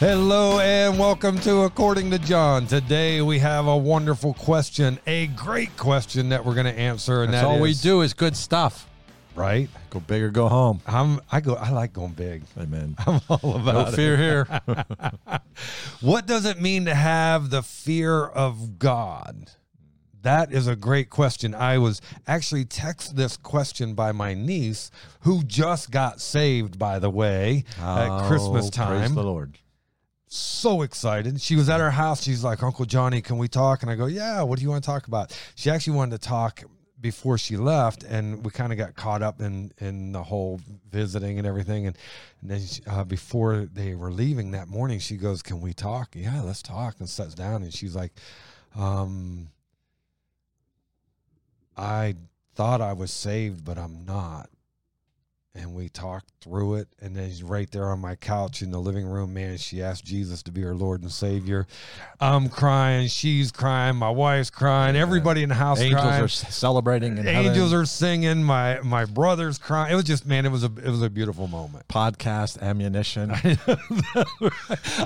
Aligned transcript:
Hello 0.00 0.60
and 0.60 0.98
welcome 0.98 1.38
to 1.40 1.64
According 1.64 2.10
to 2.12 2.18
John. 2.18 2.66
Today 2.66 3.20
we 3.20 3.38
have 3.40 3.66
a 3.66 3.76
wonderful 3.76 4.32
question, 4.32 4.98
a 5.06 5.26
great 5.26 5.76
question 5.76 6.30
that 6.30 6.42
we're 6.42 6.54
going 6.54 6.64
to 6.64 6.78
answer, 6.78 7.22
and 7.22 7.30
That's 7.30 7.42
that 7.42 7.48
all 7.48 7.60
we 7.60 7.74
do 7.74 8.00
is 8.00 8.14
good 8.14 8.34
stuff. 8.34 8.88
right? 9.34 9.68
Go 9.90 10.00
big 10.00 10.22
or 10.22 10.30
go 10.30 10.48
home. 10.48 10.80
I'm 10.86 11.20
I 11.30 11.42
go 11.42 11.54
I 11.54 11.68
like 11.68 11.92
going 11.92 12.12
big. 12.12 12.44
Amen. 12.58 12.96
I'm 13.06 13.20
all 13.28 13.56
about 13.56 13.90
No 13.90 13.92
fear 13.92 14.16
here. 14.16 14.60
What 16.00 16.26
does 16.26 16.46
it 16.46 16.58
mean 16.58 16.86
to 16.86 16.94
have 16.94 17.50
the 17.50 17.62
fear 17.62 18.24
of 18.24 18.78
God? 18.78 19.50
That 20.22 20.50
is 20.50 20.66
a 20.66 20.76
great 20.76 21.10
question. 21.10 21.54
I 21.54 21.76
was 21.76 22.00
actually 22.26 22.64
texted 22.64 23.16
this 23.16 23.36
question 23.36 23.92
by 23.92 24.12
my 24.12 24.32
niece, 24.32 24.90
who 25.20 25.42
just 25.42 25.90
got 25.90 26.22
saved, 26.22 26.78
by 26.78 26.98
the 26.98 27.10
way, 27.10 27.64
at 27.78 28.08
oh, 28.08 28.28
Christmas 28.28 28.68
Oh, 28.68 28.70
time. 28.70 28.98
Praise 29.00 29.14
the 29.14 29.22
Lord. 29.22 29.58
So 30.32 30.82
excited. 30.82 31.40
She 31.40 31.56
was 31.56 31.68
at 31.68 31.80
her 31.80 31.90
house. 31.90 32.22
She's 32.22 32.44
like, 32.44 32.62
Uncle 32.62 32.84
Johnny, 32.84 33.20
can 33.20 33.36
we 33.36 33.48
talk? 33.48 33.82
And 33.82 33.90
I 33.90 33.96
go, 33.96 34.06
Yeah, 34.06 34.42
what 34.42 34.58
do 34.58 34.62
you 34.62 34.70
want 34.70 34.82
to 34.82 34.86
talk 34.86 35.08
about? 35.08 35.36
She 35.56 35.70
actually 35.70 35.96
wanted 35.96 36.20
to 36.22 36.28
talk 36.28 36.62
before 37.00 37.38
she 37.38 37.56
left, 37.56 38.04
and 38.04 38.44
we 38.44 38.50
kind 38.50 38.72
of 38.72 38.78
got 38.78 38.94
caught 38.94 39.22
up 39.22 39.40
in 39.40 39.72
in 39.78 40.12
the 40.12 40.22
whole 40.22 40.60
visiting 40.90 41.38
and 41.38 41.46
everything. 41.46 41.86
And, 41.86 41.98
and 42.40 42.50
then 42.50 42.60
she, 42.60 42.82
uh, 42.86 43.04
before 43.04 43.68
they 43.72 43.94
were 43.94 44.12
leaving 44.12 44.52
that 44.52 44.68
morning, 44.68 45.00
she 45.00 45.16
goes, 45.16 45.42
Can 45.42 45.60
we 45.60 45.72
talk? 45.72 46.10
Yeah, 46.14 46.42
let's 46.42 46.62
talk. 46.62 46.96
And 47.00 47.08
sits 47.08 47.34
down, 47.34 47.62
and 47.62 47.74
she's 47.74 47.96
like, 47.96 48.12
um, 48.76 49.48
I 51.76 52.14
thought 52.54 52.80
I 52.80 52.92
was 52.92 53.10
saved, 53.10 53.64
but 53.64 53.78
I'm 53.78 54.04
not 54.04 54.48
and 55.54 55.74
we 55.74 55.88
talked 55.88 56.30
through 56.40 56.76
it. 56.76 56.88
And 57.02 57.14
then 57.16 57.28
she's 57.28 57.42
right 57.42 57.68
there 57.72 57.88
on 57.88 57.98
my 57.98 58.14
couch 58.14 58.62
in 58.62 58.70
the 58.70 58.78
living 58.78 59.04
room, 59.06 59.34
man. 59.34 59.58
She 59.58 59.82
asked 59.82 60.04
Jesus 60.04 60.42
to 60.44 60.52
be 60.52 60.60
her 60.62 60.74
Lord 60.74 61.02
and 61.02 61.10
Savior. 61.10 61.66
I'm 62.20 62.48
crying. 62.48 63.08
She's 63.08 63.50
crying. 63.50 63.96
My 63.96 64.10
wife's 64.10 64.48
crying. 64.50 64.94
Everybody 64.94 65.42
in 65.42 65.48
the 65.48 65.54
house 65.56 65.80
Angels 65.80 66.00
crying. 66.02 66.22
are 66.22 66.28
celebrating 66.28 67.18
in 67.18 67.26
Angels 67.26 67.56
heaven. 67.70 67.78
are 67.82 67.84
singing. 67.86 68.42
My 68.44 68.80
my 68.82 69.04
brother's 69.06 69.58
crying. 69.58 69.92
It 69.92 69.96
was 69.96 70.04
just 70.04 70.24
man. 70.24 70.46
It 70.46 70.52
was 70.52 70.62
a 70.62 70.66
it 70.84 70.88
was 70.88 71.02
a 71.02 71.10
beautiful 71.10 71.48
moment. 71.48 71.88
podcast 71.88 72.60
ammunition. 72.62 73.30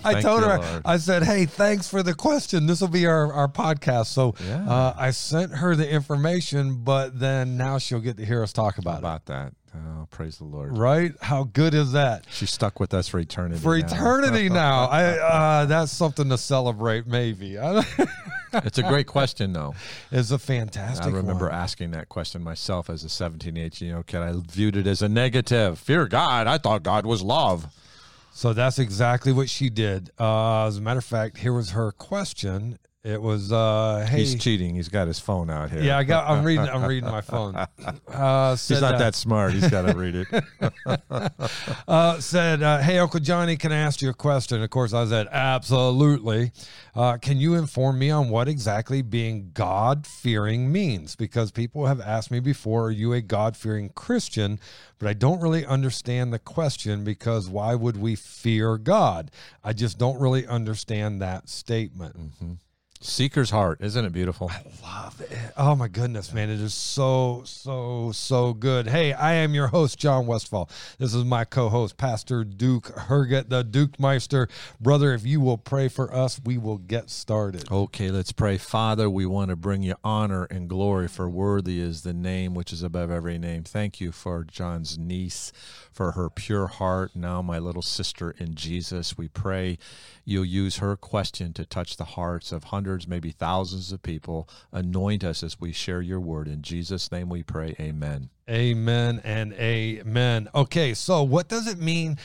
I 0.04 0.20
told 0.20 0.42
you, 0.42 0.48
her. 0.48 0.58
Lord. 0.58 0.82
I 0.84 0.96
said, 0.98 1.22
"Hey, 1.22 1.46
thanks 1.46 1.88
for 1.88 2.02
the 2.02 2.14
question. 2.14 2.66
This 2.66 2.80
will 2.80 2.88
be 2.88 3.06
our 3.06 3.32
our 3.32 3.48
podcast." 3.48 4.06
So 4.06 4.34
Yeah. 4.46 4.68
uh, 4.68 4.94
I 4.96 5.10
sent 5.10 5.52
her 5.56 5.74
the 5.74 5.88
information, 5.88 6.82
but 6.84 7.18
then 7.18 7.56
now 7.56 7.78
she'll 7.78 8.00
get 8.00 8.16
to 8.18 8.24
hear 8.26 8.42
us 8.42 8.52
talk 8.52 8.78
about, 8.78 8.98
about 8.98 9.26
that? 9.26 9.52
Oh, 9.74 10.06
praise 10.10 10.38
the 10.38 10.44
Lord. 10.44 10.76
Right? 10.78 11.12
How 11.20 11.44
good 11.44 11.74
is 11.74 11.92
that? 11.92 12.26
She's 12.30 12.50
stuck 12.50 12.78
with 12.78 12.94
us 12.94 13.08
for 13.08 13.18
eternity. 13.18 13.60
for 13.60 13.76
now. 13.76 13.86
eternity 13.86 14.48
now. 14.50 14.84
I 14.84 15.04
uh, 15.04 15.66
that's 15.66 15.90
something 15.92 16.28
to 16.28 16.38
celebrate. 16.38 17.06
Maybe 17.06 17.56
it's 18.52 18.78
a 18.78 18.82
great 18.82 19.06
question, 19.06 19.52
though. 19.52 19.74
it's 20.12 20.30
a 20.30 20.38
fantastic. 20.38 21.02
Question. 21.02 21.14
I 21.14 21.16
remember 21.18 21.46
one. 21.46 21.54
asking 21.54 21.90
that 21.92 22.08
question 22.08 22.42
myself 22.42 22.88
as 22.88 23.02
a 23.04 23.08
17, 23.08 23.56
18 23.56 23.88
year 23.88 23.96
old 23.96 24.06
kid. 24.06 24.20
I 24.20 24.32
viewed 24.34 24.76
it 24.76 24.86
as 24.86 25.02
a 25.02 25.08
negative. 25.08 25.78
Fear 25.78 26.06
God. 26.06 26.46
I 26.46 26.58
thought 26.58 26.82
God 26.82 27.04
was 27.04 27.22
love. 27.22 27.66
So 28.32 28.52
that's 28.52 28.78
exactly 28.78 29.32
what 29.32 29.48
she 29.48 29.70
did. 29.70 30.10
Uh, 30.18 30.66
as 30.66 30.78
a 30.78 30.80
matter 30.80 30.98
of 30.98 31.04
fact, 31.04 31.38
here 31.38 31.52
was 31.52 31.70
her 31.70 31.92
question. 31.92 32.78
It 33.04 33.20
was, 33.20 33.52
uh, 33.52 34.06
"Hey, 34.08 34.20
He's 34.20 34.34
cheating. 34.36 34.74
He's 34.76 34.88
got 34.88 35.06
his 35.08 35.18
phone 35.18 35.50
out 35.50 35.70
here. 35.70 35.82
yeah, 35.82 35.98
I 35.98 36.04
got. 36.04 36.26
I'm 36.26 36.42
reading. 36.42 36.66
I'm 36.66 36.84
reading 36.86 37.10
my 37.10 37.20
phone." 37.32 37.54
Uh, 37.54 38.56
He's 38.56 38.80
not 38.80 38.94
uh, 38.94 38.98
that 38.98 39.14
smart. 39.14 39.52
He's 39.52 39.68
got 39.68 39.82
to 39.82 39.94
read 39.96 40.14
it. 40.14 40.44
uh, 41.86 42.18
said, 42.20 42.62
uh, 42.62 42.78
"Hey, 42.78 42.98
Uncle 42.98 43.20
Johnny, 43.20 43.56
can 43.58 43.72
I 43.72 43.76
ask 43.76 44.00
you 44.00 44.08
a 44.08 44.14
question?" 44.14 44.62
Of 44.62 44.70
course, 44.70 44.94
I 44.94 45.04
said, 45.06 45.28
"Absolutely." 45.30 46.52
Uh, 46.94 47.18
can 47.18 47.38
you 47.38 47.56
inform 47.56 47.98
me 47.98 48.10
on 48.10 48.30
what 48.30 48.48
exactly 48.48 49.02
being 49.02 49.50
God 49.52 50.06
fearing 50.06 50.72
means? 50.72 51.14
Because 51.14 51.50
people 51.50 51.84
have 51.86 52.00
asked 52.00 52.30
me 52.30 52.40
before, 52.40 52.86
"Are 52.86 52.90
you 52.90 53.12
a 53.12 53.20
God 53.20 53.54
fearing 53.54 53.90
Christian?" 53.90 54.58
But 54.98 55.08
I 55.08 55.12
don't 55.12 55.40
really 55.42 55.66
understand 55.66 56.32
the 56.32 56.38
question 56.38 57.04
because 57.04 57.50
why 57.50 57.74
would 57.74 57.98
we 57.98 58.14
fear 58.14 58.78
God? 58.78 59.30
I 59.62 59.74
just 59.74 59.98
don't 59.98 60.18
really 60.18 60.46
understand 60.46 61.20
that 61.20 61.50
statement. 61.50 62.16
Seeker's 63.04 63.50
heart. 63.50 63.82
Isn't 63.82 64.02
it 64.02 64.12
beautiful? 64.12 64.50
I 64.50 64.62
love 64.82 65.20
it. 65.20 65.30
Oh 65.58 65.74
my 65.74 65.88
goodness, 65.88 66.32
man. 66.32 66.48
It 66.48 66.58
is 66.58 66.72
so, 66.72 67.42
so, 67.44 68.12
so 68.12 68.54
good. 68.54 68.86
Hey, 68.86 69.12
I 69.12 69.34
am 69.34 69.52
your 69.52 69.66
host, 69.66 69.98
John 69.98 70.26
Westfall. 70.26 70.70
This 70.98 71.14
is 71.14 71.22
my 71.22 71.44
co-host, 71.44 71.98
Pastor 71.98 72.44
Duke 72.44 72.86
Herget, 72.96 73.50
the 73.50 73.62
Duke 73.62 74.00
Meister. 74.00 74.48
Brother, 74.80 75.12
if 75.12 75.26
you 75.26 75.38
will 75.42 75.58
pray 75.58 75.88
for 75.88 76.14
us, 76.14 76.40
we 76.42 76.56
will 76.56 76.78
get 76.78 77.10
started. 77.10 77.70
Okay, 77.70 78.10
let's 78.10 78.32
pray. 78.32 78.56
Father, 78.56 79.10
we 79.10 79.26
want 79.26 79.50
to 79.50 79.56
bring 79.56 79.82
you 79.82 79.96
honor 80.02 80.44
and 80.44 80.66
glory, 80.66 81.06
for 81.06 81.28
worthy 81.28 81.80
is 81.80 82.02
the 82.02 82.14
name 82.14 82.54
which 82.54 82.72
is 82.72 82.82
above 82.82 83.10
every 83.10 83.36
name. 83.36 83.64
Thank 83.64 84.00
you 84.00 84.12
for 84.12 84.44
John's 84.44 84.96
niece, 84.96 85.52
for 85.92 86.12
her 86.12 86.30
pure 86.30 86.68
heart. 86.68 87.14
Now, 87.14 87.42
my 87.42 87.58
little 87.58 87.82
sister 87.82 88.30
in 88.38 88.54
Jesus, 88.54 89.18
we 89.18 89.28
pray 89.28 89.76
you'll 90.24 90.44
use 90.44 90.78
her 90.78 90.96
question 90.96 91.52
to 91.52 91.64
touch 91.64 91.96
the 91.96 92.04
hearts 92.04 92.52
of 92.52 92.64
hundreds, 92.64 93.06
maybe 93.06 93.30
thousands 93.30 93.92
of 93.92 94.02
people. 94.02 94.48
Anoint 94.72 95.24
us 95.24 95.42
as 95.42 95.60
we 95.60 95.72
share 95.72 96.00
your 96.00 96.20
word. 96.20 96.48
In 96.48 96.62
Jesus' 96.62 97.10
name 97.12 97.28
we 97.28 97.42
pray. 97.42 97.74
Amen. 97.78 98.30
Amen 98.48 99.20
and 99.24 99.52
amen. 99.54 100.48
Okay, 100.54 100.94
so 100.94 101.22
what 101.22 101.48
does 101.48 101.66
it 101.66 101.78
mean 101.78 102.18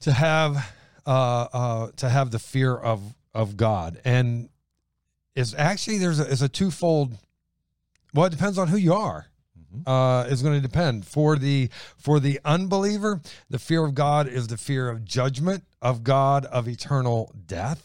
to 0.00 0.12
have 0.12 0.72
uh, 1.06 1.46
uh, 1.52 1.90
to 1.96 2.08
have 2.08 2.30
the 2.30 2.38
fear 2.38 2.74
of 2.74 3.14
of 3.34 3.56
God? 3.56 4.00
And 4.04 4.48
it's 5.34 5.54
actually 5.54 5.98
there's 5.98 6.20
a, 6.20 6.30
it's 6.30 6.42
a 6.42 6.48
twofold. 6.48 7.16
Well, 8.14 8.26
it 8.26 8.30
depends 8.30 8.58
on 8.58 8.68
who 8.68 8.76
you 8.76 8.94
are. 8.94 9.26
Uh, 9.86 10.26
is 10.28 10.42
going 10.42 10.54
to 10.54 10.60
depend. 10.60 11.06
For 11.06 11.36
the 11.36 11.68
for 11.96 12.20
the 12.20 12.40
unbeliever. 12.44 13.20
The 13.50 13.58
fear 13.58 13.84
of 13.84 13.94
God 13.94 14.28
is 14.28 14.46
the 14.46 14.56
fear 14.56 14.88
of 14.88 15.04
judgment 15.04 15.64
of 15.82 16.04
God 16.04 16.44
of 16.46 16.68
eternal 16.68 17.32
death. 17.46 17.82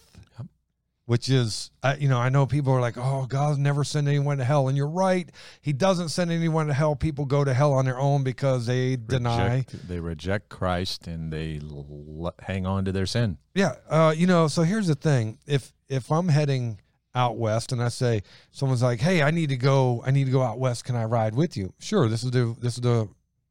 Which 1.05 1.29
is 1.29 1.71
uh, 1.83 1.95
you 1.99 2.07
know 2.07 2.19
i 2.19 2.29
know 2.29 2.45
people 2.45 2.71
are 2.71 2.79
like 2.79 2.95
oh 2.97 3.25
god 3.27 3.57
never 3.57 3.83
send 3.83 4.07
anyone 4.07 4.37
to 4.37 4.45
hell. 4.45 4.69
And 4.69 4.77
you're 4.77 4.87
right 4.87 5.29
he 5.59 5.73
doesn't 5.73 6.09
send 6.09 6.31
anyone 6.31 6.67
to 6.67 6.73
hell. 6.73 6.95
People 6.95 7.25
go 7.25 7.43
to 7.43 7.53
hell 7.53 7.73
on 7.73 7.83
their 7.83 7.99
own 7.99 8.23
because 8.23 8.65
they 8.65 8.95
deny 8.95 9.65
they 9.89 9.99
reject 9.99 10.47
Christ 10.47 11.07
and 11.07 11.33
they 11.33 11.59
l- 11.61 12.33
hang 12.43 12.65
on 12.65 12.85
to 12.85 12.91
their 12.93 13.07
sin. 13.07 13.39
yeah 13.55 13.75
uh, 13.89 14.13
you 14.15 14.25
know 14.25 14.47
so 14.47 14.61
here's 14.61 14.87
the 14.87 14.95
thing. 14.95 15.37
If 15.45 15.73
if 15.89 16.11
i'm 16.11 16.29
heading 16.29 16.79
out 17.13 17.37
west 17.37 17.71
and 17.71 17.83
i 17.83 17.89
say 17.89 18.21
someone's 18.51 18.81
like 18.81 18.99
hey 18.99 19.21
i 19.21 19.31
need 19.31 19.49
to 19.49 19.57
go 19.57 20.01
i 20.05 20.11
need 20.11 20.25
to 20.25 20.31
go 20.31 20.41
out 20.41 20.59
west 20.59 20.85
can 20.85 20.95
i 20.95 21.03
ride 21.03 21.35
with 21.35 21.57
you 21.57 21.73
sure 21.79 22.07
this 22.07 22.23
is 22.23 22.31
the 22.31 22.55
this 22.59 22.75
is 22.75 22.81
the 22.81 23.07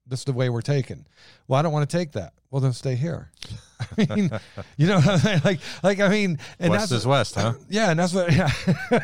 this 0.07 0.21
is 0.21 0.25
the 0.25 0.33
way 0.33 0.49
we're 0.49 0.63
taking 0.63 1.05
well 1.47 1.59
i 1.59 1.63
don't 1.63 1.73
want 1.73 1.89
to 1.89 1.97
take 1.97 2.13
that 2.13 2.33
well 2.51 2.61
then 2.61 2.73
stay 2.73 2.95
here 2.95 3.31
i 3.99 4.15
mean 4.15 4.31
you 4.77 4.87
know 4.87 4.97
what 4.97 5.09
I'm 5.09 5.19
saying? 5.19 5.41
like 5.45 5.61
like 5.83 6.01
i 6.01 6.09
mean 6.09 6.39
and 6.59 6.71
West 6.71 6.91
that's 6.91 7.03
is 7.03 7.07
west, 7.07 7.35
huh? 7.35 7.55
Yeah, 7.69 7.91
and 7.91 7.99
that's 7.99 8.13
what 8.15 8.33
yeah. 8.33 8.51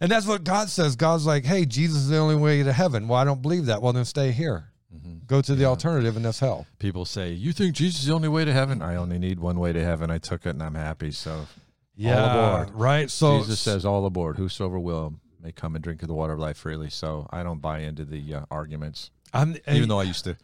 and 0.00 0.10
that's 0.10 0.26
what 0.26 0.44
God 0.44 0.68
says. 0.68 0.96
God's 0.96 1.26
like, 1.26 1.44
"Hey, 1.44 1.64
Jesus 1.64 1.98
is 1.98 2.08
the 2.08 2.16
only 2.18 2.36
way 2.36 2.62
to 2.62 2.72
heaven." 2.72 3.08
Well, 3.08 3.18
I 3.18 3.24
don't 3.24 3.42
believe 3.42 3.66
that. 3.66 3.82
Well, 3.82 3.92
then 3.92 4.04
stay 4.04 4.32
here. 4.32 4.70
Mm-hmm. 4.94 5.26
Go 5.26 5.42
to 5.42 5.54
the 5.54 5.66
alternative, 5.66 6.16
and 6.16 6.24
that's 6.24 6.40
hell. 6.40 6.66
People 6.78 7.04
say, 7.04 7.32
"You 7.32 7.52
think 7.52 7.74
Jesus 7.74 8.00
is 8.00 8.06
the 8.06 8.14
only 8.14 8.28
way 8.28 8.44
to 8.44 8.52
heaven?" 8.52 8.80
I 8.80 8.96
only 8.96 9.18
need 9.18 9.38
one 9.40 9.58
way 9.58 9.72
to 9.72 9.84
heaven. 9.84 10.10
I 10.10 10.18
took 10.18 10.46
it, 10.46 10.50
and 10.50 10.62
I'm 10.62 10.74
happy. 10.74 11.10
So, 11.10 11.46
aboard. 11.98 12.70
right. 12.74 13.10
So 13.10 13.38
Jesus 13.40 13.60
says, 13.60 13.84
"All 13.84 14.06
aboard! 14.06 14.36
Whosoever 14.36 14.78
will 14.78 15.14
may 15.42 15.52
come 15.52 15.74
and 15.74 15.82
drink 15.82 16.02
of 16.02 16.08
the 16.08 16.14
water 16.14 16.32
of 16.32 16.38
life 16.38 16.56
freely." 16.58 16.90
So, 16.90 17.26
I 17.30 17.42
don't 17.42 17.60
buy 17.60 17.80
into 17.80 18.04
the 18.04 18.34
uh, 18.34 18.40
arguments, 18.50 19.10
I'm 19.32 19.56
even 19.70 19.88
though 19.88 20.00
I 20.00 20.04
used 20.04 20.24
to 20.24 20.36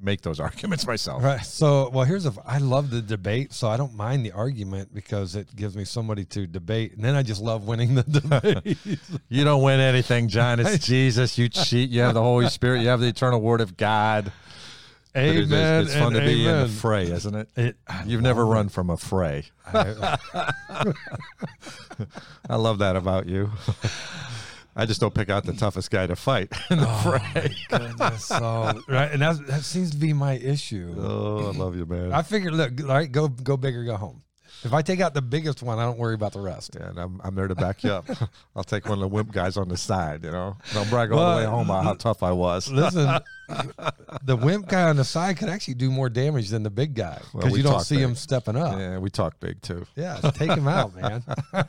make 0.00 0.22
those 0.22 0.40
arguments 0.48 0.86
myself. 0.86 1.22
Right. 1.22 1.44
So, 1.44 1.88
well, 1.90 2.04
here's 2.04 2.26
a. 2.26 2.32
I 2.44 2.58
love 2.58 2.90
the 2.90 3.00
debate, 3.00 3.52
so 3.52 3.68
I 3.68 3.76
don't 3.76 3.94
mind 3.94 4.26
the 4.26 4.32
argument 4.32 4.92
because 4.92 5.36
it 5.36 5.54
gives 5.54 5.76
me 5.76 5.84
somebody 5.84 6.24
to 6.26 6.46
debate, 6.46 6.94
and 6.94 7.04
then 7.04 7.14
I 7.14 7.22
just 7.22 7.40
love 7.40 7.66
winning 7.66 7.94
the 7.94 8.02
debate. 8.20 8.78
You 9.28 9.44
don't 9.44 9.62
win 9.62 9.80
anything, 9.80 10.28
John. 10.28 10.60
It's 10.60 10.84
Jesus. 10.84 11.38
You 11.38 11.48
cheat. 11.48 11.88
You 11.90 12.02
have 12.02 12.14
the 12.14 12.22
Holy 12.22 12.48
Spirit. 12.48 12.82
You 12.82 12.88
have 12.88 13.00
the 13.00 13.06
eternal 13.06 13.40
Word 13.40 13.60
of 13.62 13.76
God. 13.78 14.30
But 15.12 15.24
it 15.24 15.36
is- 15.36 15.52
amen. 15.52 15.82
it's 15.84 15.94
fun 15.94 16.12
to 16.12 16.20
be 16.20 16.44
in 16.44 16.50
amen. 16.50 16.62
the 16.62 16.72
fray, 16.72 17.04
isn't 17.10 17.34
it? 17.34 17.48
It, 17.56 17.76
You've 18.06 18.22
never 18.22 18.46
run 18.46 18.68
from 18.68 18.90
a 18.90 18.96
fray. 18.96 19.44
I- 19.66 20.18
I 22.48 22.56
love 22.56 22.78
that 22.78 22.96
about 22.96 23.26
you. 23.26 23.50
I 24.74 24.86
just 24.86 25.00
don't 25.02 25.14
pick 25.14 25.28
out 25.28 25.44
the 25.44 25.52
toughest 25.52 25.90
guy 25.90 26.06
to 26.06 26.16
fight 26.16 26.50
in 26.70 26.78
the 26.78 26.88
oh, 26.88 27.18
fray. 27.18 27.54
goodness, 27.68 28.24
so, 28.24 28.80
right, 28.88 29.10
and 29.12 29.20
that 29.20 29.60
seems 29.64 29.90
to 29.90 29.98
be 29.98 30.14
my 30.14 30.32
issue. 30.38 30.94
Oh, 30.98 31.48
I 31.48 31.50
love 31.50 31.76
you, 31.76 31.84
man. 31.84 32.10
I 32.10 32.22
figured, 32.22 32.54
look, 32.54 32.80
all 32.80 32.86
right, 32.86 33.10
go 33.12 33.28
go 33.28 33.58
big 33.58 33.76
or 33.76 33.84
go 33.84 33.96
home. 33.96 34.22
If 34.64 34.72
I 34.72 34.82
take 34.82 35.00
out 35.00 35.14
the 35.14 35.22
biggest 35.22 35.62
one, 35.62 35.78
I 35.78 35.84
don't 35.84 35.98
worry 35.98 36.14
about 36.14 36.32
the 36.32 36.40
rest. 36.40 36.76
Yeah, 36.78 36.88
and 36.90 36.98
I'm, 36.98 37.20
I'm 37.24 37.34
there 37.34 37.48
to 37.48 37.54
back 37.54 37.82
you 37.82 37.90
up. 37.90 38.06
I'll 38.56 38.62
take 38.64 38.84
one 38.84 38.94
of 38.94 39.00
the 39.00 39.08
wimp 39.08 39.32
guys 39.32 39.56
on 39.56 39.68
the 39.68 39.76
side, 39.76 40.24
you 40.24 40.30
know. 40.30 40.56
Don't 40.72 40.88
brag 40.88 41.10
all 41.10 41.18
Well, 41.18 41.36
the 41.36 41.44
way 41.44 41.50
home 41.50 41.68
about 41.68 41.84
how 41.84 41.94
tough 41.94 42.22
I 42.22 42.30
was. 42.32 42.70
Listen, 42.70 43.18
the 44.24 44.36
wimp 44.36 44.68
guy 44.68 44.88
on 44.88 44.96
the 44.96 45.04
side 45.04 45.36
could 45.36 45.48
actually 45.48 45.74
do 45.74 45.90
more 45.90 46.08
damage 46.08 46.48
than 46.50 46.62
the 46.62 46.70
big 46.70 46.94
guy 46.94 47.20
because 47.34 47.50
we 47.52 47.58
you 47.58 47.64
don't 47.64 47.80
see 47.80 47.96
big. 47.96 48.04
him 48.04 48.14
stepping 48.14 48.56
up. 48.56 48.78
Yeah, 48.78 48.98
we 48.98 49.10
talk 49.10 49.40
big 49.40 49.60
too. 49.62 49.84
Yeah, 49.96 50.18
take 50.34 50.52
him 50.52 50.68
out, 50.68 50.94
man. 50.94 51.24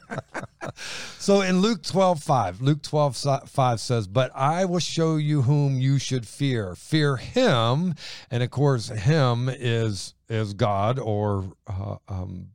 so 1.19 1.41
in 1.41 1.62
Luke 1.62 1.83
12, 1.83 2.21
5, 2.21 2.62
Luke 2.62 2.81
12, 2.81 3.18
5 3.47 3.79
says, 3.79 4.07
But 4.07 4.31
I 4.36 4.65
will 4.65 4.79
show 4.79 5.15
you 5.18 5.41
whom 5.41 5.79
you 5.79 5.97
should 6.00 6.27
fear. 6.27 6.75
Fear 6.75 7.18
him. 7.18 7.95
And 8.29 8.44
of 8.44 8.51
course, 8.51 8.89
him 8.89 9.50
is 9.50 10.13
is 10.29 10.53
God 10.53 10.97
or 11.00 11.51
uh, 11.68 11.97
um, 12.07 12.47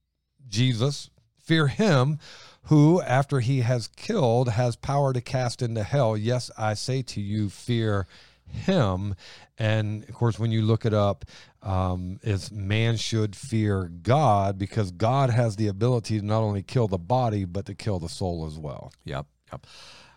Jesus. 0.48 1.10
Fear 1.38 1.68
him 1.68 2.18
who, 2.64 3.00
after 3.00 3.40
he 3.40 3.60
has 3.60 3.88
killed, 3.88 4.50
has 4.50 4.76
power 4.76 5.12
to 5.12 5.20
cast 5.20 5.62
into 5.62 5.82
hell. 5.82 6.16
Yes, 6.16 6.50
I 6.58 6.74
say 6.74 7.00
to 7.02 7.20
you, 7.20 7.48
fear 7.48 8.06
him. 8.46 9.14
And 9.58 10.06
of 10.08 10.14
course, 10.14 10.38
when 10.38 10.52
you 10.52 10.62
look 10.62 10.84
it 10.84 10.92
up, 10.92 11.24
um, 11.62 12.20
is 12.22 12.52
man 12.52 12.96
should 12.96 13.34
fear 13.34 13.90
God 14.02 14.58
because 14.58 14.90
God 14.90 15.30
has 15.30 15.56
the 15.56 15.66
ability 15.66 16.20
to 16.20 16.24
not 16.24 16.42
only 16.42 16.62
kill 16.62 16.88
the 16.88 16.98
body 16.98 17.44
but 17.44 17.66
to 17.66 17.74
kill 17.74 17.98
the 17.98 18.08
soul 18.08 18.46
as 18.46 18.58
well. 18.58 18.92
Yep, 19.04 19.26
yep. 19.50 19.66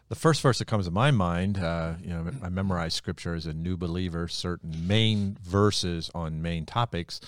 The 0.09 0.15
first 0.15 0.41
verse 0.41 0.59
that 0.59 0.65
comes 0.65 0.85
to 0.85 0.91
my 0.91 1.09
mind, 1.11 1.57
uh, 1.57 1.93
you 2.01 2.09
know, 2.09 2.29
I 2.43 2.49
memorize 2.49 2.93
scripture 2.93 3.33
as 3.33 3.45
a 3.45 3.53
new 3.53 3.77
believer, 3.77 4.27
certain 4.27 4.85
main 4.85 5.37
verses 5.41 6.11
on 6.13 6.41
main 6.41 6.65
topics. 6.65 7.21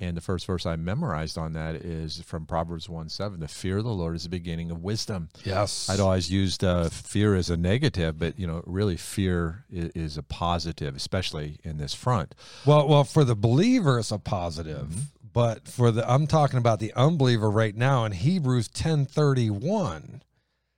And 0.00 0.16
the 0.16 0.20
first 0.20 0.46
verse 0.46 0.66
I 0.66 0.76
memorized 0.76 1.38
on 1.38 1.52
that 1.52 1.76
is 1.76 2.20
from 2.22 2.46
Proverbs 2.46 2.88
1 2.88 3.08
7. 3.08 3.40
The 3.40 3.48
fear 3.48 3.78
of 3.78 3.84
the 3.84 3.90
Lord 3.90 4.16
is 4.16 4.24
the 4.24 4.28
beginning 4.28 4.70
of 4.70 4.82
wisdom. 4.82 5.28
Yes, 5.44 5.88
I'd 5.88 6.00
always 6.00 6.30
used 6.30 6.64
uh, 6.64 6.88
fear 6.88 7.34
as 7.34 7.50
a 7.50 7.56
negative, 7.56 8.18
but, 8.18 8.38
you 8.38 8.46
know, 8.46 8.62
really 8.66 8.96
fear 8.96 9.64
is, 9.70 9.90
is 9.94 10.18
a 10.18 10.22
positive, 10.22 10.96
especially 10.96 11.58
in 11.62 11.78
this 11.78 11.94
front. 11.94 12.34
Well, 12.66 12.88
well, 12.88 13.04
for 13.04 13.24
the 13.24 13.36
believer, 13.36 13.98
it's 13.98 14.10
a 14.10 14.18
positive, 14.18 15.12
but 15.32 15.68
for 15.68 15.90
the 15.90 16.08
I'm 16.10 16.26
talking 16.26 16.58
about 16.58 16.80
the 16.80 16.92
unbeliever 16.94 17.50
right 17.50 17.76
now. 17.76 18.04
In 18.04 18.12
Hebrews 18.12 18.68
ten 18.68 19.04
thirty 19.04 19.50
one, 19.50 20.22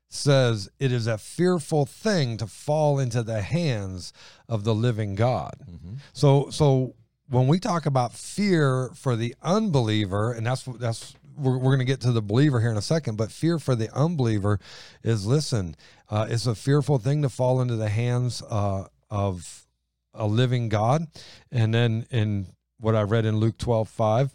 says 0.09 0.69
it 0.79 0.93
is 0.93 1.07
a 1.07 1.19
fearful 1.19 1.87
thing 1.87 2.37
to 2.39 2.47
fall 2.47 2.99
into 2.99 3.23
the 3.23 3.43
hands 3.43 4.13
of 4.49 4.65
the 4.65 4.75
living 4.75 5.15
God. 5.15 5.55
So, 6.13 6.51
so 6.51 6.95
when 7.29 7.49
we 7.49 7.59
talk 7.59 7.87
about 7.87 8.13
fear 8.13 8.91
for 8.95 9.17
the 9.17 9.35
unbeliever, 9.43 10.33
and 10.33 10.47
that's 10.47 10.63
that's 10.63 11.15
we're, 11.37 11.59
we're 11.59 11.77
going 11.77 11.79
to 11.81 11.85
get 11.85 12.01
to 12.03 12.13
the 12.13 12.23
believer 12.23 12.61
here 12.61 12.71
in 12.71 12.77
a 12.77 12.83
second, 12.83 13.17
but 13.17 13.31
fear 13.31 13.59
for 13.59 13.75
the 13.75 13.93
unbeliever 13.95 14.59
is 15.03 15.27
listen, 15.27 15.77
uh, 16.09 16.27
it's 16.29 16.47
a 16.47 16.55
fearful 16.55 16.99
thing 16.99 17.23
to 17.23 17.29
fall 17.29 17.61
into 17.61 17.77
the 17.77 17.89
hands 17.89 18.43
uh, 18.49 18.87
of 19.11 19.67
a 20.15 20.27
living 20.27 20.69
God. 20.69 21.07
And 21.51 21.75
then 21.75 22.07
in 22.11 22.47
what 22.79 22.95
I 22.95 23.03
read 23.03 23.27
in 23.27 23.37
Luke 23.37 23.59
12, 23.59 23.89
5, 23.89 24.35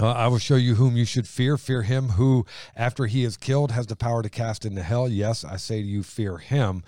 uh, 0.00 0.10
I 0.10 0.28
will 0.28 0.38
show 0.38 0.56
you 0.56 0.74
whom 0.74 0.96
you 0.96 1.04
should 1.04 1.28
fear. 1.28 1.56
Fear 1.56 1.82
him 1.82 2.10
who, 2.10 2.46
after 2.74 3.06
he 3.06 3.24
is 3.24 3.36
killed, 3.36 3.70
has 3.72 3.86
the 3.86 3.96
power 3.96 4.22
to 4.22 4.30
cast 4.30 4.64
into 4.64 4.82
hell. 4.82 5.08
Yes, 5.08 5.44
I 5.44 5.56
say 5.56 5.82
to 5.82 5.86
you, 5.86 6.02
fear 6.02 6.38
him. 6.38 6.82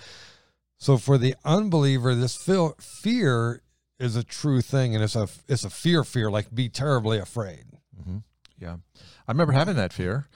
So 0.79 0.97
for 0.97 1.19
the 1.19 1.35
unbeliever, 1.45 2.15
this 2.15 2.37
fear 2.37 3.61
is 3.99 4.17
a 4.17 4.25
true 4.25 4.61
thing, 4.61 4.95
and 4.95 5.03
it's 5.03 5.17
a 5.17 5.29
it's 5.49 5.65
a 5.65 5.71
fear, 5.71 6.05
fear 6.05 6.31
like 6.31 6.55
be 6.55 6.69
terribly 6.69 7.19
afraid. 7.19 7.65
Mm-hmm. 8.01 8.19
Yeah, 8.59 8.77
I 9.27 9.33
remember 9.33 9.53
having 9.53 9.77
that 9.77 9.93
fear. 9.93 10.29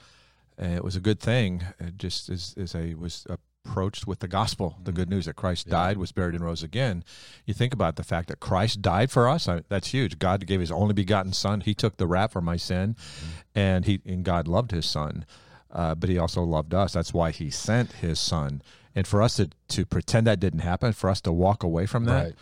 And 0.61 0.73
it 0.73 0.83
was 0.83 0.97
a 0.97 0.99
good 0.99 1.21
thing, 1.21 1.63
just 1.95 2.27
as, 2.27 2.53
as 2.57 2.75
I 2.75 2.93
was 2.99 3.25
approached 3.29 4.05
with 4.05 4.19
the 4.19 4.27
gospel, 4.27 4.75
the 4.83 4.91
good 4.91 5.07
mm-hmm. 5.07 5.15
news 5.15 5.25
that 5.25 5.37
Christ 5.37 5.69
died, 5.69 5.97
was 5.97 6.11
buried, 6.11 6.35
and 6.35 6.43
rose 6.43 6.63
again. 6.63 7.05
You 7.45 7.53
think 7.53 7.73
about 7.73 7.95
the 7.95 8.03
fact 8.03 8.27
that 8.27 8.41
Christ 8.41 8.81
died 8.81 9.09
for 9.09 9.29
us. 9.29 9.47
I, 9.47 9.61
that's 9.69 9.93
huge. 9.93 10.19
God 10.19 10.45
gave 10.45 10.59
His 10.59 10.69
only 10.69 10.93
begotten 10.93 11.31
Son. 11.31 11.61
He 11.61 11.73
took 11.73 11.95
the 11.95 12.07
rap 12.07 12.33
for 12.33 12.41
my 12.41 12.57
sin, 12.57 12.95
mm-hmm. 12.95 13.29
and 13.55 13.85
He 13.85 14.01
and 14.05 14.25
God 14.25 14.49
loved 14.49 14.71
His 14.71 14.85
Son, 14.85 15.25
uh, 15.71 15.95
but 15.95 16.09
He 16.09 16.17
also 16.17 16.43
loved 16.43 16.73
us. 16.73 16.91
That's 16.91 17.13
why 17.13 17.31
He 17.31 17.49
sent 17.49 17.93
His 17.93 18.19
Son. 18.19 18.61
And 18.93 19.07
for 19.07 19.21
us 19.21 19.37
to 19.37 19.49
to 19.69 19.85
pretend 19.85 20.27
that 20.27 20.41
didn't 20.41 20.59
happen, 20.59 20.91
for 20.91 21.09
us 21.09 21.21
to 21.21 21.31
walk 21.31 21.63
away 21.63 21.85
from 21.85 22.03
that. 22.03 22.23
Right. 22.23 22.35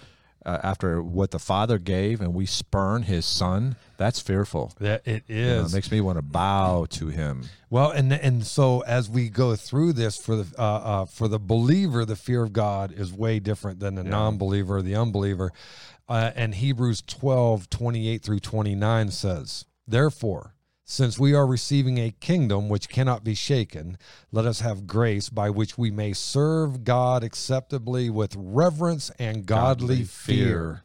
Uh, 0.47 0.59
after 0.63 1.01
what 1.01 1.31
the 1.31 1.39
Father 1.39 1.77
gave, 1.77 2.21
and 2.21 2.33
we 2.33 2.45
spurn 2.45 3.03
His 3.03 3.25
Son, 3.25 3.75
that's 3.97 4.21
fearful. 4.21 4.71
That 4.79 5.05
it 5.05 5.23
is 5.27 5.35
You 5.37 5.45
know, 5.45 5.65
it 5.65 5.73
makes 5.73 5.91
me 5.91 5.99
want 5.99 6.17
to 6.17 6.21
bow 6.21 6.85
to 6.91 7.07
him. 7.07 7.49
Well, 7.69 7.91
and 7.91 8.13
and 8.13 8.45
so 8.45 8.79
as 8.81 9.09
we 9.09 9.27
go 9.27 9.57
through 9.57 9.93
this 9.93 10.15
for 10.15 10.37
the 10.37 10.47
uh, 10.57 10.61
uh, 10.61 11.05
for 11.05 11.27
the 11.27 11.37
believer, 11.37 12.05
the 12.05 12.15
fear 12.15 12.43
of 12.43 12.53
God 12.53 12.93
is 12.93 13.11
way 13.11 13.39
different 13.39 13.81
than 13.81 13.95
the 13.95 14.05
non-believer, 14.05 14.77
or 14.77 14.81
the 14.81 14.95
unbeliever. 14.95 15.51
Uh, 16.09 16.31
and 16.35 16.55
Hebrews 16.55 17.03
12, 17.05 17.69
28 17.69 18.21
through 18.21 18.39
29 18.39 19.11
says, 19.11 19.65
Therefore, 19.85 20.55
since 20.89 21.19
we 21.19 21.33
are 21.33 21.45
receiving 21.45 21.97
a 21.97 22.11
kingdom 22.21 22.69
which 22.69 22.87
cannot 22.87 23.21
be 23.21 23.35
shaken, 23.35 23.97
let 24.31 24.45
us 24.45 24.61
have 24.61 24.87
grace 24.87 25.27
by 25.27 25.49
which 25.49 25.77
we 25.77 25.91
may 25.91 26.13
serve 26.13 26.85
God 26.85 27.25
acceptably 27.25 28.09
with 28.09 28.33
reverence 28.37 29.11
and 29.19 29.45
godly, 29.45 29.97
Godly 29.97 30.03
fear. 30.05 30.45
fear. 30.45 30.83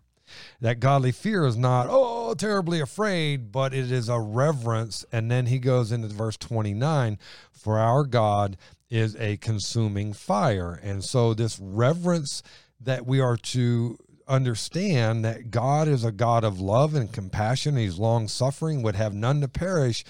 That 0.60 0.80
godly 0.80 1.12
fear 1.12 1.46
is 1.46 1.56
not, 1.56 1.86
oh, 1.88 2.34
terribly 2.34 2.80
afraid, 2.80 3.52
but 3.52 3.72
it 3.72 3.92
is 3.92 4.08
a 4.08 4.18
reverence. 4.18 5.04
And 5.12 5.30
then 5.30 5.46
he 5.46 5.60
goes 5.60 5.92
into 5.92 6.08
verse 6.08 6.36
29 6.36 7.16
For 7.52 7.78
our 7.78 8.02
God 8.02 8.56
is 8.90 9.14
a 9.16 9.36
consuming 9.36 10.14
fire. 10.14 10.80
And 10.82 11.04
so, 11.04 11.32
this 11.32 11.60
reverence 11.60 12.42
that 12.80 13.06
we 13.06 13.20
are 13.20 13.36
to 13.36 13.98
understand 14.32 15.24
that 15.24 15.50
God 15.50 15.86
is 15.88 16.04
a 16.04 16.12
God 16.12 16.42
of 16.44 16.60
love 16.60 16.94
and 16.94 17.12
compassion, 17.12 17.76
He's 17.76 17.98
long 17.98 18.28
suffering, 18.28 18.82
would 18.82 18.96
have 18.96 19.14
none 19.14 19.40
to 19.42 19.48
perish. 19.48 20.04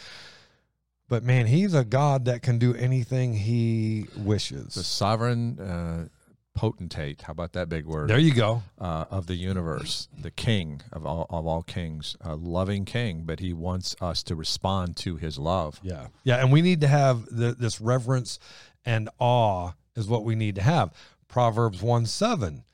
But 1.08 1.24
man, 1.24 1.46
He's 1.46 1.74
a 1.74 1.84
God 1.84 2.24
that 2.26 2.42
can 2.42 2.58
do 2.58 2.74
anything 2.74 3.34
He 3.34 4.06
wishes. 4.16 4.74
The 4.74 4.84
sovereign 4.84 5.58
uh, 5.60 6.08
potentate, 6.54 7.22
how 7.22 7.32
about 7.32 7.52
that 7.54 7.69
big 7.69 7.84
word? 7.86 8.08
There 8.08 8.19
you 8.19 8.32
go. 8.34 8.62
uh, 8.78 9.06
of 9.10 9.26
the 9.26 9.34
universe, 9.34 10.08
the 10.19 10.30
king 10.30 10.82
of 10.92 11.04
all, 11.04 11.26
of 11.30 11.46
all 11.46 11.62
kings, 11.62 12.16
a 12.20 12.34
loving 12.36 12.84
king, 12.84 13.24
but 13.24 13.40
he 13.40 13.52
wants 13.52 13.96
us 14.00 14.22
to 14.24 14.34
respond 14.34 14.96
to 14.98 15.16
his 15.16 15.38
love. 15.38 15.80
Yeah. 15.82 16.08
Yeah. 16.24 16.36
And 16.36 16.52
we 16.52 16.62
need 16.62 16.80
to 16.82 16.88
have 16.88 17.24
the, 17.26 17.54
this 17.58 17.80
reverence 17.80 18.38
and 18.84 19.08
awe 19.19 19.72
is 19.96 20.08
what 20.08 20.24
we 20.24 20.34
need 20.34 20.54
to 20.56 20.62
have. 20.62 20.92
Proverbs 21.28 21.82
1 21.82 22.06
7. 22.06 22.64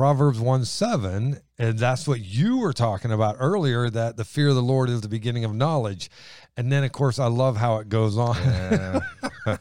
Proverbs 0.00 0.40
1 0.40 0.64
7, 0.64 1.40
and 1.58 1.78
that's 1.78 2.08
what 2.08 2.20
you 2.20 2.56
were 2.56 2.72
talking 2.72 3.12
about 3.12 3.36
earlier, 3.38 3.90
that 3.90 4.16
the 4.16 4.24
fear 4.24 4.48
of 4.48 4.54
the 4.54 4.62
Lord 4.62 4.88
is 4.88 5.02
the 5.02 5.10
beginning 5.10 5.44
of 5.44 5.54
knowledge. 5.54 6.08
And 6.56 6.72
then, 6.72 6.84
of 6.84 6.92
course, 6.92 7.18
I 7.18 7.26
love 7.26 7.58
how 7.58 7.80
it 7.80 7.90
goes 7.90 8.16
on. 8.16 8.34
Yeah. 8.36 9.00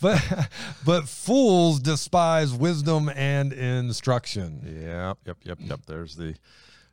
but 0.00 0.48
but 0.86 1.06
fools 1.06 1.80
despise 1.80 2.54
wisdom 2.54 3.10
and 3.14 3.52
instruction. 3.52 4.62
yep, 4.64 5.18
yep, 5.26 5.36
yep, 5.42 5.58
yep. 5.60 5.80
There's 5.86 6.16
the 6.16 6.34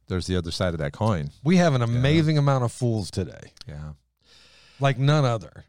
there's 0.10 0.28
the 0.28 0.36
other 0.36 0.52
side 0.52 0.74
of 0.74 0.82
that 0.82 0.92
coin. 0.92 1.30
We 1.46 1.56
have 1.58 1.74
an 1.74 1.82
amazing 1.84 2.38
amount 2.38 2.66
of 2.66 2.74
fools 2.74 3.10
today, 3.10 3.54
Yeah. 3.70 3.94
like 4.82 5.00
none 5.00 5.24
other. 5.24 5.64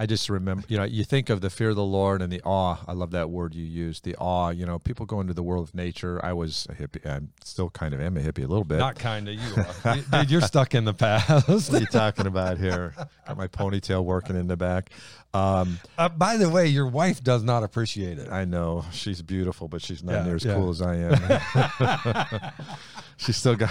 I 0.00 0.06
just 0.06 0.30
remember, 0.30 0.64
you 0.66 0.78
know, 0.78 0.84
you 0.84 1.04
think 1.04 1.28
of 1.28 1.42
the 1.42 1.50
fear 1.50 1.68
of 1.68 1.76
the 1.76 1.84
Lord 1.84 2.22
and 2.22 2.32
the 2.32 2.40
awe. 2.40 2.78
I 2.88 2.92
love 2.94 3.10
that 3.10 3.28
word 3.28 3.54
you 3.54 3.66
used, 3.66 4.02
the 4.02 4.16
awe. 4.16 4.48
You 4.48 4.64
know, 4.64 4.78
people 4.78 5.04
go 5.04 5.20
into 5.20 5.34
the 5.34 5.42
world 5.42 5.68
of 5.68 5.74
nature. 5.74 6.18
I 6.24 6.32
was 6.32 6.66
a 6.70 6.72
hippie. 6.72 7.04
I'm 7.04 7.32
still 7.44 7.68
kind 7.68 7.92
of 7.92 8.00
am 8.00 8.16
a 8.16 8.20
hippie 8.20 8.38
a 8.38 8.46
little 8.46 8.64
bit. 8.64 8.78
Not 8.78 8.98
kind 8.98 9.28
of 9.28 9.34
you 9.34 9.62
are. 9.84 9.96
Dude, 10.10 10.30
you're 10.30 10.40
stuck 10.40 10.74
in 10.74 10.86
the 10.86 10.94
past. 10.94 11.46
what 11.48 11.74
are 11.74 11.80
you 11.80 11.84
talking 11.84 12.26
about 12.26 12.56
here? 12.56 12.94
Got 13.26 13.36
my 13.36 13.46
ponytail 13.46 14.02
working 14.02 14.36
in 14.36 14.46
the 14.46 14.56
back. 14.56 14.88
Um, 15.32 15.78
Uh, 15.96 16.08
by 16.08 16.36
the 16.36 16.48
way, 16.50 16.66
your 16.66 16.88
wife 16.88 17.22
does 17.22 17.42
not 17.44 17.62
appreciate 17.62 18.18
it. 18.18 18.28
I 18.32 18.44
know 18.44 18.84
she's 18.92 19.22
beautiful, 19.22 19.68
but 19.68 19.80
she's 19.80 20.02
not 20.02 20.12
Yeah, 20.12 20.22
near 20.24 20.34
as 20.36 20.44
yeah. 20.44 20.54
cool 20.54 20.70
as 20.70 20.82
I 20.82 20.96
am. 20.96 22.52
she's 23.16 23.36
still 23.36 23.54
got 23.54 23.70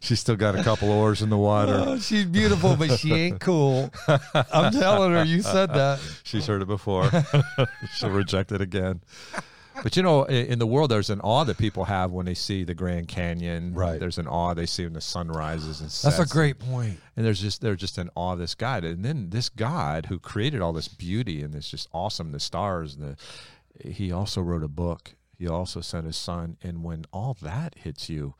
she's 0.00 0.20
still 0.20 0.36
got 0.36 0.54
a 0.54 0.62
couple 0.62 0.88
oars 0.90 1.20
in 1.22 1.30
the 1.30 1.36
water. 1.36 1.74
Oh, 1.86 1.98
she's 1.98 2.24
beautiful, 2.26 2.76
but 2.76 2.98
she 2.98 3.12
ain't 3.12 3.40
cool. 3.40 3.90
I'm 4.34 4.72
telling 4.72 5.12
her, 5.12 5.24
you 5.24 5.42
said 5.42 5.74
that. 5.74 5.98
She's 6.22 6.46
heard 6.46 6.62
it 6.62 6.68
before. 6.68 7.10
She'll 7.96 8.10
reject 8.10 8.52
it 8.52 8.60
again. 8.60 9.00
But 9.82 9.96
you 9.96 10.02
know, 10.02 10.26
i- 10.26 10.32
in 10.32 10.58
the 10.58 10.66
world, 10.66 10.90
there's 10.90 11.10
an 11.10 11.20
awe 11.20 11.44
that 11.44 11.58
people 11.58 11.84
have 11.84 12.10
when 12.10 12.26
they 12.26 12.34
see 12.34 12.64
the 12.64 12.74
Grand 12.74 13.08
Canyon. 13.08 13.74
Right. 13.74 13.98
There's 13.98 14.18
an 14.18 14.26
awe 14.26 14.54
they 14.54 14.66
see 14.66 14.84
when 14.84 14.92
the 14.92 15.00
sun 15.00 15.28
rises 15.28 15.80
and 15.80 15.90
sets. 15.90 16.16
That's 16.18 16.30
a 16.30 16.32
great 16.32 16.58
point. 16.58 16.98
And 17.16 17.24
there's 17.24 17.40
just 17.40 17.60
there's 17.60 17.80
just 17.80 17.98
an 17.98 18.10
awe 18.14 18.32
of 18.34 18.38
this 18.38 18.54
God, 18.54 18.84
and 18.84 19.04
then 19.04 19.30
this 19.30 19.48
God 19.48 20.06
who 20.06 20.18
created 20.18 20.60
all 20.60 20.72
this 20.72 20.88
beauty 20.88 21.42
and 21.42 21.52
this 21.54 21.70
just 21.70 21.88
awesome, 21.92 22.32
the 22.32 22.40
stars, 22.40 22.94
and 22.96 23.16
the 23.82 23.88
he 23.88 24.12
also 24.12 24.42
wrote 24.42 24.62
a 24.62 24.68
book. 24.68 25.14
He 25.38 25.48
also 25.48 25.80
sent 25.80 26.04
his 26.04 26.16
son, 26.16 26.58
and 26.62 26.84
when 26.84 27.06
all 27.12 27.34
that 27.40 27.74
hits 27.78 28.10
you, 28.10 28.34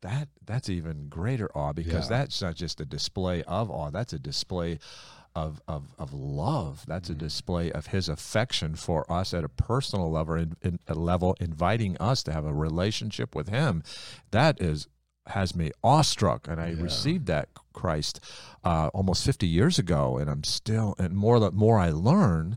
that 0.00 0.28
that's 0.44 0.68
even 0.70 1.08
greater 1.08 1.50
awe 1.56 1.72
because 1.74 2.10
Yeah. 2.10 2.18
that's 2.18 2.40
not 2.40 2.54
just 2.54 2.80
a 2.80 2.84
display 2.86 3.42
of 3.42 3.70
awe 3.70 3.90
that's 3.90 4.12
a 4.12 4.18
display 4.18 4.78
of 5.36 5.60
of, 5.68 5.94
of 5.98 6.12
love 6.12 6.84
that's 6.88 7.08
a 7.08 7.12
Mm-hmm. 7.12 7.26
display 7.26 7.70
of 7.70 7.86
his 7.88 8.08
affection 8.08 8.74
for 8.74 9.10
us 9.12 9.32
at 9.34 9.44
a 9.44 9.48
personal 9.48 10.10
level 10.10 10.34
in, 10.34 10.56
in, 10.62 10.78
a 10.88 10.94
level 10.94 11.36
inviting 11.40 11.96
us 11.98 12.22
to 12.24 12.32
have 12.32 12.44
a 12.46 12.52
relationship 12.54 13.36
with 13.36 13.48
him 13.48 13.82
that 14.32 14.60
is 14.60 14.88
has 15.28 15.54
me 15.54 15.70
awestruck 15.84 16.48
and 16.48 16.60
i 16.60 16.68
Yeah. 16.70 16.82
received 16.82 17.26
that 17.26 17.48
christ 17.72 18.18
uh, 18.64 18.88
almost 18.94 19.24
50 19.24 19.46
years 19.46 19.78
ago 19.78 20.16
and 20.18 20.30
i'm 20.30 20.42
still 20.44 20.94
and 20.98 21.14
more 21.14 21.38
the 21.38 21.50
more 21.52 21.78
i 21.78 21.90
learn 21.90 22.56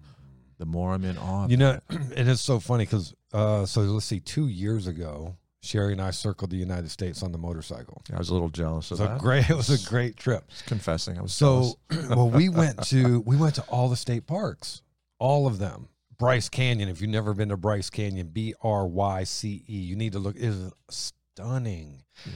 the 0.58 0.66
more 0.66 0.94
i'm 0.94 1.04
in 1.06 1.18
awe 1.18 1.48
You 1.48 1.58
know, 1.58 1.80
and 1.90 2.30
it's 2.30 2.42
so 2.42 2.60
funny 2.60 2.86
because 2.86 3.14
uh, 3.34 3.66
so 3.66 3.82
let's 3.82 4.06
see, 4.06 4.20
two 4.20 4.48
years 4.48 4.88
ago, 4.88 5.36
Sherry 5.62 5.92
and 5.92 6.02
I 6.02 6.12
circled 6.12 6.52
the 6.52 6.58
United 6.58 6.90
States 6.90 7.22
on 7.22 7.32
the 7.32 7.38
motorcycle. 7.38 8.02
i 8.14 8.18
was 8.18 8.30
a 8.30 8.34
little 8.34 8.50
jealous 8.50 8.92
It 8.92 8.96
of 8.96 9.00
was 9.00 9.08
a 9.08 9.12
that 9.14 9.20
great. 9.20 9.50
It 9.50 9.56
was 9.58 9.70
a 9.70 9.90
great 9.90 10.16
trip. 10.16 10.48
Just 10.50 10.66
confessing 10.66 11.18
i 11.18 11.22
was 11.22 11.34
So, 11.34 11.74
well, 12.10 12.30
we 12.30 12.48
went 12.50 12.82
to 12.88 13.20
we 13.22 13.36
went 13.36 13.56
to 13.56 13.62
all 13.64 13.90
the 13.90 13.98
state 13.98 14.26
parks, 14.26 14.82
all 15.20 15.48
of 15.48 15.60
them. 15.60 15.90
Bryce 16.18 16.50
Canyon. 16.50 16.90
If 16.90 17.00
you've 17.02 17.10
never 17.10 17.34
been 17.34 17.48
to 17.50 17.56
Bryce 17.58 17.90
Canyon, 17.90 18.28
B 18.28 18.54
R 18.62 18.86
Y 18.88 19.24
C 19.24 19.64
E, 19.70 19.74
you 19.78 19.96
need 19.96 20.12
to 20.14 20.20
look. 20.20 20.36
It 20.36 20.44
is 20.44 20.72
stunning. 20.90 22.04
Yeah. 22.26 22.32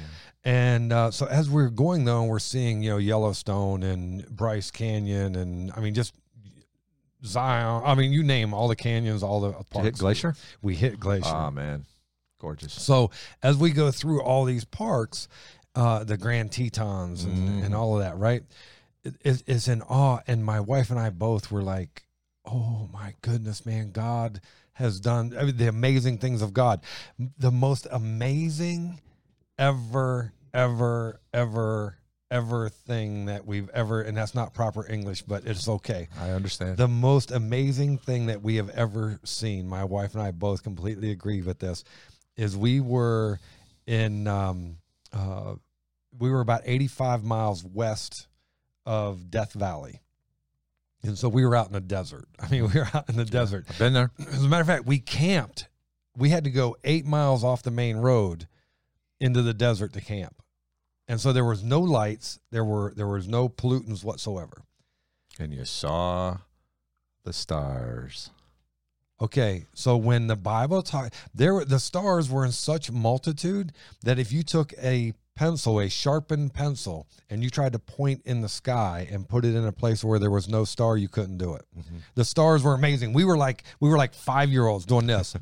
And 0.45 0.93
uh, 0.93 1.11
so 1.11 1.25
as 1.25 1.49
we're 1.49 1.69
going 1.69 2.05
though, 2.05 2.21
and 2.21 2.29
we're 2.29 2.39
seeing 2.39 2.81
you 2.81 2.91
know 2.91 2.97
Yellowstone 2.97 3.83
and 3.83 4.25
Bryce 4.29 4.71
Canyon, 4.71 5.35
and 5.35 5.71
I 5.75 5.81
mean 5.81 5.93
just 5.93 6.13
Zion. 7.25 7.83
I 7.85 7.95
mean 7.95 8.11
you 8.11 8.23
name 8.23 8.53
all 8.53 8.67
the 8.67 8.75
canyons, 8.75 9.23
all 9.23 9.39
the 9.41 9.51
Did 9.51 9.69
parks. 9.69 9.85
hit 9.85 9.97
glacier 9.97 10.35
We 10.61 10.75
hit 10.75 10.99
Glacier. 10.99 11.27
oh 11.33 11.51
man 11.51 11.85
gorgeous 12.43 12.73
So 12.73 13.09
as 13.41 13.55
we 13.57 13.71
go 13.71 13.89
through 13.89 14.21
all 14.21 14.43
these 14.45 14.65
parks, 14.65 15.27
uh, 15.75 16.03
the 16.03 16.17
Grand 16.17 16.51
Tetons 16.51 17.23
and, 17.23 17.37
Mm. 17.61 17.65
and 17.65 17.75
all 17.75 17.95
of 17.97 18.03
that, 18.03 18.17
right? 18.17 18.43
It, 19.03 19.15
it- 19.23 19.43
it's 19.47 19.67
in 19.67 19.81
awe. 19.83 20.19
And 20.27 20.43
my 20.45 20.59
wife 20.59 20.89
and 20.91 20.99
I 20.99 21.09
both 21.09 21.51
were 21.51 21.63
like, 21.63 22.03
"Oh 22.45 22.89
my 22.93 23.15
goodness, 23.21 23.65
man! 23.65 23.91
God 23.91 24.41
has 24.73 24.99
done 24.99 25.33
I 25.39 25.43
mean, 25.45 25.57
the 25.57 25.67
amazing 25.69 26.17
things 26.17 26.41
of 26.41 26.53
God. 26.53 26.81
The 27.37 27.51
most 27.51 27.87
amazing 27.91 28.99
ever, 29.57 30.33
ever, 30.53 31.19
ever, 31.33 31.97
ever 32.31 32.69
thing 32.69 33.25
that 33.25 33.45
we've 33.45 33.69
ever. 33.69 34.01
And 34.01 34.17
that's 34.17 34.33
not 34.33 34.53
proper 34.53 34.85
English, 34.89 35.21
but 35.23 35.45
it's 35.45 35.67
okay 35.67 36.07
i 36.19 36.29
understand 36.31 36.77
the 36.77 36.87
most 36.87 37.29
amazing 37.31 37.97
thing 37.99 38.25
that 38.27 38.41
we 38.41 38.55
have 38.55 38.69
ever 38.69 39.19
seen 39.23 39.67
my 39.67 39.83
wife 39.83 40.13
and 40.15 40.23
i 40.23 40.31
both 40.31 40.63
completely 40.63 41.11
agree 41.11 41.41
with 41.43 41.59
this 41.59 41.83
is 42.37 42.57
we 42.57 42.79
were 42.79 43.39
in 43.85 44.27
um, 44.27 44.77
uh, 45.11 45.55
we 46.17 46.29
were 46.29 46.41
about 46.41 46.61
85 46.65 47.23
miles 47.23 47.63
west 47.63 48.27
of 48.85 49.29
death 49.29 49.53
valley. 49.53 50.01
And 51.03 51.17
so 51.17 51.27
we 51.27 51.45
were 51.45 51.55
out 51.55 51.67
in 51.67 51.73
the 51.73 51.81
desert. 51.81 52.25
I 52.39 52.49
mean 52.49 52.69
we 52.71 52.79
were 52.79 52.89
out 52.93 53.09
in 53.09 53.15
the 53.15 53.25
desert. 53.25 53.65
I've 53.69 53.79
been 53.79 53.93
there. 53.93 54.11
As 54.19 54.43
a 54.43 54.47
matter 54.47 54.61
of 54.61 54.67
fact 54.67 54.85
we 54.85 54.99
camped. 54.99 55.67
We 56.15 56.29
had 56.29 56.43
to 56.43 56.51
go 56.51 56.77
eight 56.83 57.05
miles 57.05 57.43
off 57.43 57.63
the 57.63 57.71
main 57.71 57.97
road 57.97 58.47
into 59.19 59.41
the 59.41 59.53
desert 59.53 59.93
to 59.93 60.01
camp. 60.01 60.43
And 61.07 61.19
so 61.19 61.33
there 61.33 61.45
was 61.45 61.63
no 61.63 61.81
lights. 61.81 62.39
There 62.51 62.63
were 62.63 62.93
there 62.95 63.07
was 63.07 63.27
no 63.27 63.49
pollutants 63.49 64.03
whatsoever. 64.03 64.63
And 65.39 65.53
you 65.53 65.65
saw 65.65 66.37
the 67.23 67.33
stars 67.33 68.29
Okay, 69.21 69.65
so 69.73 69.95
when 69.95 70.27
the 70.27 70.35
Bible 70.35 70.81
talk, 70.81 71.13
there 71.33 71.53
were- 71.53 71.65
the 71.65 71.79
stars 71.79 72.29
were 72.29 72.43
in 72.45 72.51
such 72.51 72.91
multitude 72.91 73.71
that 74.03 74.19
if 74.19 74.31
you 74.31 74.43
took 74.43 74.73
a 74.81 75.13
pencil, 75.35 75.79
a 75.79 75.87
sharpened 75.89 76.53
pencil, 76.53 77.07
and 77.29 77.43
you 77.43 77.49
tried 77.49 77.73
to 77.73 77.79
point 77.79 78.21
in 78.25 78.41
the 78.41 78.49
sky 78.49 79.07
and 79.09 79.27
put 79.29 79.45
it 79.45 79.55
in 79.55 79.65
a 79.65 79.71
place 79.71 80.03
where 80.03 80.19
there 80.19 80.29
was 80.31 80.47
no 80.49 80.65
star, 80.65 80.97
you 80.97 81.07
couldn't 81.07 81.37
do 81.37 81.53
it. 81.53 81.65
The 82.15 82.25
stars 82.25 82.63
were 82.63 82.73
amazing. 82.73 83.13
We 83.13 83.23
were 83.23 83.37
like 83.37 83.63
we 83.79 83.89
were 83.89 83.97
like 83.97 84.13
five 84.13 84.49
year 84.49 84.67
olds 84.67 84.85
doing 84.85 85.07
this, 85.07 85.35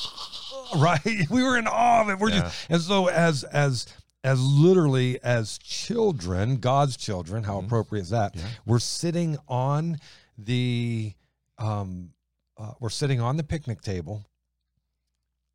right? 0.76 1.00
We 1.30 1.42
were 1.42 1.58
in 1.58 1.66
awe 1.66 2.02
of 2.02 2.08
it. 2.10 2.18
We're 2.18 2.30
just 2.30 2.54
and 2.70 2.80
so 2.80 3.08
as 3.08 3.44
as 3.44 3.86
as 4.24 4.40
literally 4.40 5.22
as 5.22 5.58
children, 5.58 6.56
God's 6.56 6.96
children, 6.96 7.44
how 7.44 7.58
appropriate 7.58 8.02
is 8.02 8.10
that? 8.10 8.34
Yeah. 8.36 8.42
We're 8.64 8.78
sitting 8.78 9.36
on 9.48 9.98
the 10.38 11.12
um 11.58 12.10
uh, 12.58 12.72
we're 12.80 12.88
sitting 12.90 13.20
on 13.20 13.36
the 13.36 13.44
picnic 13.44 13.80
table 13.80 14.24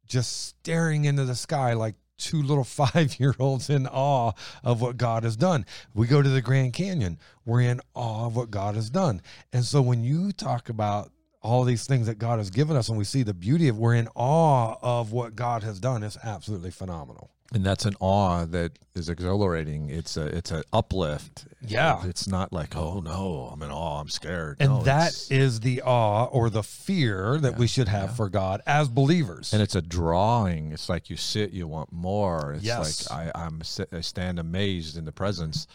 just 0.05 0.47
staring 0.47 1.05
into 1.05 1.23
the 1.23 1.35
sky 1.35 1.73
like 1.73 1.95
two 2.17 2.41
little 2.41 2.63
five 2.65 3.19
year 3.19 3.35
olds 3.39 3.69
in 3.69 3.87
awe 3.87 4.31
of 4.63 4.81
what 4.81 4.97
God 4.97 5.23
has 5.23 5.35
done. 5.35 5.65
We 5.93 6.07
go 6.07 6.21
to 6.21 6.29
the 6.29 6.41
Grand 6.41 6.73
Canyon, 6.73 7.17
we're 7.45 7.61
in 7.61 7.81
awe 7.93 8.27
of 8.27 8.35
what 8.35 8.51
God 8.51 8.75
has 8.75 8.89
done. 8.89 9.21
And 9.51 9.63
so 9.63 9.81
when 9.81 10.03
you 10.03 10.31
talk 10.31 10.69
about 10.69 11.11
all 11.41 11.63
these 11.63 11.87
things 11.87 12.05
that 12.05 12.19
God 12.19 12.37
has 12.37 12.51
given 12.51 12.77
us 12.77 12.87
and 12.87 12.97
we 12.97 13.03
see 13.03 13.23
the 13.23 13.33
beauty 13.33 13.67
of 13.67 13.79
we're 13.79 13.95
in 13.95 14.07
awe 14.13 14.75
of 14.81 15.11
what 15.11 15.35
God 15.35 15.63
has 15.63 15.79
done, 15.79 16.03
it's 16.03 16.17
absolutely 16.23 16.71
phenomenal. 16.71 17.31
And 17.53 17.63
that's 17.65 17.85
an 17.85 17.95
awe 17.99 18.45
that 18.45 18.71
is 18.95 19.09
exhilarating 19.09 19.89
it's 19.89 20.15
a 20.17 20.25
it's 20.25 20.51
an 20.51 20.63
uplift 20.71 21.45
Yeah. 21.61 22.05
it's 22.05 22.27
not 22.27 22.51
like 22.53 22.75
oh 22.75 22.99
no 22.99 23.49
i'm 23.51 23.61
in 23.61 23.71
awe 23.71 23.99
i'm 24.01 24.09
scared 24.09 24.57
And 24.59 24.69
No, 24.71 24.83
that 24.83 25.13
is 25.29 25.59
the 25.61 25.81
awe 25.81 26.25
or 26.25 26.49
the 26.49 26.63
fear 26.63 27.37
that 27.39 27.57
we 27.57 27.67
should 27.67 27.87
have 27.87 28.15
for 28.15 28.29
God 28.29 28.61
as 28.65 28.87
believers. 28.89 29.53
and 29.53 29.61
it's 29.61 29.75
a 29.75 29.81
drawing 29.81 30.71
it's 30.71 30.89
like 30.89 31.09
you 31.09 31.17
sit 31.17 31.51
you 31.51 31.67
want 31.67 31.91
more 31.91 32.53
it's 32.53 32.63
Yes. 32.63 33.09
like 33.09 33.27
i 33.35 33.43
i'm 33.45 33.61
i 33.91 34.01
stand 34.01 34.39
amazed 34.39 34.97
in 34.97 35.05
the 35.05 35.11
presence 35.11 35.67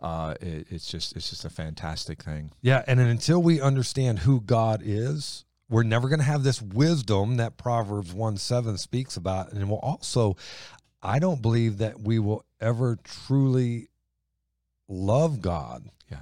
uh 0.00 0.34
it, 0.40 0.66
it's 0.70 0.88
just 0.90 1.16
it's 1.16 1.30
just 1.30 1.44
a 1.44 1.50
fantastic 1.50 2.22
thing 2.22 2.50
Yeah, 2.62 2.82
and 2.86 3.00
until 3.00 3.42
we 3.42 3.60
understand 3.60 4.20
who 4.20 4.40
God 4.40 4.82
is, 4.84 5.44
we're 5.70 5.82
never 5.82 6.08
going 6.08 6.18
to 6.18 6.24
have 6.26 6.42
this 6.42 6.60
wisdom 6.60 7.36
that 7.38 7.56
Proverbs 7.56 8.12
1 8.12 8.36
7 8.36 8.76
speaks 8.76 9.16
about. 9.16 9.52
And 9.52 9.66
we'll 9.70 9.78
also, 9.78 10.36
I 11.04 11.18
don't 11.18 11.42
believe 11.42 11.78
that 11.78 12.00
we 12.00 12.18
will 12.18 12.44
ever 12.60 12.98
truly 13.04 13.88
love 14.88 15.40
God 15.40 15.88
yeah 16.10 16.18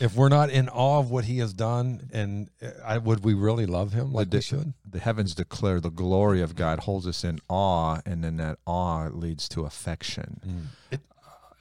if 0.00 0.14
we're 0.14 0.28
not 0.28 0.50
in 0.50 0.68
awe 0.70 0.98
of 1.00 1.10
what 1.10 1.24
he 1.26 1.38
has 1.38 1.52
done. 1.52 2.08
And 2.12 2.48
uh, 2.62 2.68
I, 2.84 2.98
would 2.98 3.22
we 3.24 3.34
really 3.34 3.66
love 3.66 3.92
him 3.92 4.12
like 4.12 4.30
the, 4.30 4.38
we 4.38 4.42
should? 4.42 4.72
the 4.88 4.98
heavens 4.98 5.34
declare 5.34 5.78
the 5.80 5.90
glory 5.90 6.40
of 6.40 6.54
god 6.56 6.80
holds 6.80 7.06
us 7.06 7.22
in 7.24 7.38
awe 7.48 8.00
and 8.06 8.22
then 8.24 8.36
that 8.38 8.58
awe 8.66 9.08
leads 9.12 9.48
to 9.50 9.64
affection 9.64 10.70
It- 10.90 11.00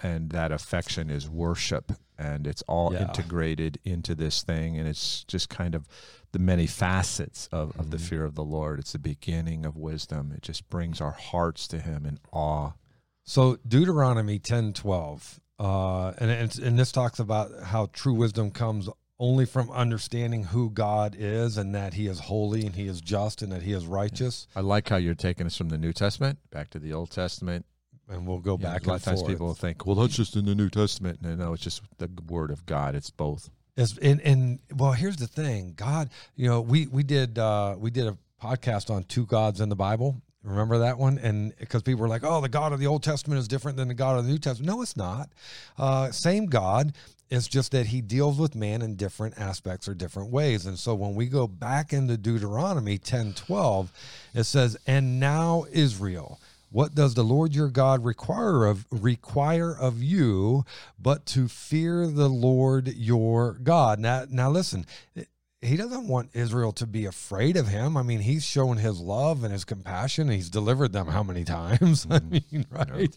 and 0.01 0.31
that 0.31 0.51
affection 0.51 1.09
is 1.09 1.29
worship 1.29 1.93
and 2.17 2.45
it's 2.45 2.61
all 2.63 2.93
Yeah. 2.93 3.03
integrated 3.03 3.79
into 3.83 4.13
this 4.15 4.43
thing 4.43 4.77
and 4.77 4.87
it's 4.87 5.23
just 5.23 5.49
kind 5.49 5.73
of 5.75 5.87
the 6.33 6.39
many 6.39 6.67
facets 6.67 7.47
of, 7.51 7.79
of 7.79 7.89
the 7.91 7.97
Mhm. 7.97 8.01
fear 8.01 8.25
of 8.25 8.35
the 8.35 8.43
lord. 8.43 8.79
It's 8.79 8.91
the 8.91 8.99
beginning 8.99 9.65
of 9.65 9.77
wisdom. 9.77 10.31
It 10.35 10.41
just 10.41 10.69
brings 10.69 10.99
our 10.99 11.11
hearts 11.11 11.67
to 11.69 11.79
him 11.79 12.05
in 12.05 12.19
awe. 12.31 12.71
So 13.23 13.57
Deuteronomy 13.67 14.37
ten 14.39 14.73
twelve, 14.73 15.39
uh, 15.59 16.09
and 16.17 16.29
it's, 16.29 16.57
and 16.57 16.77
this 16.77 16.91
talks 16.91 17.19
about 17.19 17.51
how 17.63 17.87
true 17.93 18.13
wisdom 18.13 18.51
comes 18.51 18.89
only 19.19 19.45
from 19.45 19.69
understanding 19.71 20.43
who 20.45 20.69
God 20.71 21.15
is 21.17 21.57
and 21.57 21.73
that 21.75 21.93
He 21.93 22.07
is 22.07 22.19
holy 22.19 22.65
and 22.65 22.75
He 22.75 22.87
is 22.87 22.99
just 22.99 23.41
and 23.41 23.51
that 23.53 23.61
He 23.61 23.71
is 23.71 23.85
righteous. 23.85 24.47
i 24.55 24.59
like 24.59 24.89
how 24.89 24.97
you're 24.97 25.13
taking 25.15 25.45
us 25.45 25.55
from 25.55 25.69
the 25.69 25.77
new 25.77 25.93
testament 25.93 26.39
back 26.49 26.69
to 26.71 26.79
the 26.79 26.91
old 26.91 27.11
testament. 27.11 27.65
And 28.09 28.27
we'll 28.27 28.39
go 28.39 28.51
know, 28.53 28.57
back 28.57 28.85
a 28.85 28.89
lot 28.89 28.93
and 28.95 29.01
of 29.01 29.03
times 29.03 29.19
forth. 29.21 29.31
people 29.31 29.53
think 29.53 29.85
well 29.85 29.95
that's 29.95 30.15
just 30.15 30.35
in 30.35 30.43
the 30.45 30.55
new 30.55 30.69
testament. 30.69 31.21
No 31.21 31.35
no 31.35 31.53
it's 31.53 31.63
just 31.63 31.83
the 31.99 32.09
word 32.27 32.51
of 32.51 32.65
god. 32.65 32.95
It's 32.95 33.11
both 33.11 33.49
It's, 33.75 33.97
and, 33.97 34.21
and 34.21 34.59
well, 34.75 34.91
here's 34.91 35.17
the 35.17 35.27
thing, 35.27 35.73
God. 35.75 36.09
You 36.35 36.47
know, 36.47 36.61
we 36.61 36.87
we 36.87 37.03
did 37.03 37.39
uh, 37.39 37.75
we 37.77 37.89
did 37.89 38.07
a 38.07 38.17
podcast 38.41 38.89
on 38.91 39.03
two 39.05 39.25
gods 39.25 39.61
in 39.61 39.69
the 39.69 39.75
Bible. 39.75 40.21
Remember 40.43 40.79
that 40.79 40.97
one? 40.97 41.17
And 41.19 41.55
because 41.57 41.81
people 41.81 42.01
were 42.01 42.07
like, 42.09 42.23
"Oh, 42.23 42.41
the 42.41 42.49
God 42.49 42.73
of 42.73 42.79
the 42.79 42.87
Old 42.87 43.01
Testament 43.01 43.39
is 43.39 43.47
different 43.47 43.77
than 43.77 43.87
the 43.87 43.93
God 43.93 44.19
of 44.19 44.25
the 44.25 44.31
New 44.31 44.37
Testament." 44.37 44.75
No, 44.75 44.81
it's 44.81 44.97
not. 44.97 45.29
Uh, 45.77 46.11
same 46.11 46.47
God. 46.47 46.93
It's 47.29 47.47
just 47.47 47.71
that 47.71 47.87
He 47.87 48.01
deals 48.01 48.37
with 48.37 48.53
man 48.53 48.83
in 48.83 48.95
different 48.95 49.39
aspects 49.39 49.87
or 49.87 49.95
different 49.95 50.29
ways. 50.29 50.67
And 50.67 50.77
so 50.77 50.93
when 50.93 51.15
we 51.15 51.25
go 51.25 51.47
back 51.47 51.93
into 51.93 52.17
Deuteronomy 52.17 52.99
ten 52.99 53.33
twelve, 53.33 53.91
it 54.35 54.43
says, 54.43 54.77
"And 54.85 55.19
now 55.19 55.65
Israel." 55.71 56.39
What 56.73 56.95
does 56.95 57.13
the 57.13 57.23
Lord 57.23 57.53
your 57.53 57.69
God 57.69 58.03
require 58.03 58.65
of 58.65 58.87
require 58.89 59.77
of 59.77 60.01
you 60.01 60.65
but 60.97 61.23
to 61.27 61.47
fear 61.47 62.07
the 62.07 62.27
Lord 62.27 62.87
your 62.87 63.59
God? 63.61 63.99
Now 63.99 64.25
now 64.27 64.49
listen, 64.49 64.87
he 65.61 65.77
doesn't 65.77 66.07
want 66.07 66.31
Israel 66.33 66.71
to 66.71 66.87
be 66.87 67.05
afraid 67.05 67.57
of 67.57 67.67
him. 67.67 67.95
I 67.95 68.01
mean, 68.01 68.21
he's 68.21 68.43
shown 68.43 68.77
his 68.77 68.99
love 68.99 69.43
and 69.43 69.53
his 69.53 69.65
compassion. 69.65 70.29
He's 70.29 70.49
delivered 70.49 70.93
them 70.93 71.05
how 71.05 71.21
many 71.21 71.43
times? 71.43 72.07
I 72.09 72.21
mean, 72.21 72.65
right? 72.71 73.15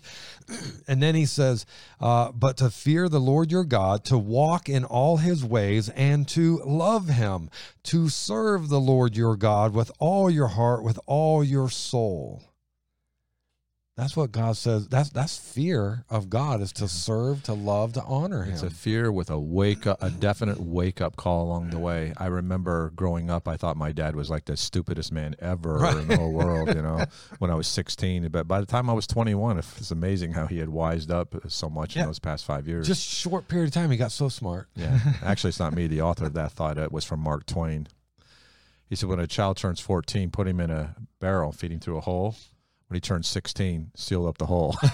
And 0.86 1.02
then 1.02 1.14
he 1.14 1.24
says, 1.24 1.64
uh, 1.98 2.32
but 2.32 2.58
to 2.58 2.68
fear 2.68 3.08
the 3.08 3.20
Lord 3.20 3.50
your 3.50 3.64
God, 3.64 4.04
to 4.04 4.18
walk 4.18 4.68
in 4.68 4.84
all 4.84 5.16
his 5.16 5.42
ways, 5.42 5.88
and 5.88 6.28
to 6.28 6.58
love 6.58 7.08
him, 7.08 7.48
to 7.84 8.10
serve 8.10 8.68
the 8.68 8.80
Lord 8.80 9.16
your 9.16 9.34
God 9.34 9.72
with 9.72 9.90
all 9.98 10.28
your 10.28 10.48
heart, 10.48 10.82
with 10.82 11.00
all 11.06 11.42
your 11.42 11.70
soul. 11.70 12.42
That's 13.96 14.14
what 14.14 14.30
God 14.30 14.58
says. 14.58 14.88
That's 14.88 15.08
that's 15.08 15.38
fear 15.38 16.04
of 16.10 16.28
God 16.28 16.60
is 16.60 16.70
to 16.74 16.86
serve, 16.86 17.42
to 17.44 17.54
love, 17.54 17.94
to 17.94 18.02
honor 18.02 18.42
Him. 18.44 18.52
It's 18.52 18.62
a 18.62 18.68
fear 18.68 19.10
with 19.10 19.30
a 19.30 19.38
wake 19.38 19.86
up, 19.86 20.02
a 20.02 20.10
definite 20.10 20.60
wake 20.60 21.00
up 21.00 21.16
call 21.16 21.44
along 21.46 21.70
the 21.70 21.78
way. 21.78 22.12
I 22.18 22.26
remember 22.26 22.90
growing 22.94 23.30
up, 23.30 23.48
I 23.48 23.56
thought 23.56 23.78
my 23.78 23.92
dad 23.92 24.14
was 24.14 24.28
like 24.28 24.44
the 24.44 24.54
stupidest 24.54 25.12
man 25.12 25.34
ever 25.38 25.76
in 25.98 26.08
the 26.08 26.16
whole 26.18 26.32
world. 26.34 26.68
You 26.74 26.82
know, 26.82 27.06
when 27.38 27.50
I 27.50 27.54
was 27.54 27.66
16. 27.68 28.28
But 28.28 28.46
by 28.46 28.60
the 28.60 28.66
time 28.66 28.90
I 28.90 28.92
was 28.92 29.06
21, 29.06 29.56
it's 29.58 29.90
amazing 29.90 30.32
how 30.34 30.46
he 30.46 30.58
had 30.58 30.68
wised 30.68 31.10
up 31.10 31.34
so 31.48 31.70
much 31.70 31.96
Yeah. 31.96 32.02
in 32.02 32.08
those 32.08 32.18
past 32.18 32.44
five 32.44 32.68
years. 32.68 32.86
Just 32.86 33.02
short 33.08 33.48
period 33.48 33.68
of 33.68 33.72
time, 33.72 33.90
he 33.90 33.96
got 33.96 34.12
so 34.12 34.28
smart. 34.28 34.68
yeah, 34.76 34.98
actually, 35.22 35.48
it's 35.48 35.58
not 35.58 35.72
me. 35.74 35.86
The 35.86 36.02
author 36.02 36.26
of 36.26 36.34
that 36.34 36.52
thought 36.52 36.76
it 36.76 36.92
was 36.92 37.06
from 37.06 37.20
Mark 37.20 37.46
Twain. 37.46 37.86
He 38.90 38.94
said, 38.94 39.08
when 39.08 39.20
a 39.20 39.26
child 39.26 39.56
turns 39.56 39.80
14, 39.80 40.30
put 40.30 40.46
him 40.46 40.60
in 40.60 40.70
a 40.70 40.96
barrel, 41.18 41.50
feed 41.50 41.72
him 41.72 41.80
through 41.80 41.96
a 41.96 42.02
hole. 42.02 42.36
When 42.88 42.94
he 42.96 43.00
turned 43.00 43.26
16, 43.26 43.90
sealed 43.96 44.28
up 44.28 44.38
the 44.38 44.46
hole. 44.46 44.76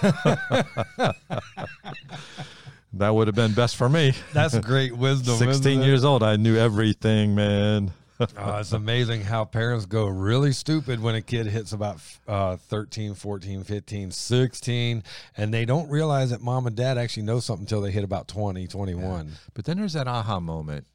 that 2.93 3.09
would 3.09 3.27
have 3.27 3.35
been 3.35 3.53
best 3.53 3.75
for 3.75 3.87
me. 3.87 4.13
That's 4.33 4.57
great 4.59 4.97
wisdom. 4.97 5.37
16 5.37 5.81
years 5.81 6.03
old, 6.03 6.23
I 6.23 6.37
knew 6.37 6.57
everything, 6.57 7.35
man. 7.35 7.91
Uh, 8.19 8.57
it's 8.59 8.73
amazing 8.73 9.21
how 9.21 9.45
parents 9.45 9.85
go 9.85 10.07
really 10.07 10.53
stupid 10.53 11.01
when 11.01 11.15
a 11.15 11.21
kid 11.21 11.45
hits 11.45 11.71
about 11.71 11.99
uh, 12.27 12.55
13, 12.55 13.13
14, 13.13 13.63
15, 13.63 14.11
16, 14.11 15.03
and 15.37 15.53
they 15.53 15.65
don't 15.65 15.89
realize 15.89 16.29
that 16.31 16.41
mom 16.41 16.67
and 16.67 16.75
dad 16.75 16.97
actually 16.97 17.23
know 17.23 17.39
something 17.39 17.63
until 17.63 17.81
they 17.81 17.91
hit 17.91 18.03
about 18.03 18.27
20, 18.27 18.67
21. 18.67 19.31
But 19.53 19.65
then 19.65 19.77
there's 19.77 19.93
that 19.93 20.07
aha 20.07 20.39
moment, 20.39 20.87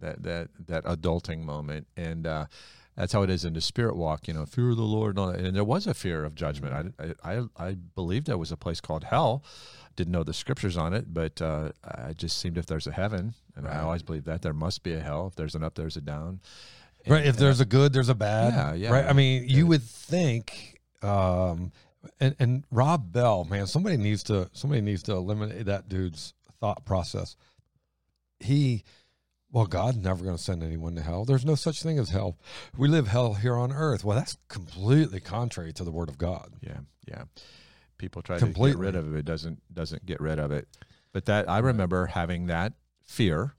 that 0.00 0.22
that 0.22 0.48
that 0.66 0.84
adulting 0.84 1.42
moment, 1.44 1.86
and 1.96 2.26
uh, 2.26 2.46
that's 2.98 3.12
how 3.12 3.22
it 3.22 3.30
is 3.30 3.44
in 3.44 3.52
the 3.52 3.60
spirit 3.60 3.96
walk. 3.96 4.26
You 4.26 4.34
know, 4.34 4.44
fear 4.44 4.70
of 4.70 4.76
the 4.76 4.82
Lord, 4.82 5.10
and, 5.10 5.18
all 5.18 5.32
that. 5.32 5.40
and 5.40 5.54
there 5.54 5.64
was 5.64 5.86
a 5.86 5.94
fear 5.94 6.24
of 6.24 6.34
judgment. 6.34 6.92
I 6.98 7.14
I 7.22 7.32
I, 7.32 7.68
I 7.68 7.74
believed 7.94 8.26
there 8.26 8.36
was 8.36 8.50
a 8.50 8.56
place 8.56 8.80
called 8.80 9.04
hell. 9.04 9.44
Didn't 9.94 10.12
know 10.12 10.24
the 10.24 10.34
scriptures 10.34 10.76
on 10.76 10.94
it, 10.94 11.12
but 11.14 11.40
uh, 11.40 11.70
I 11.84 12.12
just 12.12 12.38
seemed 12.38 12.58
if 12.58 12.66
there's 12.66 12.86
a 12.86 12.92
heaven, 12.92 13.34
and 13.56 13.66
I 13.66 13.80
always 13.80 14.02
believe 14.02 14.24
that 14.24 14.42
there 14.42 14.52
must 14.52 14.82
be 14.82 14.94
a 14.94 15.00
hell. 15.00 15.28
If 15.28 15.36
there's 15.36 15.54
an 15.54 15.62
up, 15.64 15.74
there's 15.76 15.96
a 15.96 16.00
down. 16.00 16.40
Right. 17.06 17.24
If 17.24 17.36
there's 17.36 17.60
a 17.60 17.64
good, 17.64 17.92
there's 17.92 18.08
a 18.08 18.14
bad. 18.14 18.52
Yeah, 18.52 18.74
yeah. 18.74 18.92
Right. 18.92 19.06
I 19.06 19.12
mean, 19.12 19.48
you 19.48 19.66
would 19.66 19.82
think, 19.82 20.80
um, 21.02 21.72
and, 22.20 22.36
and 22.38 22.64
Rob 22.70 23.12
Bell, 23.12 23.44
man, 23.44 23.66
somebody 23.66 23.96
needs 23.96 24.22
to 24.24 24.50
somebody 24.52 24.82
needs 24.82 25.02
to 25.04 25.12
eliminate 25.12 25.66
that 25.66 25.88
dude's 25.88 26.34
thought 26.60 26.84
process. 26.84 27.36
He, 28.40 28.84
well, 29.50 29.66
God's 29.66 29.98
never 29.98 30.24
going 30.24 30.36
to 30.36 30.42
send 30.42 30.62
anyone 30.62 30.94
to 30.96 31.02
hell. 31.02 31.24
There's 31.24 31.44
no 31.44 31.54
such 31.54 31.82
thing 31.82 31.98
as 31.98 32.10
hell. 32.10 32.36
We 32.76 32.88
live 32.88 33.08
hell 33.08 33.34
here 33.34 33.56
on 33.56 33.72
earth. 33.72 34.04
Well, 34.04 34.16
that's 34.16 34.36
completely 34.48 35.20
contrary 35.20 35.72
to 35.74 35.84
the 35.84 35.90
Word 35.90 36.08
of 36.08 36.18
God. 36.18 36.54
Yeah, 36.60 36.80
yeah. 37.06 37.24
People 37.96 38.22
try 38.22 38.38
to 38.38 38.46
get 38.46 38.76
rid 38.76 38.94
of 38.94 39.14
it. 39.14 39.18
It 39.18 39.24
doesn't 39.24 39.62
doesn't 39.72 40.06
get 40.06 40.20
rid 40.20 40.38
of 40.38 40.52
it. 40.52 40.68
But 41.12 41.24
that 41.24 41.48
I 41.48 41.58
remember 41.58 42.06
having 42.06 42.46
that 42.46 42.74
fear, 43.02 43.54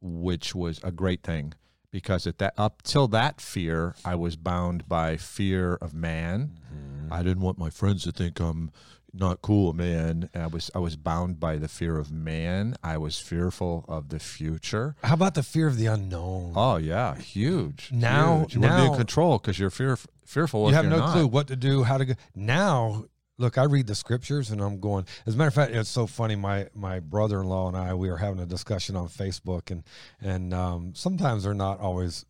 which 0.00 0.54
was 0.54 0.80
a 0.82 0.92
great 0.92 1.22
thing 1.22 1.52
because 1.90 2.26
at 2.26 2.38
that 2.38 2.54
up 2.56 2.82
till 2.82 3.08
that 3.08 3.40
fear, 3.40 3.94
I 4.04 4.14
was 4.14 4.36
bound 4.36 4.88
by 4.88 5.16
fear 5.16 5.74
of 5.74 5.92
man. 5.92 6.58
Mm-hmm. 6.72 7.12
I 7.12 7.22
didn't 7.22 7.42
want 7.42 7.58
my 7.58 7.70
friends 7.70 8.04
to 8.04 8.12
think 8.12 8.38
I'm 8.40 8.70
not 9.18 9.42
cool, 9.42 9.72
man. 9.72 10.30
I 10.34 10.46
was 10.46 10.70
I 10.74 10.78
was 10.78 10.96
bound 10.96 11.40
by 11.40 11.56
the 11.56 11.68
fear 11.68 11.98
of 11.98 12.12
man. 12.12 12.76
I 12.82 12.98
was 12.98 13.18
fearful 13.18 13.84
of 13.88 14.08
the 14.08 14.18
future. 14.18 14.94
How 15.02 15.14
about 15.14 15.34
the 15.34 15.42
fear 15.42 15.66
of 15.66 15.76
the 15.76 15.86
unknown? 15.86 16.52
Oh 16.54 16.76
yeah, 16.76 17.16
huge. 17.16 17.90
Now- 17.92 18.40
huge. 18.40 18.54
you 18.54 18.60
want 18.60 18.74
to 18.74 18.80
be 18.80 18.86
in 18.86 18.96
control 18.96 19.38
because 19.38 19.58
you're 19.58 19.70
fear, 19.70 19.98
fearful. 20.24 20.68
you 20.68 20.74
have 20.74 20.86
no 20.86 20.98
not. 20.98 21.12
clue 21.12 21.26
what 21.26 21.48
to 21.48 21.56
do, 21.56 21.82
how 21.82 21.98
to 21.98 22.04
go. 22.04 22.14
Now, 22.34 23.06
look, 23.38 23.58
I 23.58 23.64
read 23.64 23.86
the 23.86 23.94
scriptures 23.94 24.50
and 24.50 24.60
I'm 24.60 24.80
going. 24.80 25.06
As 25.26 25.34
a 25.34 25.36
matter 25.36 25.48
of 25.48 25.54
fact, 25.54 25.72
it's 25.72 25.88
so 25.88 26.06
funny. 26.06 26.36
My 26.36 26.68
my 26.74 27.00
brother 27.00 27.40
in 27.40 27.46
law 27.46 27.68
and 27.68 27.76
I 27.76 27.94
we 27.94 28.10
were 28.10 28.18
having 28.18 28.40
a 28.40 28.46
discussion 28.46 28.96
on 28.96 29.08
Facebook, 29.08 29.70
and 29.70 29.82
and 30.20 30.52
um, 30.52 30.92
sometimes 30.94 31.44
they're 31.44 31.54
not 31.54 31.80
always 31.80 32.24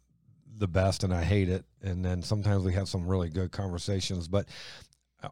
the 0.58 0.68
best, 0.68 1.04
and 1.04 1.12
I 1.12 1.24
hate 1.24 1.48
it. 1.48 1.64
And 1.82 2.04
then 2.04 2.22
sometimes 2.22 2.64
we 2.64 2.72
have 2.74 2.88
some 2.88 3.06
really 3.06 3.28
good 3.28 3.52
conversations, 3.52 4.28
but 4.28 4.46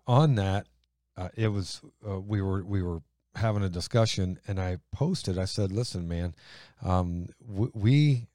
on 0.06 0.34
that, 0.36 0.66
uh, 1.16 1.28
it 1.36 1.48
was 1.48 1.80
uh, 2.08 2.20
we 2.20 2.42
were 2.42 2.64
we 2.64 2.82
were 2.82 3.00
having 3.36 3.62
a 3.62 3.68
discussion, 3.68 4.38
and 4.46 4.60
I 4.60 4.78
posted. 4.92 5.38
I 5.38 5.44
said, 5.44 5.72
"Listen, 5.72 6.08
man, 6.08 6.34
um, 6.82 7.28
we 7.48 8.28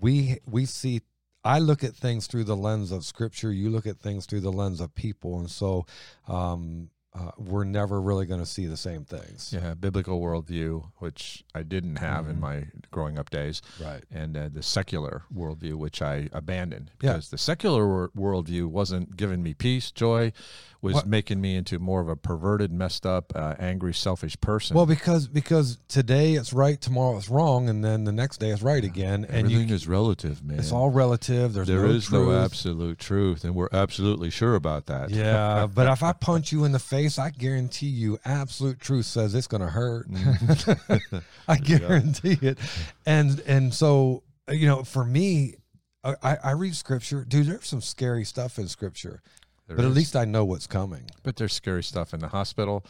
we 0.00 0.38
we 0.46 0.64
see 0.66 1.02
I 1.44 1.58
look 1.58 1.84
at 1.84 1.94
things 1.94 2.26
through 2.26 2.44
the 2.44 2.56
lens 2.56 2.90
of 2.90 3.04
scripture. 3.04 3.52
You 3.52 3.70
look 3.70 3.86
at 3.86 3.98
things 3.98 4.24
through 4.24 4.40
the 4.40 4.52
lens 4.52 4.80
of 4.80 4.94
people, 4.94 5.38
and 5.38 5.50
so 5.50 5.86
um, 6.26 6.90
uh, 7.14 7.30
we're 7.38 7.64
never 7.64 8.00
really 8.00 8.26
going 8.26 8.40
to 8.40 8.46
see 8.46 8.66
the 8.66 8.76
same 8.76 9.04
things. 9.04 9.52
Yeah, 9.52 9.74
biblical 9.74 10.20
worldview, 10.20 10.90
which 10.98 11.44
I 11.54 11.62
didn't 11.62 11.96
have 11.96 12.28
in 12.28 12.36
Mhm. 12.36 12.40
my 12.40 12.64
growing 12.90 13.18
up 13.18 13.30
days, 13.30 13.62
Right. 13.80 14.02
and 14.10 14.36
uh, 14.36 14.48
the 14.52 14.62
secular 14.62 15.22
worldview, 15.34 15.74
which 15.74 16.02
I 16.02 16.28
abandoned 16.32 16.90
Yeah. 17.00 17.12
because 17.12 17.28
the 17.30 17.38
secular 17.38 17.86
wor- 17.86 18.10
worldview 18.42 18.66
wasn't 18.66 19.16
giving 19.16 19.42
me 19.42 19.54
peace, 19.54 19.90
joy, 19.92 20.32
was 20.82 20.94
What- 20.96 21.06
making 21.08 21.40
me 21.40 21.56
into 21.56 21.78
more 21.78 22.00
of 22.02 22.08
a 22.08 22.16
perverted, 22.16 22.70
messed 22.70 23.06
up, 23.06 23.32
uh, 23.34 23.54
angry, 23.58 23.94
selfish 23.94 24.38
person. 24.40 24.76
Well, 24.76 24.84
because 24.84 25.28
because 25.28 25.78
today 25.88 26.34
it's 26.34 26.52
right, 26.52 26.78
tomorrow 26.78 27.16
it's 27.16 27.30
wrong, 27.30 27.68
and 27.70 27.82
then 27.82 28.04
the 28.04 28.12
next 28.12 28.38
day 28.38 28.50
it's 28.50 28.60
right 28.60 28.84
again, 28.84 29.24
and 29.24 29.46
everything 29.46 29.68
you, 29.70 29.74
is 29.74 29.88
relative, 29.88 30.44
man. 30.44 30.58
it's 30.58 30.72
all 30.72 30.90
relative. 30.90 31.54
There's 31.54 31.68
There 31.68 31.84
no 31.86 31.90
is 31.90 32.10
no 32.12 32.32
absolute 32.44 32.98
truth, 32.98 33.44
and 33.44 33.54
we're 33.54 33.70
absolutely 33.72 34.28
sure 34.30 34.54
about 34.56 34.84
that. 34.86 35.08
Yeah, 35.10 35.66
but 35.72 35.88
if 35.88 36.02
I 36.02 36.12
punch 36.12 36.52
you 36.52 36.64
in 36.64 36.72
the 36.72 36.78
face, 36.78 37.03
I 37.18 37.30
guarantee 37.30 37.86
you, 37.88 38.18
absolute 38.24 38.80
truth 38.80 39.06
says 39.06 39.34
it's 39.34 39.46
going 39.46 39.60
to 39.62 39.68
hurt. 39.68 40.08
Mm-hmm. 40.10 41.18
I 41.48 41.56
guarantee 41.58 42.38
it. 42.40 42.58
And 43.06 43.40
and 43.46 43.72
so 43.72 44.22
you 44.50 44.66
know, 44.66 44.82
for 44.84 45.04
me, 45.04 45.54
I, 46.02 46.36
I 46.44 46.50
read 46.52 46.74
scripture, 46.76 47.24
dude. 47.24 47.46
There's 47.46 47.66
some 47.66 47.80
scary 47.80 48.24
stuff 48.24 48.58
in 48.58 48.68
scripture, 48.68 49.22
There 49.66 49.76
but 49.76 49.84
at 49.86 49.92
least 49.92 50.16
I 50.16 50.24
know 50.26 50.44
what's 50.44 50.66
coming. 50.66 51.04
But 51.22 51.36
there's 51.36 51.52
scary 51.54 51.82
stuff 51.82 52.12
in 52.12 52.20
the 52.20 52.28
hospital. 52.28 52.84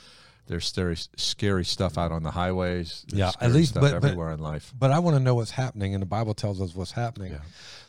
There's 0.46 0.66
scary, 0.66 0.96
scary 1.16 1.64
stuff 1.64 1.96
out 1.96 2.12
on 2.12 2.22
the 2.22 2.32
highways. 2.32 3.06
There's 3.08 3.18
Yeah, 3.18 3.30
at 3.40 3.52
least- 3.52 3.70
stuff 3.70 3.80
but- 3.82 3.92
but- 4.00 4.04
everywhere 4.08 4.32
in 4.32 4.40
life. 4.40 4.74
But 4.78 4.90
I 4.90 4.98
want 4.98 5.16
to 5.16 5.22
know 5.22 5.34
what's 5.36 5.52
happening, 5.52 5.94
and 5.94 6.02
the 6.02 6.06
Bible 6.06 6.34
tells 6.34 6.60
us 6.60 6.74
what's 6.74 6.90
happening. 6.92 7.32
Yeah. 7.32 7.38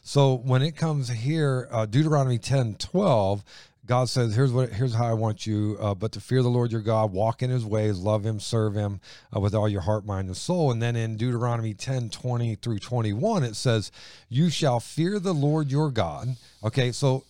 So 0.03 0.35
when 0.35 0.61
it 0.61 0.77
comes 0.77 1.09
here, 1.09 1.67
uh, 1.71 1.85
Deuteronomy 1.85 2.38
10, 2.38 2.75
12, 2.75 3.43
God 3.86 4.10
says, 4.10 4.36
"Here's 4.36 4.52
what. 4.52 4.69
Here's 4.69 4.93
how 4.93 5.06
I 5.06 5.13
want 5.13 5.45
you. 5.45 5.78
Uh, 5.80 5.93
but 5.93 6.12
to 6.13 6.19
fear 6.19 6.41
the 6.41 6.50
Lord 6.50 6.71
your 6.71 6.82
God, 6.82 7.12
walk 7.12 7.41
in 7.43 7.50
His 7.50 7.65
ways, 7.65 8.00
love 8.00 8.26
Him, 8.26 8.39
serve 8.39 8.74
Him 8.74 9.00
uh, 9.36 9.39
with 9.39 9.54
all 9.54 9.69
your 9.69 9.82
heart, 9.82 10.06
mind, 10.06 10.28
and 10.28 10.38
soul." 10.38 10.71
And 10.71 10.82
then 10.82 10.95
in 10.95 11.17
Deuteronomy 11.17 11.74
10, 11.74 12.10
20 12.10 12.56
through 12.56 12.80
21, 12.80 13.43
it 13.43 13.56
says, 13.56 13.91
"You 14.30 14.50
shall 14.50 14.80
fear 14.80 15.19
the 15.19 15.34
Lord 15.34 15.71
your 15.71 15.91
God." 15.91 16.36
Okay, 16.63 16.91
so 16.91 17.24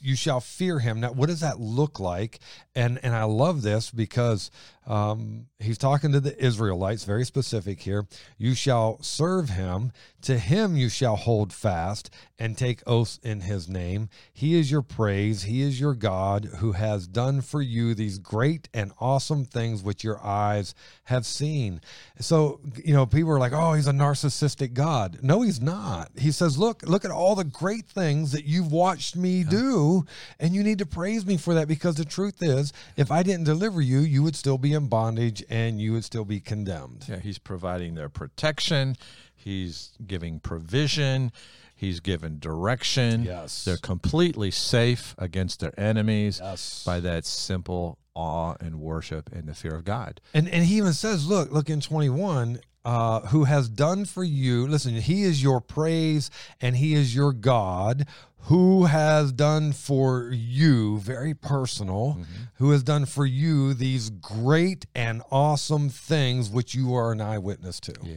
you 0.00 0.14
shall 0.14 0.40
fear 0.40 0.78
him. 0.78 1.00
Now, 1.00 1.12
what 1.12 1.28
does 1.28 1.40
that 1.40 1.60
look 1.60 1.98
like? 1.98 2.38
And 2.74 3.00
and 3.02 3.14
I 3.14 3.24
love 3.24 3.62
this 3.62 3.90
because 3.90 4.50
um, 4.88 5.46
he's 5.58 5.76
talking 5.76 6.12
to 6.12 6.20
the 6.20 6.42
Israelites, 6.42 7.04
very 7.04 7.26
specific 7.26 7.80
here. 7.80 8.06
You 8.38 8.54
shall 8.54 9.00
serve 9.02 9.50
him. 9.50 9.92
To 10.22 10.38
him 10.38 10.76
you 10.76 10.88
shall 10.88 11.14
hold 11.14 11.52
fast 11.52 12.10
and 12.38 12.56
take 12.56 12.82
oaths 12.86 13.20
in 13.22 13.42
his 13.42 13.68
name. 13.68 14.08
He 14.32 14.58
is 14.58 14.70
your 14.70 14.82
praise. 14.82 15.42
He 15.42 15.60
is 15.60 15.78
your 15.78 15.94
God 15.94 16.46
who 16.58 16.72
has 16.72 17.06
done 17.06 17.42
for 17.42 17.60
you 17.60 17.94
these 17.94 18.18
great 18.18 18.68
and 18.72 18.92
awesome 18.98 19.44
things 19.44 19.82
which 19.82 20.02
your 20.02 20.24
eyes 20.24 20.74
have 21.04 21.26
seen. 21.26 21.80
So, 22.18 22.60
you 22.82 22.94
know, 22.94 23.04
people 23.04 23.30
are 23.30 23.38
like, 23.38 23.52
oh, 23.52 23.74
he's 23.74 23.86
a 23.86 23.92
narcissistic 23.92 24.72
God. 24.72 25.18
No, 25.22 25.42
he's 25.42 25.60
not. 25.60 26.10
He 26.16 26.32
says, 26.32 26.58
look, 26.58 26.82
look 26.82 27.04
at 27.04 27.10
all 27.10 27.34
the 27.34 27.44
great 27.44 27.86
things 27.86 28.32
that 28.32 28.44
you've 28.44 28.72
watched 28.72 29.16
me 29.16 29.44
do, 29.44 30.06
and 30.40 30.54
you 30.54 30.62
need 30.62 30.78
to 30.78 30.86
praise 30.86 31.26
me 31.26 31.36
for 31.36 31.54
that 31.54 31.68
because 31.68 31.96
the 31.96 32.04
truth 32.04 32.42
is, 32.42 32.72
if 32.96 33.10
I 33.12 33.22
didn't 33.22 33.44
deliver 33.44 33.82
you, 33.82 33.98
you 34.00 34.22
would 34.22 34.36
still 34.36 34.58
be 34.58 34.77
in 34.78 34.88
bondage 34.88 35.44
and 35.50 35.80
you 35.80 35.92
would 35.92 36.04
still 36.04 36.24
be 36.24 36.40
condemned. 36.40 37.04
Yeah, 37.08 37.18
he's 37.18 37.38
providing 37.38 37.94
their 37.94 38.08
protection. 38.08 38.96
He's 39.34 39.90
giving 40.06 40.40
provision. 40.40 41.30
He's 41.74 42.00
given 42.00 42.38
direction. 42.40 43.22
Yes. 43.24 43.64
They're 43.64 43.76
completely 43.76 44.50
safe 44.50 45.14
against 45.18 45.60
their 45.60 45.78
enemies 45.78 46.40
Yes. 46.42 46.82
by 46.84 46.98
that 47.00 47.24
simple 47.26 47.98
awe 48.14 48.54
and 48.58 48.80
worship 48.80 49.30
and 49.32 49.46
the 49.46 49.54
fear 49.54 49.74
of 49.76 49.84
God. 49.84 50.20
And 50.34 50.48
and 50.48 50.64
he 50.64 50.78
even 50.78 50.92
says, 50.92 51.28
look, 51.28 51.52
look 51.52 51.70
in 51.70 51.80
21, 51.80 52.58
uh, 52.88 53.20
who 53.28 53.44
has 53.44 53.68
done 53.68 54.04
for 54.06 54.24
you. 54.24 54.66
Listen, 54.66 54.94
he 54.94 55.22
is 55.22 55.42
your 55.42 55.60
praise 55.60 56.30
and 56.60 56.74
he 56.76 56.94
is 56.94 57.14
your 57.14 57.32
God 57.34 58.06
who 58.42 58.86
has 58.86 59.30
done 59.30 59.72
for 59.72 60.30
you, 60.32 60.98
very 61.00 61.34
personal, 61.34 62.16
Mm-hmm. 62.18 62.24
who 62.54 62.70
has 62.70 62.82
done 62.82 63.04
for 63.04 63.26
you 63.26 63.74
these 63.74 64.08
great 64.08 64.86
and 64.94 65.20
awesome 65.30 65.90
things 65.90 66.48
which 66.48 66.74
you 66.74 66.94
are 66.94 67.12
an 67.12 67.20
eyewitness 67.20 67.78
to. 67.80 67.94
Yeah, 68.02 68.14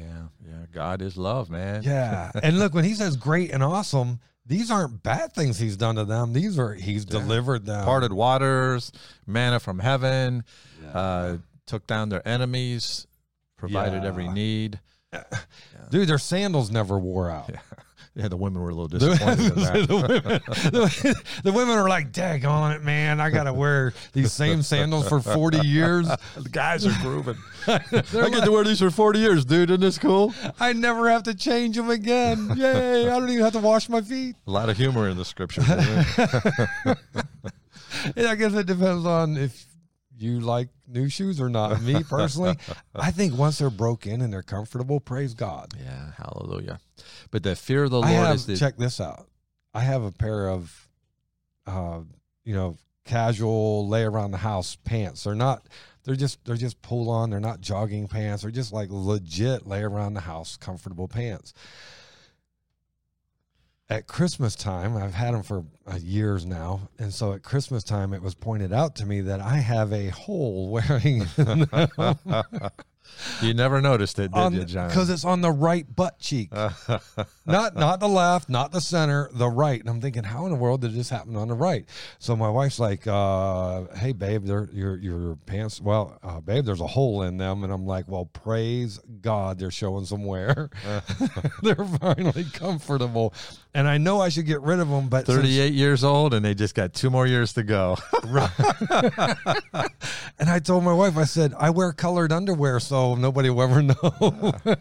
yeah. 0.48 0.66
God 0.72 1.02
is 1.02 1.18
love, 1.18 1.50
man. 1.50 1.84
Yeah. 1.84 2.32
and 2.44 2.58
look, 2.58 2.74
when 2.74 2.86
he 2.86 2.94
says 2.94 3.18
great 3.18 3.52
and 3.52 3.62
awesome, 3.64 4.20
these 4.46 4.72
aren't 4.72 5.04
bad 5.04 5.34
things 5.34 5.60
he's 5.60 5.76
done 5.76 5.96
to 5.96 6.06
them. 6.06 6.32
These 6.34 6.58
are, 6.58 6.74
he's 6.76 7.04
delivered 7.04 7.66
them. 7.66 7.84
Parted 7.84 8.14
waters, 8.14 8.92
manna 9.28 9.60
from 9.60 9.80
heaven, 9.80 10.44
uh, 10.94 11.38
took 11.66 11.86
down 11.88 12.08
their 12.10 12.26
enemies, 12.28 13.06
provided 13.62 14.04
every 14.04 14.26
Yeah. 14.26 14.34
need. 14.34 14.80
Dude, 15.90 16.08
their 16.10 16.18
sandals 16.18 16.72
never 16.72 16.98
wore 17.00 17.30
out. 17.30 17.50
Yeah, 18.16 18.28
the 18.28 18.36
women 18.36 18.62
were 18.62 18.70
a 18.72 18.76
little 18.76 18.88
disappointed 19.00 19.56
the 19.56 19.96
women, 19.96 20.42
the, 20.74 21.24
the 21.46 21.52
women 21.54 21.78
are 21.78 21.88
like, 21.88 22.12
"Dag 22.12 22.44
on 22.44 22.74
it, 22.74 22.84
man! 22.84 23.22
I 23.22 23.30
gotta 23.30 23.54
wear 23.54 23.94
these 24.12 24.34
same 24.34 24.62
sandals 24.64 25.08
for 25.08 25.22
forty 25.22 25.66
years. 25.66 26.08
the 26.36 26.50
guys 26.50 26.86
are 26.86 26.94
grooving. 27.02 27.38
I 27.68 27.80
get 27.90 28.44
to 28.44 28.52
wear 28.52 28.66
these 28.66 28.80
for 28.80 28.90
40 28.92 29.20
years, 29.20 29.46
dude. 29.46 29.70
Isn't 29.70 29.80
this 29.82 29.98
cool? 29.98 30.34
I 30.60 30.74
never 30.74 31.10
have 31.10 31.24
to 31.24 31.34
change 31.34 31.78
them 31.78 31.90
again. 31.90 32.52
Yay! 32.58 33.08
I 33.08 33.18
don't 33.20 33.30
even 33.30 33.44
have 33.46 33.54
to 33.54 33.60
wash 33.60 33.88
my 33.88 34.02
feet. 34.02 34.36
A 34.48 34.52
lot 34.52 34.68
of 34.70 34.76
humor 34.76 35.08
in 35.08 35.16
the 35.16 35.24
scripture. 35.26 35.62
isn't 35.62 35.80
it? 36.86 36.98
And 38.16 38.28
I 38.28 38.36
guess 38.36 38.54
it 38.54 38.66
depends 38.66 39.06
on 39.06 39.38
if 39.38 39.66
you 40.22 40.40
like 40.40 40.70
new 40.88 41.10
shoes 41.10 41.42
or 41.42 41.50
not. 41.50 41.82
Me 41.82 42.04
personally, 42.10 42.58
I 42.96 43.12
think 43.12 43.38
once 43.38 43.58
they're 43.60 43.70
broke 43.70 44.06
in 44.06 44.22
and 44.22 44.32
they're 44.32 44.44
comfortable, 44.44 45.00
praise 45.00 45.34
God. 45.34 45.74
yeah, 45.82 46.12
hallelujah. 46.18 46.80
But 47.32 47.44
the 47.44 47.56
fear 47.56 47.86
of 47.86 47.92
the 47.92 48.02
I 48.02 48.12
Lord 48.12 48.26
have 48.28 48.36
is 48.36 48.46
the 48.46 48.58
check 48.58 48.78
this 48.78 49.00
out. 49.02 49.28
I 49.74 49.82
have 49.82 50.04
a 50.04 50.12
pair 50.12 50.50
of, 50.50 50.90
uh, 51.66 52.02
you 52.44 52.54
know, 52.54 52.78
casual 53.06 53.88
lay 53.88 54.04
around 54.04 54.32
the 54.32 54.38
house 54.38 54.76
pants. 54.76 55.24
They're 55.24 55.36
not. 55.36 55.68
They're 56.04 56.16
just 56.16 56.44
they're 56.46 56.56
just 56.56 56.82
pull 56.82 57.10
on. 57.10 57.30
They're 57.30 57.40
not 57.40 57.62
jogging 57.62 58.08
pants. 58.08 58.42
They're 58.42 58.52
just 58.52 58.74
like 58.74 58.90
legit 58.90 59.68
lay 59.68 59.82
around 59.82 60.14
the 60.14 60.22
house 60.22 60.58
comfortable 60.58 61.08
pants. 61.08 61.54
At 63.92 64.08
Christmas 64.08 64.56
time, 64.56 64.96
I've 64.96 65.14
had 65.14 65.34
them 65.34 65.44
for 65.44 65.66
uh, 65.86 65.98
years 65.98 66.46
now, 66.46 66.88
and 66.98 67.14
so 67.14 67.34
at 67.34 67.44
Christmas 67.44 67.84
time, 67.84 68.14
it 68.14 68.22
was 68.22 68.34
pointed 68.34 68.72
out 68.72 68.96
to 68.96 69.06
me 69.06 69.20
that 69.20 69.42
I 69.42 69.58
have 69.58 69.92
a 69.92 70.08
hole 70.08 70.70
wearing 70.72 71.26
You 73.42 73.54
never 73.54 73.82
noticed 73.82 74.20
it, 74.20 74.32
did 74.32 74.54
you, 74.54 74.64
John? 74.66 74.88
because 74.88 75.10
it's 75.10 75.26
on 75.26 75.42
the 75.42 75.52
right 75.52 75.86
butt 75.96 76.20
cheek. 76.20 76.52
not 77.46 77.76
not 77.76 78.00
the 78.00 78.08
left, 78.08 78.48
not 78.50 78.72
the 78.72 78.80
center, 78.80 79.30
the 79.34 79.50
right. 79.50 79.80
And 79.80 79.90
I'm 79.90 80.00
thinking, 80.00 80.24
how 80.24 80.46
in 80.46 80.52
the 80.52 80.58
world 80.58 80.82
did 80.82 80.94
this 80.94 81.10
happen 81.10 81.36
on 81.36 81.48
the 81.48 81.54
right? 81.54 81.86
So 82.20 82.36
my 82.36 82.50
wife's 82.50 82.80
like, 82.80 83.06
uh, 83.08 83.86
"Hey, 83.96 84.14
babe, 84.14 84.46
they're, 84.46 84.70
your 84.72 84.98
your 84.98 85.36
pants. 85.46 85.82
Well, 85.82 86.18
uh, 86.24 86.40
babe, 86.40 86.66
there's 86.66 86.82
a 86.82 86.88
hole 86.88 87.24
in 87.24 87.38
them." 87.38 87.64
And 87.64 87.74
I'm 87.74 87.86
like, 87.86 88.08
"Well, 88.08 88.26
praise 88.26 89.00
God, 89.22 89.60
they're 89.60 89.72
showing 89.72 90.06
some 90.06 90.24
wear. 90.24 90.70
they're 91.64 91.76
finally 92.00 92.46
comfortable." 92.54 93.34
And 93.74 93.88
I 93.88 93.98
know 93.98 94.20
I 94.20 94.28
should 94.30 94.46
get 94.46 94.62
rid 94.62 94.80
of 94.80 94.90
them, 94.90 95.08
but 95.08 95.26
since- 95.26 95.38
38 95.38 95.74
years 95.74 96.04
old, 96.04 96.34
and 96.34 96.44
they 96.44 96.54
just 96.54 96.76
got 96.76 96.94
two 96.94 97.10
more 97.10 97.26
years 97.26 97.54
to 97.54 97.64
go. 97.64 97.98
and 98.24 98.50
I 100.50 100.60
told 100.60 100.84
my 100.84 100.94
wife, 100.94 101.16
I 101.18 101.24
said, 101.24 101.54
"I 101.58 101.70
wear 101.70 101.94
colored 101.94 102.34
underwear, 102.34 102.80
so 102.82 103.16
nobody 103.16 103.50
will 103.50 103.64
ever 103.64 103.82
know." 104.62 104.76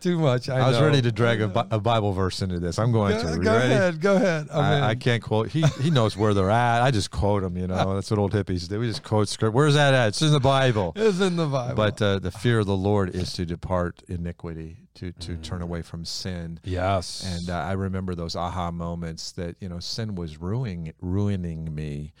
Too 0.00 0.18
much. 0.18 0.48
I, 0.48 0.60
I 0.60 0.68
was 0.70 0.80
ready 0.80 1.02
to 1.02 1.12
drag 1.12 1.42
a, 1.42 1.66
a 1.70 1.78
Bible 1.78 2.12
verse 2.12 2.40
into 2.40 2.58
this. 2.58 2.78
I'm 2.78 2.90
going 2.90 3.18
Go, 3.18 3.22
to. 3.22 3.32
You 3.34 3.42
go 3.42 3.52
ready? 3.54 3.74
ahead. 3.74 4.00
Go 4.00 4.16
ahead. 4.16 4.48
I, 4.50 4.88
I 4.90 4.94
can't 4.94 5.22
quote. 5.22 5.50
He 5.50 5.60
he 5.82 5.90
knows 5.90 6.16
where 6.16 6.32
they're 6.32 6.48
at. 6.48 6.80
I 6.80 6.90
just 6.90 7.10
quote 7.10 7.42
them. 7.42 7.58
You 7.58 7.66
know, 7.66 7.94
that's 7.96 8.10
what 8.10 8.18
old 8.18 8.32
hippies 8.32 8.66
do. 8.66 8.80
We 8.80 8.88
just 8.88 9.02
quote 9.02 9.28
script. 9.28 9.54
Where's 9.54 9.74
that 9.74 9.92
at? 9.92 10.08
It's 10.08 10.22
in 10.22 10.32
the 10.32 10.40
Bible. 10.40 10.94
It's 10.96 11.20
in 11.20 11.36
the 11.36 11.44
Bible. 11.44 11.74
But 11.74 12.00
uh, 12.00 12.18
the 12.18 12.30
fear 12.30 12.60
of 12.60 12.66
the 12.66 12.76
Lord 12.76 13.14
is 13.14 13.34
to 13.34 13.44
depart 13.44 14.02
iniquity, 14.08 14.78
to 15.00 15.12
to 15.12 15.36
turn 15.38 15.62
away 15.62 15.82
from 15.82 16.04
sin. 16.04 16.60
yes, 16.62 17.24
And 17.26 17.48
uh, 17.50 17.58
I 17.58 17.72
remember 17.72 18.14
those 18.14 18.36
aha 18.36 18.70
moments 18.70 19.32
that 19.32 19.56
you 19.60 19.68
know 19.68 19.80
sin 19.80 20.14
was 20.14 20.38
ruining 20.38 20.92
ruining 21.00 21.74
me, 21.74 22.12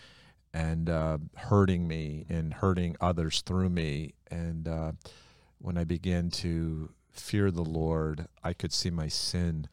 and 0.54 0.88
uh, 0.88 1.18
hurting 1.36 1.86
me 1.86 2.26
and 2.28 2.54
hurting 2.54 2.96
others 3.00 3.42
through 3.42 3.68
me. 3.68 4.14
And 4.30 4.66
uh, 4.66 4.92
when 5.58 5.76
I 5.76 5.84
began 5.84 6.30
to 6.30 6.90
fear 7.10 7.50
the 7.50 7.64
Lord, 7.64 8.26
I 8.42 8.54
could 8.54 8.72
see 8.72 8.90
my 8.90 9.08
sin 9.08 9.68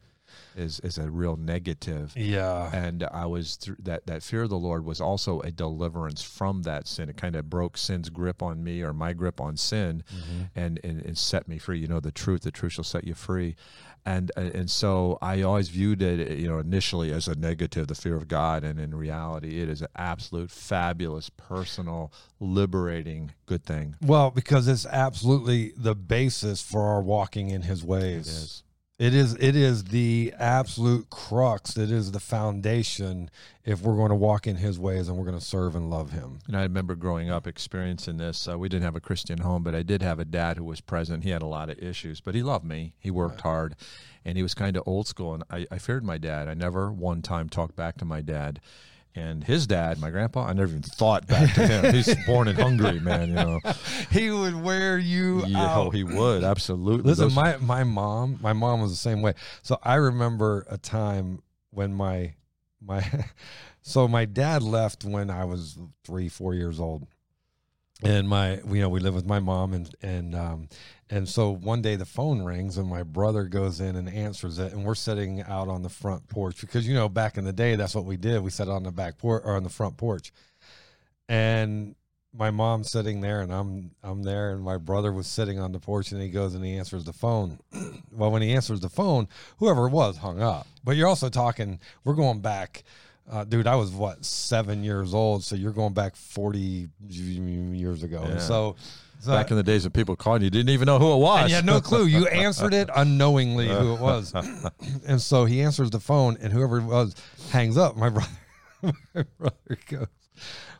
as 0.58 0.80
as 0.80 0.98
a 0.98 1.10
real 1.10 1.36
negative 1.36 2.12
yeah, 2.16 2.70
and 2.74 3.04
I 3.12 3.26
was 3.26 3.56
thr 3.56 3.72
that 3.80 4.06
that 4.06 4.22
fear 4.22 4.42
of 4.42 4.50
the 4.50 4.58
Lord 4.58 4.84
was 4.84 5.00
also 5.00 5.40
a 5.40 5.50
deliverance 5.50 6.22
from 6.22 6.62
that 6.62 6.88
sin. 6.88 7.08
It 7.08 7.16
kind 7.16 7.36
of 7.36 7.48
broke 7.48 7.76
sin's 7.76 8.10
grip 8.10 8.42
on 8.42 8.62
me 8.62 8.82
or 8.82 8.92
my 8.92 9.12
grip 9.12 9.40
on 9.40 9.56
sin, 9.56 10.02
mm-hmm. 10.12 10.42
and, 10.54 10.80
and 10.82 11.00
and 11.02 11.16
set 11.16 11.48
me 11.48 11.58
free. 11.58 11.78
You 11.78 11.88
know, 11.88 12.00
the 12.00 12.12
truth, 12.12 12.42
the 12.42 12.50
truth 12.50 12.72
shall 12.72 12.84
set 12.84 13.04
you 13.04 13.14
free. 13.14 13.56
And 14.06 14.32
and 14.36 14.70
so 14.70 15.18
I 15.20 15.42
always 15.42 15.68
viewed 15.68 16.00
it, 16.00 16.38
you 16.38 16.48
know, 16.48 16.58
initially 16.58 17.12
as 17.12 17.28
a 17.28 17.34
negative, 17.34 17.88
the 17.88 17.94
fear 17.94 18.16
of 18.16 18.26
God, 18.26 18.64
and 18.64 18.80
in 18.80 18.94
reality, 18.94 19.60
it 19.60 19.68
is 19.68 19.82
an 19.82 19.88
absolute, 19.96 20.50
fabulous, 20.50 21.28
personal, 21.30 22.10
liberating, 22.40 23.32
good 23.44 23.64
thing. 23.64 23.96
well, 24.00 24.30
because 24.30 24.66
it's 24.66 24.86
absolutely 24.86 25.72
the 25.76 25.94
basis 25.94 26.62
for 26.62 26.86
our 26.86 27.02
walking 27.02 27.50
in 27.50 27.62
His 27.62 27.84
ways. 27.84 28.62
It 28.98 29.14
is. 29.14 29.34
It 29.34 29.54
is. 29.54 29.84
The 29.84 30.34
absolute 30.40 31.08
crux. 31.08 31.76
It 31.76 31.92
is 31.92 32.10
the 32.10 32.18
foundation 32.18 33.30
if 33.64 33.80
we're 33.80 33.94
going 33.94 34.08
to 34.08 34.16
walk 34.16 34.48
in 34.48 34.56
His 34.56 34.76
ways 34.76 35.06
and 35.06 35.16
we're 35.16 35.24
going 35.24 35.38
to 35.38 35.44
serve 35.44 35.76
and 35.76 35.88
love 35.88 36.10
Him. 36.10 36.40
And 36.48 36.56
I 36.56 36.62
remember 36.62 36.96
growing 36.96 37.30
up 37.30 37.46
experiencing 37.46 38.16
this. 38.16 38.48
Uh, 38.48 38.58
we 38.58 38.68
didn't 38.68 38.82
have 38.82 38.96
a 38.96 39.00
Christian 39.00 39.38
home, 39.38 39.62
but 39.62 39.72
I 39.72 39.84
did 39.84 40.02
have 40.02 40.18
a 40.18 40.24
dad 40.24 40.56
who 40.56 40.64
was 40.64 40.80
present. 40.80 41.22
He 41.22 41.30
had 41.30 41.42
a 41.42 41.46
lot 41.46 41.70
of 41.70 41.78
issues, 41.78 42.20
but 42.20 42.34
he 42.34 42.42
loved 42.42 42.64
me. 42.64 42.94
He 42.98 43.12
worked 43.12 43.42
hard, 43.42 43.76
and 44.24 44.36
he 44.36 44.42
was 44.42 44.54
kind 44.54 44.76
of 44.76 44.82
old 44.84 45.06
school. 45.06 45.32
And 45.32 45.44
I, 45.48 45.64
I 45.70 45.78
feared 45.78 46.04
my 46.04 46.18
dad. 46.18 46.48
I 46.48 46.54
never 46.54 46.90
one 46.90 47.22
time 47.22 47.48
talked 47.48 47.76
back 47.76 47.98
to 47.98 48.04
my 48.04 48.20
dad. 48.20 48.60
And 49.18 49.42
his 49.42 49.66
dad, 49.66 49.98
my 50.00 50.10
grandpa, 50.10 50.46
I 50.46 50.52
never 50.52 50.70
even 50.70 50.82
thought 50.82 51.26
back 51.26 51.52
to 51.54 51.66
him. 51.66 51.92
He's 51.94 52.14
born 52.26 52.46
in 52.46 52.54
Hungary, 52.56 53.00
man. 53.00 53.28
You 53.30 53.34
know, 53.34 53.60
He 54.10 54.30
would 54.30 54.54
wear 54.62 54.96
you 54.98 55.44
yeah, 55.46 55.66
out. 55.66 55.94
he 55.94 56.04
would 56.04 56.44
absolutely. 56.44 57.10
Listen, 57.10 57.24
Those- 57.26 57.34
my 57.34 57.56
my 57.58 57.84
mom, 57.84 58.38
my 58.40 58.52
mom 58.52 58.80
was 58.80 58.90
the 58.92 58.96
same 58.96 59.20
way. 59.22 59.34
So 59.62 59.78
I 59.82 59.94
remember 59.96 60.64
a 60.70 60.78
time 60.78 61.42
when 61.70 61.92
my 61.92 62.34
my 62.80 63.02
so 63.82 64.06
my 64.06 64.24
dad 64.24 64.62
left 64.62 65.04
when 65.04 65.30
I 65.30 65.44
was 65.44 65.78
three, 66.04 66.28
four 66.28 66.54
years 66.54 66.78
old. 66.78 67.06
And 68.04 68.28
my 68.28 68.60
you 68.60 68.80
know, 68.80 68.88
we 68.88 69.00
live 69.00 69.14
with 69.16 69.26
my 69.26 69.40
mom 69.40 69.72
and 69.74 69.92
and 70.00 70.34
um 70.36 70.68
and 71.10 71.28
so 71.28 71.50
one 71.50 71.80
day 71.80 71.96
the 71.96 72.04
phone 72.04 72.42
rings 72.42 72.76
and 72.76 72.88
my 72.88 73.02
brother 73.02 73.44
goes 73.44 73.80
in 73.80 73.96
and 73.96 74.08
answers 74.08 74.58
it 74.58 74.72
and 74.72 74.84
we're 74.84 74.94
sitting 74.94 75.42
out 75.42 75.68
on 75.68 75.82
the 75.82 75.88
front 75.88 76.28
porch 76.28 76.60
because 76.60 76.86
you 76.86 76.94
know 76.94 77.08
back 77.08 77.38
in 77.38 77.44
the 77.44 77.52
day 77.52 77.76
that's 77.76 77.94
what 77.94 78.04
we 78.04 78.16
did. 78.16 78.42
We 78.42 78.50
sat 78.50 78.68
on 78.68 78.82
the 78.82 78.92
back 78.92 79.18
porch 79.18 79.42
or 79.44 79.56
on 79.56 79.62
the 79.62 79.70
front 79.70 79.96
porch. 79.96 80.32
And 81.28 81.94
my 82.34 82.50
mom's 82.50 82.90
sitting 82.90 83.20
there 83.22 83.40
and 83.40 83.52
I'm 83.52 83.90
I'm 84.02 84.22
there 84.22 84.52
and 84.52 84.62
my 84.62 84.76
brother 84.76 85.12
was 85.12 85.26
sitting 85.26 85.58
on 85.58 85.72
the 85.72 85.80
porch 85.80 86.12
and 86.12 86.20
he 86.20 86.28
goes 86.28 86.54
and 86.54 86.64
he 86.64 86.76
answers 86.76 87.04
the 87.04 87.12
phone. 87.14 87.58
well, 88.12 88.30
when 88.30 88.42
he 88.42 88.52
answers 88.52 88.80
the 88.80 88.90
phone, 88.90 89.28
whoever 89.58 89.86
it 89.86 89.92
was 89.92 90.18
hung 90.18 90.42
up. 90.42 90.66
But 90.84 90.96
you're 90.96 91.08
also 91.08 91.30
talking 91.30 91.80
we're 92.04 92.14
going 92.14 92.40
back 92.40 92.84
uh, 93.30 93.44
dude, 93.44 93.66
I 93.66 93.76
was 93.76 93.90
what 93.90 94.24
seven 94.24 94.82
years 94.82 95.12
old, 95.12 95.44
so 95.44 95.54
you're 95.54 95.72
going 95.72 95.92
back 95.92 96.16
forty 96.16 96.88
years 97.08 98.02
ago. 98.02 98.24
Yeah. 98.26 98.38
So, 98.38 98.76
so 99.20 99.32
back 99.32 99.50
in 99.50 99.56
the 99.56 99.62
days 99.62 99.84
of 99.84 99.92
people 99.92 100.16
calling 100.16 100.42
you, 100.42 100.50
didn't 100.50 100.70
even 100.70 100.86
know 100.86 100.98
who 100.98 101.12
it 101.12 101.18
was. 101.18 101.40
and 101.42 101.50
you 101.50 101.56
had 101.56 101.64
no 101.64 101.80
clue. 101.80 102.06
You 102.06 102.26
answered 102.28 102.72
it 102.72 102.88
unknowingly 102.94 103.68
who 103.68 103.94
it 103.94 104.00
was. 104.00 104.32
and 105.06 105.20
so 105.20 105.44
he 105.44 105.62
answers 105.62 105.90
the 105.90 106.00
phone, 106.00 106.36
and 106.40 106.52
whoever 106.52 106.78
it 106.78 106.84
was 106.84 107.14
hangs 107.50 107.76
up. 107.76 107.96
My 107.96 108.10
brother, 108.10 108.28
my 109.14 109.24
brother 109.38 109.78
goes, 109.88 110.06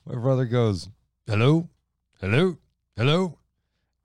my 0.07 0.14
brother 0.14 0.44
goes, 0.44 0.88
hello, 1.27 1.68
hello, 2.20 2.57
hello, 2.96 3.38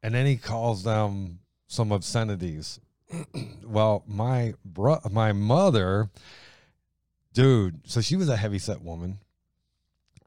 and 0.01 0.15
then 0.15 0.25
he 0.25 0.37
calls 0.37 0.83
them 0.83 1.39
some 1.67 1.91
obscenities. 1.91 2.79
well, 3.63 4.03
my 4.07 4.53
bro, 4.65 4.99
my 5.11 5.31
mother, 5.31 6.09
dude. 7.33 7.81
So 7.85 8.01
she 8.01 8.15
was 8.15 8.29
a 8.29 8.37
heavy 8.37 8.59
set 8.59 8.81
woman. 8.81 9.19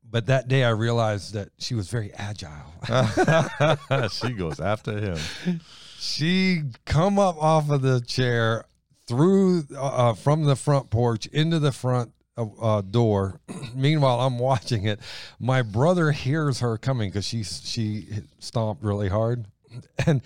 But 0.08 0.26
that 0.26 0.48
day 0.48 0.64
I 0.64 0.70
realized 0.70 1.34
that 1.34 1.50
she 1.58 1.74
was 1.74 1.88
very 1.90 2.12
agile. 2.14 2.72
she 4.10 4.32
goes 4.32 4.60
after 4.60 4.98
him. 4.98 5.60
she 5.98 6.62
come 6.84 7.18
up 7.18 7.36
off 7.42 7.70
of 7.70 7.82
the 7.82 8.00
chair 8.00 8.64
through 9.06 9.64
uh, 9.76 10.14
from 10.14 10.44
the 10.44 10.56
front 10.56 10.90
porch 10.90 11.26
into 11.26 11.58
the 11.58 11.72
front 11.72 12.12
uh, 12.36 12.46
uh, 12.60 12.80
door. 12.82 13.40
Meanwhile, 13.74 14.20
I'm 14.20 14.38
watching 14.38 14.84
it. 14.84 15.00
My 15.38 15.62
brother 15.62 16.12
hears 16.12 16.60
her 16.60 16.76
coming 16.78 17.10
because 17.10 17.26
she 17.26 17.42
she 17.42 18.08
stomped 18.38 18.82
really 18.82 19.08
hard, 19.08 19.46
and 20.06 20.22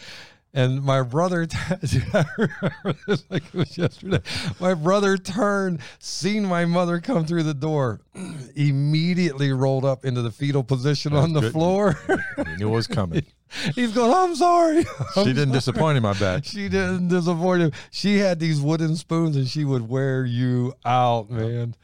and 0.53 0.83
my 0.83 1.03
brother, 1.03 1.47
I 1.55 2.25
remember 2.37 3.01
this 3.07 3.25
like 3.31 3.45
it 3.47 3.55
was 3.55 3.79
yesterday. 3.79 4.21
My 4.59 4.75
brother 4.75 5.17
turned, 5.17 5.81
seen 5.99 6.45
my 6.45 6.65
mother 6.65 7.01
come 7.01 7.25
through 7.25 7.45
the 7.45 7.55
door, 7.55 8.01
immediately 8.57 9.53
rolled 9.53 9.85
up 9.85 10.05
into 10.05 10.23
the 10.23 10.31
fetal 10.31 10.65
position 10.65 11.13
on 11.13 11.33
the 11.33 11.41
good. 11.41 11.53
floor. 11.53 11.99
He 12.37 12.57
knew 12.57 12.69
it 12.69 12.75
was 12.75 12.87
coming. 12.87 13.25
He's 13.75 13.93
going, 13.93 14.13
I'm 14.13 14.35
sorry. 14.35 14.85
she 15.15 15.33
didn't 15.33 15.53
disappoint 15.53 15.99
him, 15.99 16.07
I 16.07 16.15
bet. 16.15 16.45
She 16.47 16.69
didn't 16.69 17.09
disappoint 17.09 17.63
him. 17.63 17.73
She 17.91 18.19
had 18.19 18.39
these 18.39 18.61
wooden 18.61 18.97
spoons 18.97 19.37
and 19.37 19.47
she 19.47 19.65
would 19.65 19.89
wear 19.89 20.25
you 20.25 20.75
out, 20.85 21.31
man. 21.31 21.75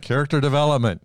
Character 0.00 0.40
development. 0.40 1.02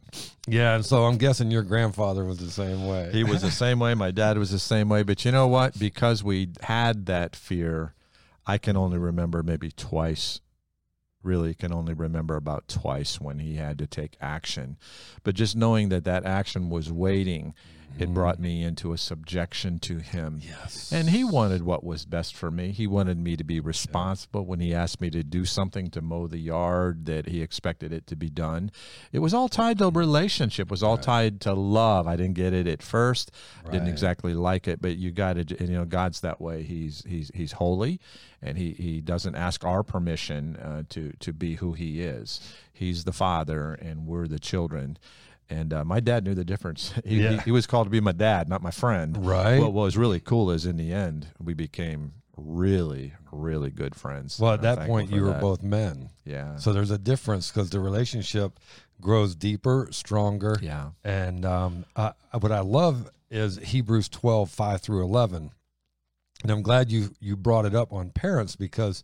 Yeah, 0.48 0.76
and 0.76 0.86
so 0.86 1.04
I'm 1.04 1.18
guessing 1.18 1.52
your 1.52 1.64
grandfather 1.64 2.26
was 2.26 2.38
the 2.38 2.50
same 2.50 2.88
way. 2.88 3.10
He 3.12 3.24
was 3.24 3.42
the 3.42 3.52
same 3.52 3.80
way. 3.80 3.94
My 3.94 4.12
dad 4.12 4.38
was 4.38 4.52
the 4.52 4.60
same 4.60 4.90
way. 4.90 5.04
But 5.04 5.24
you 5.24 5.32
know 5.32 5.48
what? 5.48 5.78
Because 5.78 6.24
we 6.24 6.50
had 6.62 7.06
that 7.06 7.36
fear, 7.36 7.94
I 8.46 8.58
can 8.58 8.76
only 8.76 8.98
remember 8.98 9.44
maybe 9.44 9.72
twice. 9.72 10.42
Really, 11.24 11.54
can 11.54 11.72
only 11.72 11.94
remember 11.94 12.36
about 12.36 12.68
twice 12.68 13.22
when 13.22 13.38
he 13.38 13.56
had 13.56 13.78
to 13.78 13.86
take 13.86 14.18
action. 14.20 14.78
But 15.24 15.36
just 15.36 15.56
knowing 15.56 15.90
that 15.90 16.04
that 16.06 16.26
action 16.26 16.72
was 16.72 16.92
waiting, 16.92 17.54
it 18.00 18.14
brought 18.14 18.40
me 18.40 18.64
into 18.64 18.94
a 18.94 18.98
subjection 18.98 19.80
to 19.80 19.98
him. 19.98 20.40
yes. 20.42 20.92
And 20.92 21.10
he 21.10 21.24
wanted 21.24 21.64
what 21.64 21.84
was 21.84 22.06
best 22.06 22.36
for 22.36 22.50
me. 22.50 22.72
He 22.72 22.88
wanted 22.88 23.18
me 23.18 23.38
to 23.38 23.44
be 23.44 23.60
responsible 23.60 24.46
when 24.46 24.60
he 24.60 24.74
asked 24.74 25.02
me 25.02 25.10
to 25.12 25.24
do 25.24 25.46
something 25.46 25.90
to 25.92 26.02
mow 26.02 26.28
the 26.28 26.40
yard 26.40 27.06
that 27.06 27.28
he 27.28 27.42
expected 27.42 27.94
it 27.94 28.08
to 28.08 28.16
be 28.16 28.30
done. 28.30 28.72
It 29.12 29.20
was 29.20 29.34
all 29.34 29.50
tied 29.50 29.78
to 29.80 29.90
relationship, 29.90 30.68
it 30.68 30.72
was 30.72 30.84
all 30.84 30.98
tied 30.98 31.42
to 31.42 31.54
love. 31.54 32.08
I 32.08 32.16
didn't 32.16 32.36
get 32.36 32.54
it 32.54 32.68
at 32.68 32.82
first, 32.82 33.32
didn't 33.72 33.88
exactly 33.88 34.34
like 34.34 34.68
it, 34.68 34.82
but 34.82 34.98
you 34.98 35.12
got 35.12 35.34
to 35.34 35.66
you 35.66 35.74
know 35.74 35.86
God's 35.86 36.22
that 36.22 36.42
way. 36.42 36.64
He's 36.64 37.04
he's 37.08 37.32
he's 37.34 37.54
holy 37.54 38.00
and 38.42 38.58
he 38.58 38.72
he 38.72 39.02
doesn't 39.02 39.36
ask 39.36 39.64
our 39.64 39.84
permission 39.84 40.56
uh, 40.58 40.84
to 40.90 41.14
to 41.20 41.34
be 41.34 41.56
who 41.56 41.74
he 41.74 42.02
is. 42.02 42.40
He's 42.74 43.04
the 43.04 43.14
father 43.14 43.74
and 43.74 44.08
we're 44.08 44.28
the 44.28 44.40
children. 44.40 44.98
And 45.52 45.74
uh, 45.74 45.84
my 45.86 46.00
dad 46.00 46.24
knew 46.24 46.34
the 46.34 46.46
difference. 46.46 46.94
He, 47.04 47.16
he, 47.18 47.24
Yeah. 47.24 47.42
he 47.42 47.52
was 47.52 47.68
called 47.68 47.88
to 47.88 47.92
be 47.92 48.00
my 48.00 48.14
dad, 48.14 48.48
not 48.50 48.62
my 48.64 48.72
friend. 48.72 49.26
Right. 49.26 49.60
What 49.60 49.74
was 49.74 49.98
really 49.98 50.20
cool 50.20 50.50
is 50.52 50.66
in 50.66 50.78
the 50.78 50.92
end 50.94 51.28
we 51.40 51.54
became 51.54 52.14
really, 52.38 53.14
really 53.32 53.70
good 53.70 53.94
friends. 53.96 54.40
well, 54.40 54.54
at 54.54 54.62
that 54.64 54.88
point, 54.88 55.12
you 55.12 55.22
were 55.22 55.32
that. 55.34 55.42
both 55.42 55.62
men. 55.62 56.10
Yeah. 56.26 56.56
So 56.56 56.74
there's 56.74 56.90
a 56.92 56.98
difference 56.98 57.52
because 57.52 57.70
the 57.70 57.80
relationship 57.80 58.60
grows 59.00 59.36
deeper, 59.36 59.88
stronger. 59.92 60.56
yeah. 60.62 60.92
And 61.04 61.46
um, 61.46 61.86
uh, 61.96 62.14
what 62.40 62.52
I 62.52 62.62
love 62.62 63.10
is 63.30 63.58
Hebrews 63.58 64.10
12, 64.10 64.50
5 64.50 64.82
through 64.82 65.04
11. 65.04 65.52
And 66.44 66.52
I'm 66.52 66.62
glad 66.64 66.92
you, 66.92 67.12
you 67.20 67.36
brought 67.36 67.66
it 67.66 67.76
up 67.76 67.94
on 67.94 68.10
parents 68.10 68.56
because 68.56 69.04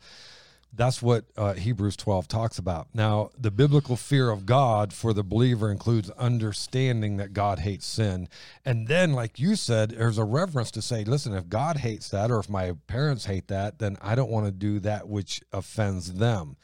that's 0.73 1.01
what 1.01 1.25
uh, 1.35 1.53
Hebrews 1.53 1.95
12 1.95 2.27
talks 2.27 2.59
about. 2.59 2.87
Now, 2.93 3.31
the 3.37 3.51
biblical 3.51 3.95
fear 3.95 4.29
of 4.29 4.45
God 4.45 4.93
for 4.93 5.13
the 5.13 5.23
believer 5.23 5.71
includes 5.71 6.09
understanding 6.11 7.17
that 7.17 7.33
God 7.33 7.59
hates 7.59 7.85
sin. 7.85 8.27
And 8.63 8.87
then, 8.87 9.13
like 9.13 9.39
you 9.39 9.55
said, 9.55 9.91
there's 9.91 10.17
a 10.17 10.23
reverence 10.23 10.71
to 10.71 10.81
say, 10.81 11.03
listen, 11.03 11.33
if 11.33 11.49
God 11.49 11.77
hates 11.77 12.09
that, 12.09 12.29
or 12.29 12.39
if 12.39 12.49
my 12.49 12.73
parents 12.85 13.25
hate 13.25 13.47
that, 13.47 13.79
then 13.79 13.97
I 14.01 14.15
don't 14.15 14.29
want 14.29 14.45
to 14.45 14.51
do 14.51 14.79
that 14.81 15.07
which 15.07 15.41
offends 15.51 16.13
them. 16.13 16.57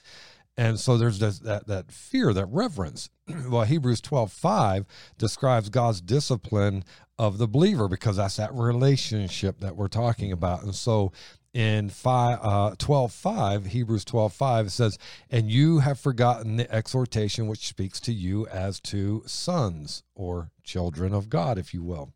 And 0.56 0.80
so 0.80 0.98
there's 0.98 1.20
this, 1.20 1.40
that 1.40 1.68
that 1.68 1.92
fear, 1.92 2.32
that 2.34 2.46
reverence. 2.46 3.10
well, 3.48 3.64
Hebrews 3.64 4.02
12, 4.02 4.32
5 4.32 4.86
describes 5.18 5.70
God's 5.70 6.02
discipline 6.02 6.84
of 7.18 7.38
the 7.38 7.48
believer 7.48 7.88
because 7.88 8.18
that's 8.18 8.38
that 8.38 8.54
relationship 8.54 9.60
that 9.62 9.76
we're 9.76 9.88
talking 9.88 10.32
about. 10.32 10.64
And 10.64 10.76
so 10.76 11.12
in 11.54 11.90
5, 11.90 12.40
uh, 12.42 12.76
12, 12.78 13.12
5, 13.12 13.66
Hebrews 13.68 14.06
12, 14.06 14.34
5 14.34 14.72
says, 14.72 14.98
And 15.30 15.52
you 15.52 15.80
have 15.80 16.00
forgotten 16.00 16.58
the 16.58 16.72
exhortation 16.74 17.48
which 17.48 17.68
speaks 17.68 18.00
to 18.02 18.14
you 18.14 18.48
as 18.48 18.80
to 18.82 19.24
sons 19.26 20.04
or 20.16 20.50
children 20.64 21.14
of 21.14 21.30
God, 21.30 21.58
if 21.58 21.74
you 21.74 21.84
will. 21.84 22.14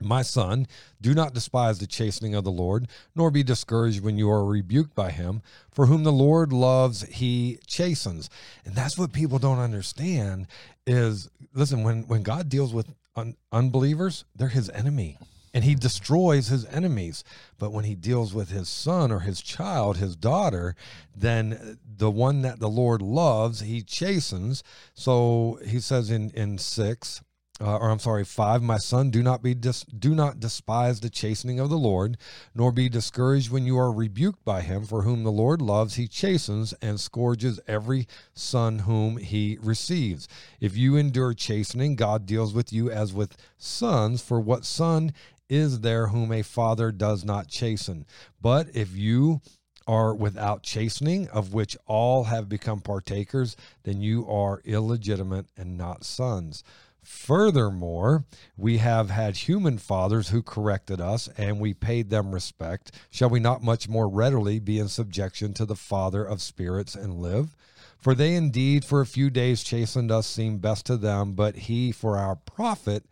My 0.00 0.22
son, 0.22 0.66
do 1.00 1.14
not 1.14 1.32
despise 1.32 1.78
the 1.78 1.86
chastening 1.86 2.34
of 2.34 2.44
the 2.44 2.50
Lord, 2.50 2.88
nor 3.14 3.30
be 3.30 3.42
discouraged 3.42 4.02
when 4.02 4.18
you 4.18 4.30
are 4.30 4.44
rebuked 4.44 4.94
by 4.94 5.10
him. 5.10 5.42
For 5.70 5.86
whom 5.86 6.04
the 6.04 6.12
Lord 6.12 6.52
loves, 6.52 7.02
he 7.02 7.58
chastens. 7.66 8.28
And 8.64 8.74
that's 8.74 8.98
what 8.98 9.12
people 9.12 9.38
don't 9.38 9.58
understand 9.58 10.48
is 10.86 11.30
listen, 11.54 11.82
when, 11.82 12.06
when 12.08 12.22
God 12.22 12.48
deals 12.48 12.74
with 12.74 12.94
un- 13.16 13.36
unbelievers, 13.50 14.24
they're 14.34 14.48
his 14.48 14.68
enemy. 14.70 15.18
And 15.56 15.64
he 15.64 15.74
destroys 15.74 16.48
his 16.48 16.66
enemies. 16.66 17.24
But 17.58 17.72
when 17.72 17.84
he 17.84 17.94
deals 17.94 18.34
with 18.34 18.50
his 18.50 18.68
son 18.68 19.10
or 19.10 19.20
his 19.20 19.40
child, 19.40 19.96
his 19.96 20.14
daughter, 20.14 20.76
then 21.16 21.78
the 21.82 22.10
one 22.10 22.42
that 22.42 22.60
the 22.60 22.68
Lord 22.68 23.00
loves, 23.00 23.60
he 23.60 23.80
chastens. 23.80 24.62
So 24.92 25.58
he 25.66 25.80
says 25.80 26.10
in, 26.10 26.28
in 26.34 26.58
six, 26.58 27.22
uh, 27.58 27.78
or 27.78 27.90
I'm 27.90 27.98
sorry, 27.98 28.24
five. 28.24 28.62
My 28.62 28.76
son, 28.76 29.10
do 29.10 29.22
not 29.22 29.42
be 29.42 29.54
dis- 29.54 29.84
do 29.84 30.14
not 30.14 30.40
despise 30.40 31.00
the 31.00 31.08
chastening 31.08 31.58
of 31.58 31.70
the 31.70 31.78
Lord, 31.78 32.18
nor 32.54 32.70
be 32.70 32.90
discouraged 32.90 33.50
when 33.50 33.64
you 33.64 33.78
are 33.78 33.90
rebuked 33.90 34.44
by 34.44 34.60
him. 34.60 34.84
For 34.84 35.02
whom 35.02 35.24
the 35.24 35.32
Lord 35.32 35.62
loves, 35.62 35.94
he 35.94 36.06
chastens 36.06 36.74
and 36.82 37.00
scourges 37.00 37.58
every 37.66 38.06
son 38.34 38.80
whom 38.80 39.16
he 39.16 39.58
receives. 39.62 40.28
If 40.60 40.76
you 40.76 40.96
endure 40.96 41.32
chastening, 41.32 41.96
God 41.96 42.26
deals 42.26 42.52
with 42.52 42.74
you 42.74 42.90
as 42.90 43.14
with 43.14 43.38
sons. 43.56 44.20
For 44.20 44.38
what 44.38 44.66
son 44.66 45.14
is 45.48 45.80
there 45.80 46.08
whom 46.08 46.32
a 46.32 46.42
father 46.42 46.92
does 46.92 47.24
not 47.24 47.48
chasten? 47.48 48.06
But 48.40 48.74
if 48.74 48.96
you 48.96 49.40
are 49.86 50.14
without 50.14 50.62
chastening, 50.62 51.28
of 51.28 51.54
which 51.54 51.76
all 51.86 52.24
have 52.24 52.48
become 52.48 52.80
partakers, 52.80 53.56
then 53.84 54.00
you 54.00 54.28
are 54.28 54.62
illegitimate 54.64 55.46
and 55.56 55.78
not 55.78 56.04
sons. 56.04 56.64
Furthermore, 57.04 58.24
we 58.56 58.78
have 58.78 59.10
had 59.10 59.36
human 59.36 59.78
fathers 59.78 60.30
who 60.30 60.42
corrected 60.42 61.00
us, 61.00 61.28
and 61.38 61.60
we 61.60 61.72
paid 61.72 62.10
them 62.10 62.34
respect. 62.34 62.90
Shall 63.10 63.30
we 63.30 63.38
not 63.38 63.62
much 63.62 63.88
more 63.88 64.08
readily 64.08 64.58
be 64.58 64.80
in 64.80 64.88
subjection 64.88 65.54
to 65.54 65.64
the 65.64 65.76
Father 65.76 66.24
of 66.24 66.42
spirits 66.42 66.96
and 66.96 67.20
live? 67.20 67.54
For 67.96 68.12
they 68.12 68.34
indeed 68.34 68.84
for 68.84 69.00
a 69.00 69.06
few 69.06 69.30
days 69.30 69.62
chastened 69.62 70.10
us 70.10 70.26
seemed 70.26 70.60
best 70.60 70.84
to 70.86 70.96
them, 70.96 71.34
but 71.34 71.54
he 71.54 71.92
for 71.92 72.18
our 72.18 72.34
profit, 72.34 73.04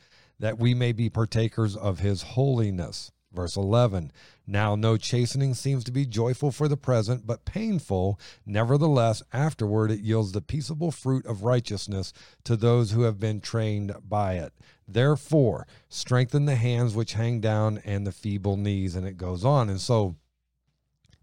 that 0.45 0.59
we 0.59 0.75
may 0.75 0.93
be 0.93 1.09
partakers 1.09 1.75
of 1.75 2.01
his 2.01 2.21
holiness. 2.21 3.11
Verse 3.33 3.57
11 3.57 4.13
Now 4.47 4.77
no 4.77 4.99
chastening 4.99 5.55
seems 5.55 5.85
to 5.85 5.91
be 5.91 6.05
joyful 6.05 6.53
for 6.53 6.69
the 6.69 6.77
present, 6.77 7.27
but 7.27 7.47
painful. 7.47 8.21
Nevertheless, 8.45 9.23
afterward 9.33 9.91
it 9.91 10.01
yields 10.01 10.33
the 10.33 10.43
peaceable 10.43 10.91
fruit 10.91 11.25
of 11.25 11.45
righteousness 11.45 12.13
to 12.45 12.57
those 12.57 12.91
who 12.91 13.03
have 13.05 13.19
been 13.19 13.41
trained 13.41 13.95
by 14.07 14.35
it. 14.35 14.53
Therefore, 14.87 15.67
strengthen 15.89 16.45
the 16.45 16.57
hands 16.57 16.95
which 16.95 17.15
hang 17.15 17.41
down 17.41 17.81
and 17.83 18.07
the 18.07 18.13
feeble 18.13 18.59
knees. 18.59 18.95
And 18.95 19.07
it 19.07 19.17
goes 19.17 19.47
on. 19.47 19.71
And 19.71 19.81
so, 19.81 20.15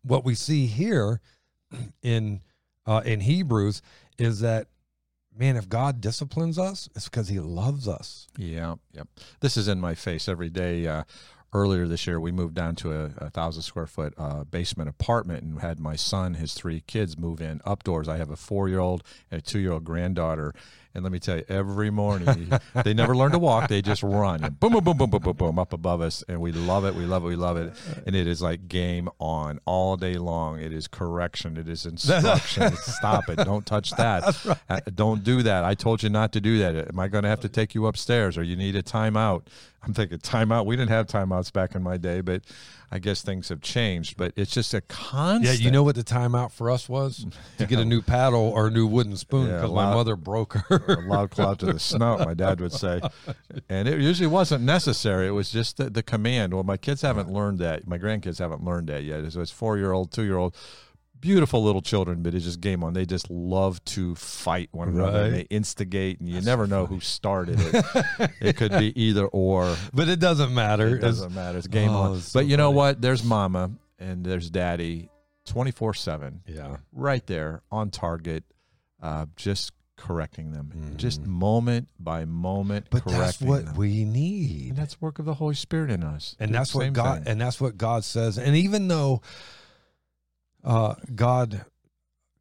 what 0.01 0.25
we 0.25 0.33
see 0.33 0.65
here 0.65 1.21
in 2.01 2.41
uh, 2.87 3.03
in 3.05 3.19
Hebrews 3.19 3.83
is 4.17 4.39
that 4.39 4.65
man, 5.37 5.57
if 5.57 5.69
God 5.69 6.01
disciplines 6.01 6.57
us, 6.57 6.89
it's 6.95 7.05
because 7.09 7.29
He 7.29 7.39
loves 7.39 7.87
us. 7.87 8.27
Yeah, 8.37 8.75
yep. 8.93 9.07
This 9.39 9.57
is 9.57 9.67
in 9.67 9.79
my 9.79 9.95
face 9.95 10.27
every 10.27 10.49
day. 10.49 10.87
Uh, 10.87 11.03
earlier 11.53 11.87
this 11.87 12.07
year, 12.07 12.19
we 12.19 12.31
moved 12.31 12.55
down 12.55 12.75
to 12.75 12.93
a, 12.93 13.11
a 13.17 13.29
thousand 13.29 13.63
square 13.63 13.87
foot 13.87 14.13
uh, 14.17 14.43
basement 14.43 14.89
apartment 14.89 15.43
and 15.43 15.61
had 15.61 15.79
my 15.79 15.95
son, 15.95 16.35
his 16.35 16.53
three 16.53 16.81
kids, 16.87 17.17
move 17.17 17.41
in 17.41 17.59
updoors. 17.59 18.07
I 18.07 18.17
have 18.17 18.29
a 18.29 18.35
four 18.35 18.69
year 18.69 18.79
old 18.79 19.03
and 19.29 19.39
a 19.39 19.41
two 19.41 19.59
year 19.59 19.73
old 19.73 19.83
granddaughter. 19.83 20.53
And 20.93 21.03
let 21.03 21.13
me 21.13 21.19
tell 21.19 21.37
you, 21.37 21.45
every 21.47 21.89
morning 21.89 22.51
they 22.83 22.93
never 22.93 23.15
learn 23.15 23.31
to 23.31 23.39
walk; 23.39 23.69
they 23.69 23.81
just 23.81 24.03
run, 24.03 24.43
and 24.43 24.59
boom, 24.59 24.73
boom, 24.73 24.83
boom, 24.83 24.97
boom, 24.97 25.09
boom, 25.09 25.21
boom, 25.21 25.35
boom, 25.37 25.57
up 25.59 25.71
above 25.71 26.01
us, 26.01 26.21
and 26.27 26.41
we 26.41 26.51
love 26.51 26.83
it, 26.85 26.93
we 26.95 27.05
love 27.05 27.23
it, 27.23 27.27
we 27.27 27.35
love 27.37 27.55
it, 27.55 27.73
and 28.05 28.13
it 28.13 28.27
is 28.27 28.41
like 28.41 28.67
game 28.67 29.07
on 29.17 29.59
all 29.65 29.95
day 29.95 30.15
long. 30.15 30.59
It 30.59 30.73
is 30.73 30.89
correction, 30.89 31.55
it 31.55 31.69
is 31.69 31.85
instruction. 31.91 32.75
Stop 32.75 33.29
it! 33.29 33.37
Don't 33.37 33.65
touch 33.65 33.91
that. 33.97 34.57
Uh, 34.69 34.81
Don't 34.93 35.23
do 35.23 35.41
that. 35.43 35.63
I 35.63 35.75
told 35.75 36.03
you 36.03 36.09
not 36.09 36.33
to 36.33 36.41
do 36.41 36.59
that. 36.59 36.89
Am 36.89 36.99
I 36.99 37.07
going 37.07 37.23
to 37.23 37.29
have 37.29 37.39
to 37.41 37.49
take 37.49 37.73
you 37.73 37.87
upstairs, 37.87 38.37
or 38.37 38.43
you 38.43 38.57
need 38.57 38.75
a 38.75 38.83
timeout? 38.83 39.43
I'm 39.83 39.93
thinking 39.95 40.19
timeout. 40.19 40.65
We 40.67 40.75
didn't 40.75 40.91
have 40.91 41.07
timeouts 41.07 41.51
back 41.51 41.73
in 41.73 41.81
my 41.81 41.97
day, 41.97 42.21
but 42.21 42.43
I 42.91 42.99
guess 42.99 43.23
things 43.23 43.49
have 43.49 43.61
changed. 43.61 44.15
But 44.15 44.31
it's 44.35 44.51
just 44.51 44.75
a 44.75 44.81
constant. 44.81 45.45
Yeah, 45.59 45.65
you 45.65 45.71
know 45.71 45.81
what 45.81 45.95
the 45.95 46.03
timeout 46.03 46.51
for 46.51 46.69
us 46.69 46.87
was? 46.87 47.25
To 47.57 47.65
get 47.65 47.79
a 47.79 47.85
new 47.85 48.03
paddle 48.03 48.51
or 48.53 48.67
a 48.67 48.69
new 48.71 48.85
wooden 48.85 49.17
spoon 49.17 49.47
Yeah, 49.47 49.55
because 49.55 49.71
my 49.71 49.91
mother 49.91 50.15
broke 50.15 50.55
a 50.87 51.01
loud 51.07 51.31
cloud 51.31 51.59
to 51.59 51.65
the 51.67 51.79
snout, 51.79 52.19
my 52.19 52.33
dad 52.33 52.59
would 52.61 52.73
say. 52.73 53.01
And 53.69 53.87
it 53.87 53.99
usually 53.99 54.27
wasn't 54.27 54.63
necessary. 54.63 55.27
It 55.27 55.31
was 55.31 55.51
just 55.51 55.77
the, 55.77 55.89
the 55.89 56.03
command. 56.03 56.53
Well, 56.53 56.63
my 56.63 56.77
kids 56.77 57.01
haven't 57.01 57.29
learned 57.31 57.59
that. 57.59 57.87
My 57.87 57.97
grandkids 57.97 58.39
haven't 58.39 58.63
learned 58.63 58.87
that 58.89 59.03
yet. 59.03 59.31
So 59.31 59.41
it's 59.41 59.51
four 59.51 59.77
year 59.77 59.91
old, 59.91 60.11
two 60.11 60.23
year 60.23 60.37
old. 60.37 60.55
beautiful 61.19 61.63
little 61.63 61.81
children, 61.83 62.23
but 62.23 62.33
it's 62.33 62.45
just 62.45 62.59
game 62.61 62.83
on. 62.83 62.93
They 62.93 63.05
just 63.05 63.29
love 63.29 63.83
to 63.85 64.15
fight 64.15 64.69
one 64.71 64.89
another. 64.89 65.21
Right. 65.23 65.29
they 65.29 65.41
instigate, 65.51 66.19
and 66.19 66.27
you 66.27 66.41
never 66.41 66.65
know 66.65 66.87
who 66.87 66.99
started 66.99 67.59
it. 67.59 67.85
it 68.41 68.57
could 68.57 68.71
be 68.71 68.91
either 69.01 69.25
or. 69.27 69.75
But 69.93 70.09
it 70.09 70.19
doesn't 70.19 70.53
matter. 70.53 70.95
It 70.95 70.99
doesn't 70.99 71.33
matter. 71.35 71.59
It's 71.59 71.67
game 71.67 71.91
Oh, 71.91 71.93
on. 72.11 72.17
it's 72.17 72.25
so 72.29 72.39
But 72.39 72.47
you 72.47 72.57
know 72.57 72.69
funny. 72.69 72.77
what? 72.77 73.01
There's 73.01 73.23
mama 73.23 73.69
and 73.99 74.25
there's 74.25 74.49
daddy, 74.49 75.09
twenty 75.45 75.69
four 75.71 75.93
seven, 75.93 76.41
yeah. 76.47 76.77
right 76.91 77.25
there 77.27 77.61
on 77.71 77.91
target, 77.91 78.43
uh, 78.99 79.27
just 79.35 79.73
correcting 80.01 80.51
them, 80.51 80.95
just 80.97 81.21
Mhm. 81.23 81.27
moment 81.27 81.87
by 81.99 82.25
moment. 82.25 82.87
But 82.89 83.03
correcting 83.03 83.19
that's 83.19 83.41
what 83.41 83.65
them. 83.65 83.75
we 83.75 84.03
need, 84.05 84.69
And 84.69 84.77
that's 84.77 84.99
work 84.99 85.19
of 85.19 85.25
the 85.25 85.35
Holy 85.35 85.55
Spirit 85.55 85.91
in 85.91 86.03
us. 86.03 86.35
and 86.39 86.49
Do 86.49 86.53
that's 86.53 86.73
what 86.73 86.91
God 86.93 87.23
thing. 87.23 87.31
and 87.31 87.41
that's 87.41 87.61
what 87.61 87.77
God 87.77 88.03
says. 88.03 88.37
And 88.37 88.55
even 88.55 88.87
though 88.87 89.21
uh, 90.63 90.95
God 91.15 91.65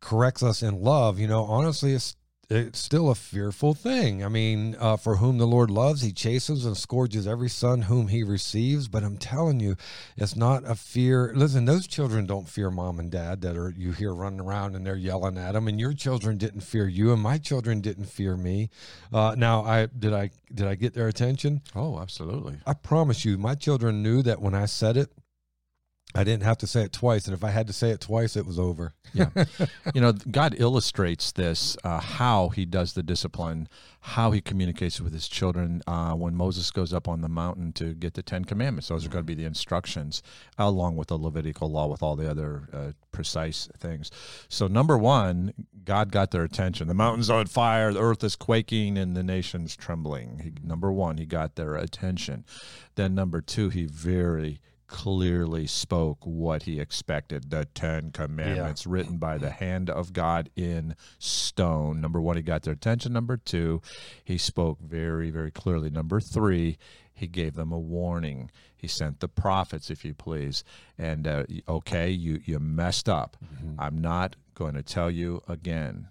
corrects 0.00 0.42
us 0.42 0.62
in 0.62 0.80
love, 0.82 1.18
you 1.18 1.26
know, 1.26 1.44
honestly, 1.44 1.92
it's 1.92 2.16
it's 2.50 2.80
still 2.80 3.10
a 3.10 3.14
fearful 3.14 3.74
thing. 3.74 4.24
I 4.24 4.28
mean, 4.28 4.76
uh, 4.80 4.96
for 4.96 5.16
whom 5.16 5.38
the 5.38 5.46
Lord 5.46 5.70
loves, 5.70 6.02
He 6.02 6.12
chases 6.12 6.66
and 6.66 6.76
scourges 6.76 7.26
every 7.26 7.48
son 7.48 7.82
whom 7.82 8.08
He 8.08 8.24
receives. 8.24 8.88
But 8.88 9.04
I'm 9.04 9.16
telling 9.16 9.60
you, 9.60 9.76
it's 10.16 10.34
not 10.34 10.68
a 10.68 10.74
fear. 10.74 11.32
Listen, 11.34 11.64
those 11.64 11.86
children 11.86 12.26
don't 12.26 12.48
fear 12.48 12.70
mom 12.70 12.98
and 12.98 13.10
dad 13.10 13.40
that 13.42 13.56
are 13.56 13.70
you 13.70 13.92
hear 13.92 14.12
running 14.12 14.40
around 14.40 14.74
and 14.74 14.84
they're 14.84 14.96
yelling 14.96 15.38
at 15.38 15.52
them. 15.52 15.68
And 15.68 15.78
your 15.78 15.92
children 15.92 16.38
didn't 16.38 16.62
fear 16.62 16.88
you, 16.88 17.12
and 17.12 17.22
my 17.22 17.38
children 17.38 17.80
didn't 17.80 18.06
fear 18.06 18.36
me. 18.36 18.68
Uh, 19.12 19.34
now, 19.38 19.62
I 19.62 19.86
did 19.86 20.12
I 20.12 20.30
did 20.52 20.66
I 20.66 20.74
get 20.74 20.92
their 20.94 21.08
attention? 21.08 21.62
Oh, 21.76 22.00
absolutely. 22.00 22.58
I 22.66 22.74
promise 22.74 23.24
you, 23.24 23.38
my 23.38 23.54
children 23.54 24.02
knew 24.02 24.22
that 24.22 24.40
when 24.42 24.54
I 24.54 24.66
said 24.66 24.96
it, 24.96 25.12
I 26.14 26.24
didn't 26.24 26.42
have 26.42 26.58
to 26.58 26.66
say 26.66 26.82
it 26.82 26.92
twice. 26.92 27.26
And 27.26 27.34
if 27.34 27.44
I 27.44 27.50
had 27.50 27.66
to 27.68 27.72
say 27.72 27.90
it 27.90 28.00
twice, 28.00 28.36
it 28.36 28.44
was 28.44 28.58
over. 28.58 28.94
Yeah. 29.12 29.30
you 29.94 30.00
know, 30.00 30.12
God 30.12 30.56
illustrates 30.58 31.30
this, 31.32 31.76
uh, 31.84 32.00
how 32.00 32.48
he 32.48 32.64
does 32.64 32.94
the 32.94 33.02
discipline, 33.02 33.68
how 34.00 34.32
he 34.32 34.40
communicates 34.40 35.00
with 35.00 35.12
his 35.12 35.28
children 35.28 35.82
uh, 35.86 36.14
when 36.14 36.34
Moses 36.34 36.70
goes 36.70 36.92
up 36.92 37.06
on 37.06 37.20
the 37.20 37.28
mountain 37.28 37.72
to 37.74 37.94
get 37.94 38.14
the 38.14 38.22
Ten 38.22 38.44
Commandments. 38.44 38.88
Those 38.88 39.06
are 39.06 39.08
going 39.08 39.24
to 39.24 39.26
be 39.26 39.34
the 39.34 39.44
instructions, 39.44 40.22
along 40.58 40.96
with 40.96 41.08
the 41.08 41.18
Levitical 41.18 41.70
law, 41.70 41.86
with 41.86 42.02
all 42.02 42.16
the 42.16 42.28
other 42.28 42.68
uh, 42.72 42.92
precise 43.12 43.68
things. 43.78 44.10
So, 44.48 44.66
number 44.66 44.98
one, 44.98 45.52
God 45.84 46.10
got 46.10 46.30
their 46.32 46.44
attention. 46.44 46.88
The 46.88 46.94
mountain's 46.94 47.30
are 47.30 47.38
on 47.38 47.46
fire, 47.46 47.92
the 47.92 48.00
earth 48.00 48.24
is 48.24 48.36
quaking, 48.36 48.98
and 48.98 49.16
the 49.16 49.22
nation's 49.22 49.76
trembling. 49.76 50.40
He, 50.42 50.52
number 50.66 50.90
one, 50.90 51.18
he 51.18 51.26
got 51.26 51.54
their 51.54 51.76
attention. 51.76 52.44
Then, 52.96 53.14
number 53.14 53.40
two, 53.40 53.68
he 53.68 53.84
very 53.84 54.60
clearly 54.90 55.68
spoke 55.68 56.18
what 56.24 56.64
he 56.64 56.80
expected 56.80 57.48
the 57.50 57.64
Ten 57.64 58.10
Commandments 58.10 58.86
written 58.86 59.18
by 59.18 59.38
the 59.38 59.50
hand 59.50 59.88
of 59.88 60.12
God 60.12 60.50
in 60.56 60.96
stone. 61.18 62.00
Number 62.00 62.20
one, 62.20 62.36
he 62.36 62.42
got 62.42 62.64
their 62.64 62.74
attention. 62.74 63.12
Number 63.12 63.36
two, 63.36 63.80
he 64.24 64.36
spoke 64.36 64.80
very, 64.80 65.30
very 65.30 65.52
clearly. 65.52 65.90
Number 65.90 66.20
three, 66.20 66.76
he 67.14 67.28
gave 67.28 67.54
them 67.54 67.70
a 67.70 67.78
warning. 67.78 68.50
He 68.76 68.88
sent 68.88 69.20
the 69.20 69.28
prophets, 69.28 69.90
if 69.90 70.04
you 70.04 70.12
please. 70.12 70.64
And 70.98 71.28
uh, 71.28 71.44
okay, 71.68 72.10
you, 72.10 72.40
you 72.44 72.58
messed 72.58 73.08
up. 73.08 73.36
I'm 73.78 74.00
not 74.00 74.34
going 74.54 74.74
to 74.74 74.82
tell 74.82 75.10
you 75.10 75.40
again. 75.46 76.08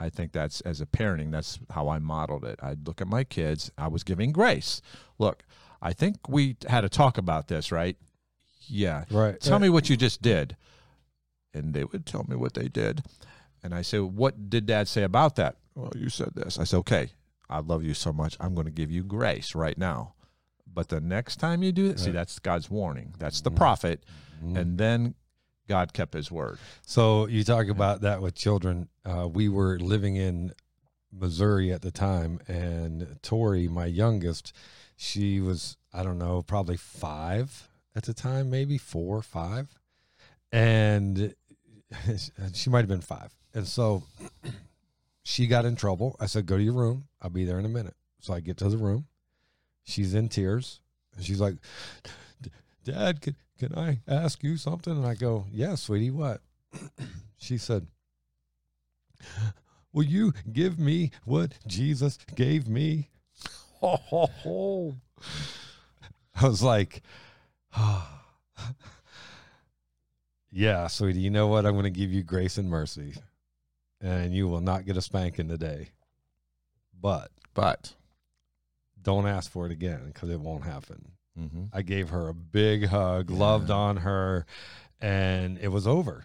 I 0.00 0.10
think 0.10 0.32
that's 0.32 0.60
as 0.62 0.80
a 0.80 0.86
parenting, 0.86 1.30
that's 1.30 1.60
how 1.70 1.88
I 1.88 2.00
modeled 2.00 2.44
it. 2.44 2.58
I'd 2.60 2.86
look 2.86 3.00
at 3.00 3.06
my 3.06 3.22
kids, 3.22 3.70
I 3.78 3.86
was 3.88 4.02
giving 4.02 4.32
grace. 4.32 4.82
Look, 5.18 5.44
I 5.80 5.92
think 5.92 6.28
we 6.28 6.56
had 6.68 6.84
a 6.84 6.88
talk 6.88 7.18
about 7.18 7.48
this, 7.48 7.70
right? 7.70 7.96
Yeah. 8.68 9.04
Right. 9.10 9.40
Tell 9.40 9.58
me 9.58 9.68
what 9.68 9.88
you 9.90 9.96
just 9.96 10.22
did. 10.22 10.56
And 11.54 11.72
they 11.74 11.84
would 11.84 12.04
tell 12.06 12.24
me 12.28 12.36
what 12.36 12.54
they 12.54 12.68
did. 12.68 13.02
And 13.62 13.74
I 13.74 13.82
said, 13.82 14.00
What 14.02 14.50
did 14.50 14.66
dad 14.66 14.88
say 14.88 15.02
about 15.02 15.36
that? 15.36 15.56
Well, 15.74 15.92
you 15.96 16.08
said 16.08 16.30
this. 16.34 16.58
I 16.58 16.64
said, 16.64 16.78
Okay, 16.78 17.10
I 17.48 17.60
love 17.60 17.82
you 17.84 17.94
so 17.94 18.12
much. 18.12 18.36
I'm 18.40 18.54
going 18.54 18.66
to 18.66 18.70
give 18.72 18.90
you 18.90 19.02
grace 19.02 19.54
right 19.54 19.76
now. 19.78 20.14
But 20.72 20.88
the 20.88 21.00
next 21.00 21.36
time 21.36 21.62
you 21.62 21.72
do 21.72 21.86
it, 21.88 21.98
see, 21.98 22.10
that's 22.10 22.38
God's 22.38 22.68
warning. 22.70 23.14
That's 23.18 23.40
the 23.40 23.50
Mhm. 23.50 23.56
prophet. 23.56 24.04
Mhm. 24.44 24.56
And 24.58 24.78
then 24.78 25.14
God 25.68 25.92
kept 25.94 26.12
his 26.12 26.30
word. 26.30 26.58
So 26.86 27.26
you 27.26 27.42
talk 27.44 27.68
about 27.68 28.02
that 28.02 28.20
with 28.20 28.34
children. 28.34 28.88
Uh, 29.04 29.26
we 29.32 29.48
were 29.48 29.78
living 29.78 30.16
in 30.16 30.52
Missouri 31.10 31.72
at 31.72 31.80
the 31.82 31.90
time, 31.90 32.40
and 32.46 33.18
Tori, 33.22 33.68
my 33.68 33.86
youngest, 33.86 34.52
she 34.96 35.40
was 35.40 35.76
I 35.94 36.02
don't 36.02 36.18
know, 36.18 36.42
probably 36.42 36.76
five 36.76 37.70
at 37.96 38.04
the 38.04 38.14
time, 38.14 38.50
maybe 38.50 38.76
four, 38.76 39.16
or 39.16 39.22
five, 39.22 39.74
and 40.52 41.34
she 42.52 42.70
might 42.70 42.80
have 42.80 42.88
been 42.88 43.00
five. 43.00 43.34
And 43.54 43.66
so 43.66 44.04
she 45.24 45.46
got 45.46 45.64
in 45.64 45.74
trouble. 45.74 46.14
I 46.20 46.26
said, 46.26 46.46
"Go 46.46 46.58
to 46.58 46.62
your 46.62 46.74
room. 46.74 47.08
I'll 47.22 47.30
be 47.30 47.44
there 47.44 47.58
in 47.58 47.64
a 47.64 47.70
minute." 47.70 47.94
So 48.20 48.34
I 48.34 48.40
get 48.40 48.58
to 48.58 48.68
the 48.68 48.76
room. 48.76 49.06
She's 49.82 50.14
in 50.14 50.28
tears, 50.28 50.80
and 51.16 51.24
she's 51.24 51.40
like, 51.40 51.56
"Dad, 52.84 53.22
can 53.22 53.34
can 53.58 53.74
I 53.74 54.00
ask 54.06 54.44
you 54.44 54.58
something?" 54.58 54.92
And 54.92 55.06
I 55.06 55.14
go, 55.14 55.46
"Yeah, 55.50 55.74
sweetie, 55.74 56.10
what?" 56.10 56.42
she 57.38 57.56
said, 57.56 57.86
"Will 59.92 60.04
you 60.04 60.34
give 60.52 60.78
me 60.78 61.12
what 61.24 61.52
Jesus 61.66 62.18
gave 62.34 62.68
me?" 62.68 63.08
Ho, 63.80 63.96
ho, 63.96 64.26
ho. 64.26 64.96
I 66.34 66.48
was 66.48 66.62
like, 66.62 67.02
"Yeah, 70.50 70.86
sweetie, 70.86 71.20
you 71.20 71.30
know 71.30 71.46
what? 71.48 71.66
I'm 71.66 71.72
going 71.72 71.84
to 71.84 71.90
give 71.90 72.12
you 72.12 72.22
grace 72.22 72.56
and 72.58 72.68
mercy, 72.70 73.14
and 74.00 74.34
you 74.34 74.48
will 74.48 74.60
not 74.60 74.84
get 74.86 74.96
a 74.96 75.02
spanking 75.02 75.48
today, 75.48 75.90
but 76.98 77.30
But, 77.54 77.94
don't 79.00 79.26
ask 79.26 79.50
for 79.50 79.66
it 79.66 79.72
again 79.72 80.02
because 80.06 80.30
it 80.30 80.40
won't 80.40 80.64
happen." 80.64 81.12
mhm. 81.38 81.68
I 81.72 81.82
gave 81.82 82.08
her 82.10 82.28
a 82.28 82.34
big 82.34 82.86
hug, 82.86 83.30
loved 83.30 83.70
on 83.70 83.98
her, 83.98 84.46
and 85.00 85.58
it 85.58 85.68
was 85.68 85.86
over. 85.86 86.24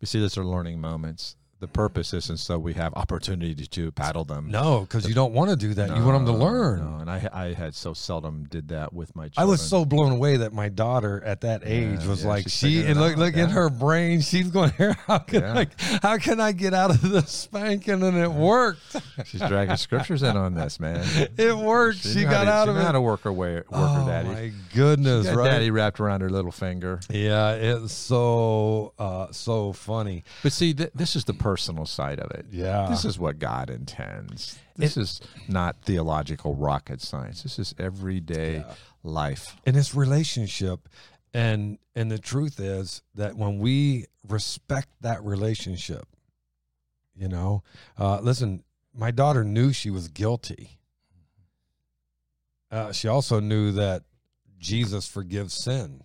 We 0.00 0.06
see, 0.06 0.20
those 0.20 0.36
are 0.36 0.44
learning 0.44 0.80
moments. 0.80 1.36
The 1.62 1.68
purpose 1.68 2.12
isn't 2.12 2.38
so 2.38 2.58
we 2.58 2.72
have 2.74 2.92
opportunity 2.94 3.54
to 3.54 3.92
paddle 3.92 4.24
them. 4.24 4.50
No, 4.50 4.80
because 4.80 5.08
you 5.08 5.14
don't 5.14 5.32
want 5.32 5.48
to 5.50 5.54
do 5.56 5.74
that. 5.74 5.96
you 5.96 6.04
want 6.04 6.26
them 6.26 6.26
to 6.26 6.32
learn. 6.44 6.80
no. 6.80 6.98
And 6.98 7.08
I, 7.08 7.28
I 7.32 7.52
had 7.52 7.76
so 7.76 7.94
seldom 7.94 8.46
did 8.50 8.66
that 8.70 8.92
with 8.92 9.14
my 9.14 9.30
I 9.36 9.44
was 9.44 9.62
so 9.62 9.84
blown 9.84 10.10
away 10.10 10.38
that 10.38 10.52
my 10.52 10.68
daughter 10.68 11.22
at 11.24 11.42
that 11.42 11.62
age 11.64 12.00
Yeah, 12.02 12.08
was 12.08 12.22
yeah, 12.24 12.28
like 12.30 12.48
she 12.48 12.80
and 12.80 12.90
it 12.90 13.00
look 13.00 13.16
look 13.16 13.36
in 13.36 13.48
her 13.50 13.70
brain 13.70 14.22
she's 14.22 14.50
going 14.50 14.72
here 14.76 14.94
how 15.06 15.18
can 15.18 15.42
Yeah. 15.42 15.54
I 15.60 15.66
how 16.02 16.18
can 16.18 16.40
I 16.40 16.50
get 16.50 16.74
out 16.74 16.90
of 16.90 17.00
the 17.08 17.22
spanking 17.22 18.02
and 18.02 18.16
it 18.16 18.32
worked 18.32 18.96
She's 19.26 19.40
dragging 19.42 19.76
scriptures 19.76 20.24
in 20.24 20.36
on 20.36 20.54
this, 20.54 20.80
man. 20.80 21.04
it 21.38 21.56
worked 21.56 21.98
she, 21.98 22.16
knew 22.16 22.24
got 22.24 22.44
to, 22.44 22.50
out 22.50 22.64
she 22.64 22.70
of 22.70 22.76
knew 22.76 22.82
how 22.82 22.90
it 22.90 22.94
to 22.94 23.00
work 23.00 23.20
her 23.20 23.32
way, 23.32 23.54
work 23.54 23.66
oh 23.70 23.86
her 24.04 24.10
daddy. 24.10 24.28
my 24.28 24.52
goodness 24.74 25.28
She 25.28 25.32
right 25.32 25.44
daddy 25.48 25.70
wrapped 25.70 26.00
around 26.00 26.22
her 26.22 26.30
little 26.30 26.50
finger. 26.50 26.98
yeah 27.08 27.52
it's 27.52 27.92
so 27.92 28.94
uh 28.98 29.28
so 29.30 29.72
funny 29.72 30.24
But 30.42 30.50
see, 30.52 30.74
th- 30.74 30.90
this 30.94 31.14
is 31.14 31.24
the 31.24 31.34
personal 31.52 31.84
side 31.84 32.18
of 32.18 32.30
it. 32.30 32.46
yeah 32.50 32.86
This 32.88 33.04
is 33.04 33.18
what 33.18 33.38
God 33.38 33.68
intends. 33.68 34.58
This 34.76 34.96
is 34.96 35.20
not 35.48 35.76
theological 35.82 36.54
rocket 36.54 37.00
science. 37.02 37.42
This 37.42 37.58
is 37.58 37.74
everyday 37.78 38.54
Yeah. 38.56 38.74
life. 39.02 39.54
And 39.66 39.76
it's 39.76 39.94
relationship 39.94 40.88
and 41.34 41.78
and 41.94 42.10
the 42.10 42.18
truth 42.18 42.58
is 42.58 43.02
that 43.14 43.36
when 43.36 43.58
we 43.58 44.06
respect 44.28 44.88
that 45.00 45.22
relationship 45.24 46.06
you 47.14 47.28
know 47.28 47.62
uh 47.98 48.18
listen 48.20 48.62
my 48.94 49.10
daughter 49.10 49.42
knew 49.44 49.72
she 49.72 49.90
was 49.90 50.08
guilty 50.08 50.78
uh 52.70 52.92
she 52.92 53.08
also 53.08 53.40
knew 53.40 53.72
that 53.72 54.02
jesus 54.58 55.06
forgives 55.08 55.54
sin 55.64 56.02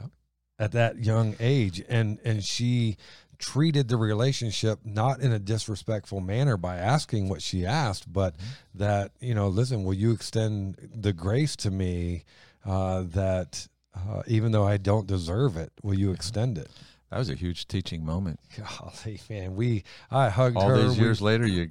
Yep. 0.00 0.10
at 0.58 0.72
that 0.72 0.98
young 0.98 1.36
age 1.40 1.82
and 1.88 2.18
and 2.24 2.42
she 2.44 2.96
treated 3.38 3.88
the 3.88 3.96
relationship 3.96 4.80
not 4.84 5.20
in 5.20 5.32
a 5.32 5.38
disrespectful 5.38 6.20
manner 6.20 6.56
by 6.56 6.76
asking 6.76 7.28
what 7.28 7.40
she 7.40 7.64
asked 7.64 8.12
but 8.12 8.34
that 8.74 9.12
you 9.20 9.32
know 9.34 9.46
listen 9.48 9.84
will 9.84 9.94
you 9.94 10.10
extend 10.12 10.76
the 10.94 11.12
grace 11.12 11.54
to 11.54 11.70
me 11.70 12.24
uh, 12.66 13.02
that 13.06 13.68
uh, 13.94 14.22
even 14.26 14.52
though 14.52 14.66
I 14.66 14.76
don't 14.76 15.06
deserve 15.06 15.56
it, 15.56 15.72
will 15.82 15.94
you 15.94 16.12
extend 16.12 16.58
it? 16.58 16.68
That 17.10 17.18
was 17.18 17.30
a 17.30 17.34
huge 17.34 17.66
teaching 17.66 18.04
moment. 18.04 18.38
Golly, 18.56 19.20
man, 19.30 19.56
we 19.56 19.82
I 20.10 20.28
hugged 20.28 20.56
All 20.56 20.68
her. 20.68 20.82
these 20.82 20.98
we- 20.98 21.04
years 21.04 21.20
later, 21.22 21.46
you 21.46 21.70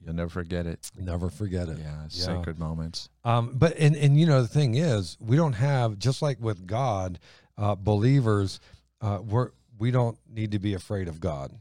you'll 0.00 0.14
never 0.14 0.30
forget 0.30 0.66
it. 0.66 0.90
never 0.98 1.28
forget 1.30 1.68
it. 1.68 1.78
Yeah, 1.78 2.02
Yeah. 2.10 2.24
sacred 2.26 2.58
moments. 2.58 3.08
Um, 3.24 3.52
but 3.54 3.76
and 3.78 3.96
and 3.96 4.18
you 4.18 4.26
know 4.26 4.40
the 4.42 4.48
thing 4.48 4.76
is, 4.76 5.16
we 5.20 5.36
don't 5.36 5.54
have 5.54 5.98
just 5.98 6.22
like 6.22 6.40
with 6.40 6.66
God, 6.66 7.18
uh, 7.58 7.74
believers, 7.74 8.60
uh, 9.00 9.18
we're 9.26 9.50
we 9.78 9.90
don't 9.90 10.18
need 10.28 10.52
to 10.52 10.58
be 10.58 10.74
afraid 10.74 11.08
of 11.08 11.20
God. 11.20 11.52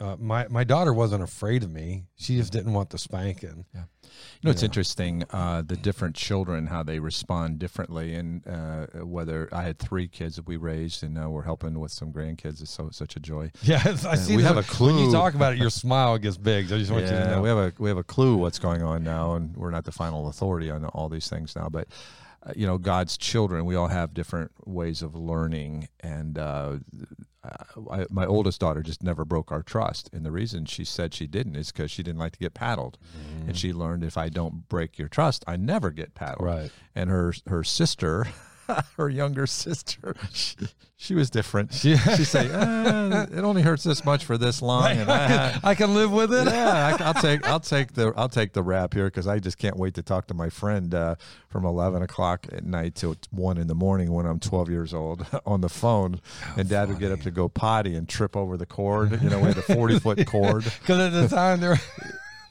uh, 0.00 0.16
my 0.18 0.48
my 0.48 0.64
daughter 0.64 0.94
wasn't 0.94 1.22
afraid 1.22 1.62
of 1.62 1.70
me. 1.70 2.04
She 2.16 2.36
just 2.36 2.52
didn't 2.52 2.72
want 2.72 2.88
the 2.88 2.96
spanking. 2.98 3.66
Yeah. 3.74 3.84
You 4.02 4.44
know, 4.44 4.50
it's 4.50 4.62
Yeah. 4.62 4.66
interesting 4.66 5.24
uh, 5.30 5.60
the 5.62 5.76
different 5.76 6.16
children 6.16 6.66
how 6.68 6.82
they 6.82 6.98
respond 6.98 7.58
differently, 7.58 8.14
and 8.14 8.46
uh, 8.48 8.86
whether 9.04 9.48
I 9.52 9.62
had 9.62 9.78
three 9.78 10.08
kids 10.08 10.36
that 10.36 10.46
we 10.48 10.56
raised, 10.56 11.02
and 11.04 11.12
now 11.12 11.28
we're 11.28 11.42
helping 11.44 11.78
with 11.78 11.92
some 11.92 12.12
grandkids. 12.14 12.62
It's 12.62 12.70
so 12.70 12.88
such 12.90 13.14
a 13.16 13.20
joy. 13.20 13.50
Yeah, 13.62 13.82
I 14.06 14.16
see. 14.16 14.36
we 14.36 14.42
have 14.42 14.56
a 14.56 14.62
clue. 14.62 14.94
When 14.96 15.04
you 15.04 15.12
talk 15.12 15.34
about 15.34 15.52
it, 15.52 15.58
your 15.58 15.70
smile 15.84 16.16
gets 16.16 16.38
big. 16.38 16.72
I 16.72 16.78
just 16.78 16.90
want 16.90 17.04
you 17.04 17.10
to 17.10 17.30
know. 17.32 17.42
we 17.42 17.48
have 17.50 17.58
a 17.58 17.72
we 17.78 17.88
have 17.90 17.98
a 17.98 18.02
clue 18.14 18.36
what's 18.38 18.58
going 18.58 18.82
on 18.82 19.04
now, 19.04 19.34
and 19.34 19.54
we're 19.54 19.70
not 19.70 19.84
the 19.84 19.92
final 19.92 20.28
authority 20.28 20.70
on 20.70 20.84
all 20.86 21.10
these 21.10 21.28
things 21.28 21.54
now. 21.54 21.68
But 21.68 21.88
uh, 22.44 22.52
you 22.56 22.66
know, 22.66 22.78
God's 22.78 23.18
children, 23.18 23.66
we 23.66 23.74
all 23.76 23.88
have 23.88 24.14
different 24.14 24.52
ways 24.64 25.02
of 25.02 25.14
learning, 25.14 25.88
and 26.00 26.38
uh, 26.38 26.76
I, 27.90 28.06
my 28.10 28.26
oldest 28.26 28.60
daughter 28.60 28.82
just 28.82 29.02
never 29.02 29.24
broke 29.24 29.52
our 29.52 29.62
trust, 29.62 30.08
and 30.12 30.24
the 30.24 30.32
reason 30.32 30.64
she 30.64 30.84
said 30.84 31.12
she 31.12 31.26
didn't 31.26 31.56
is 31.56 31.70
because 31.70 31.90
she 31.90 32.02
didn't 32.02 32.18
like 32.18 32.32
to 32.32 32.38
get 32.38 32.54
paddled, 32.54 32.98
and 33.46 33.56
she 33.56 33.72
learned 33.72 34.04
if 34.04 34.16
I 34.16 34.28
don't 34.28 34.68
break 34.68 34.98
your 34.98 35.08
trust, 35.08 35.44
I 35.46 35.56
never 35.56 35.90
get 35.90 36.14
paddled. 36.14 36.46
Right. 36.46 36.70
And 36.94 37.10
her 37.10 37.34
her 37.46 37.64
sister. 37.64 38.26
Her 38.96 39.08
younger 39.08 39.46
sister, 39.46 40.14
she, 40.32 40.56
she 40.96 41.14
was 41.14 41.30
different. 41.30 41.72
She- 41.72 41.96
She'd 41.96 42.24
say, 42.26 42.48
eh, 42.50 43.26
"It 43.32 43.44
only 43.44 43.62
hurts 43.62 43.82
this 43.84 44.04
much 44.04 44.24
for 44.24 44.36
this 44.38 44.60
long." 44.62 44.86
and 44.86 45.10
I, 45.10 45.24
I- 45.24 45.28
can, 45.28 45.60
I 45.64 45.74
can 45.74 45.94
live 45.94 46.12
with 46.12 46.32
it. 46.34 46.46
yeah, 46.46 46.96
I, 47.00 47.06
will 47.06 47.14
take 47.20 47.46
I'll 47.48 47.60
take 47.74 47.94
the 47.94 48.12
I'll 48.16 48.28
take 48.28 48.52
the 48.52 48.62
rap 48.62 48.94
here 48.94 49.06
because 49.06 49.26
I 49.26 49.38
just 49.38 49.58
can't 49.58 49.76
wait 49.76 49.94
to 49.94 50.02
talk 50.02 50.26
to 50.28 50.34
my 50.34 50.48
friend 50.50 50.94
uh, 50.94 51.14
from 51.48 51.64
eleven 51.64 52.02
o'clock 52.02 52.46
at 52.52 52.64
night 52.64 52.94
till 52.94 53.16
one 53.30 53.56
in 53.58 53.66
the 53.66 53.74
morning 53.74 54.12
when 54.12 54.26
I'm 54.26 54.38
twelve 54.40 54.68
years 54.68 54.92
old 54.94 55.26
on 55.46 55.60
the 55.62 55.68
phone, 55.70 56.20
and 56.56 56.68
Dad 56.68 56.88
would 56.88 56.98
get 56.98 57.12
up 57.12 57.20
to 57.20 57.30
go 57.30 57.48
potty 57.48 57.94
and 57.96 58.08
trip 58.08 58.36
over 58.36 58.56
the 58.56 58.66
cord. 58.66 59.22
You 59.22 59.30
know, 59.30 59.38
we 59.40 59.46
had 59.48 59.58
a 59.58 59.62
forty 59.62 59.98
foot 59.98 60.26
cord. 60.26 60.64
Because 60.64 60.98
at 60.98 61.12
the 61.12 61.28
time 61.34 61.60
there, 61.60 61.78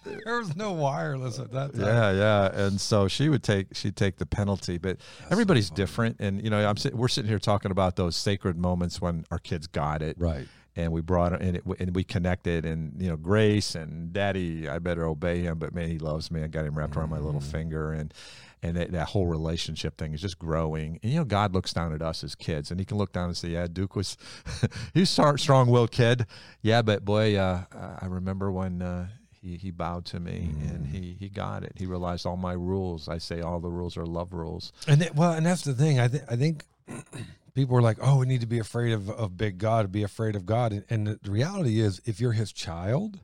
there 0.26 0.38
was 0.38 0.56
no 0.56 0.72
wireless 0.72 1.40
at 1.40 1.52
that 1.52 1.74
time. 1.74 1.82
Yeah, 1.82 2.12
yeah, 2.12 2.66
and 2.66 2.80
so 2.80 3.08
she 3.08 3.30
would 3.30 3.44
take 3.44 3.76
she'd 3.76 3.96
take 3.96 4.18
the 4.18 4.26
penalty, 4.26 4.78
but 4.78 4.98
everybody's 5.30 5.70
different, 5.70 6.18
and 6.20 6.44
you 6.44 6.50
know, 6.50 6.68
I'm 6.68 6.78
sit, 6.78 6.94
we're 6.96 7.08
sitting 7.08 7.30
here 7.30 7.40
talking 7.40 7.72
about 7.72 7.96
those 7.96 8.16
sacred 8.16 8.58
moments 8.58 9.02
when 9.02 9.26
our 9.32 9.40
kids 9.40 9.68
got 9.68 10.02
it, 10.02 10.16
Right. 10.20 10.48
and 10.76 10.92
we 10.92 11.02
brought 11.02 11.34
it 11.34 11.42
and, 11.42 11.58
it 11.58 11.64
and 11.80 11.96
we 11.96 12.04
connected 12.04 12.66
and 12.66 13.02
you 13.02 13.10
know 13.10 13.18
grace 13.18 13.76
and 13.76 14.14
daddy 14.14 14.70
i 14.70 14.78
better 14.80 15.04
obey 15.06 15.42
him 15.42 15.58
but 15.58 15.74
man 15.74 15.90
he 15.90 16.00
loves 16.00 16.30
me. 16.32 16.44
I 16.44 16.48
got 16.48 16.66
him 16.66 16.78
wrapped 16.78 16.96
around 16.96 17.10
my 17.10 17.18
little 17.20 17.42
finger 17.42 17.92
and 17.92 18.14
and 18.62 18.76
that, 18.76 18.92
that 18.92 19.08
whole 19.08 19.26
relationship 19.26 19.98
thing 19.98 20.14
is 20.14 20.20
just 20.22 20.38
growing. 20.38 21.00
And 21.02 21.12
you 21.12 21.20
know 21.20 21.26
god 21.26 21.54
looks 21.54 21.74
down 21.74 21.92
at 21.94 22.02
us 22.02 22.24
as 22.24 22.36
kids 22.36 22.72
and 22.72 22.80
he 22.80 22.86
can 22.86 22.98
look 22.98 23.12
down 23.12 23.26
and 23.30 23.36
say 23.38 23.50
yeah 23.50 23.68
duke 23.72 23.96
was 23.96 24.16
he's 24.94 25.10
strong-willed 25.10 25.92
kid. 25.92 26.26
Yeah 26.62 26.82
but 26.82 27.04
boy 27.04 27.36
uh, 27.36 27.64
i 28.02 28.06
remember 28.06 28.52
when 28.52 28.82
uh, 28.82 29.08
he, 29.42 29.58
he 29.58 29.72
bowed 29.72 30.06
to 30.06 30.20
me 30.20 30.52
and 30.68 30.88
he, 30.88 31.16
he 31.20 31.30
got 31.30 31.64
it. 31.64 31.74
He 31.76 31.86
realized 31.86 32.26
all 32.26 32.38
my 32.38 32.54
rules. 32.54 33.08
I 33.08 33.18
say 33.18 33.42
all 33.42 33.60
the 33.60 33.70
rules 33.70 33.98
are 33.98 34.06
love 34.06 34.34
rules. 34.34 34.74
And 34.88 35.02
that, 35.02 35.16
well, 35.16 35.34
and 35.34 35.46
that's 35.46 35.64
the 35.64 35.74
thing. 35.74 36.00
I 36.00 36.08
think 36.08 36.24
I 36.30 36.36
think 36.36 36.66
people 37.54 37.78
are 37.78 37.82
like, 37.82 37.98
"Oh, 38.02 38.20
we 38.20 38.26
need 38.26 38.42
to 38.42 38.48
be 38.48 38.60
afraid 38.60 38.92
of, 38.94 39.10
of 39.10 39.38
big 39.38 39.58
God, 39.58 39.92
be 39.92 40.04
afraid 40.04 40.36
of 40.36 40.46
God." 40.46 40.72
And, 40.74 40.86
and 40.90 41.20
the 41.22 41.32
reality 41.32 41.80
is, 41.80 42.02
if 42.06 42.20
you're 42.20 42.34
His 42.34 42.52
child, 42.52 43.20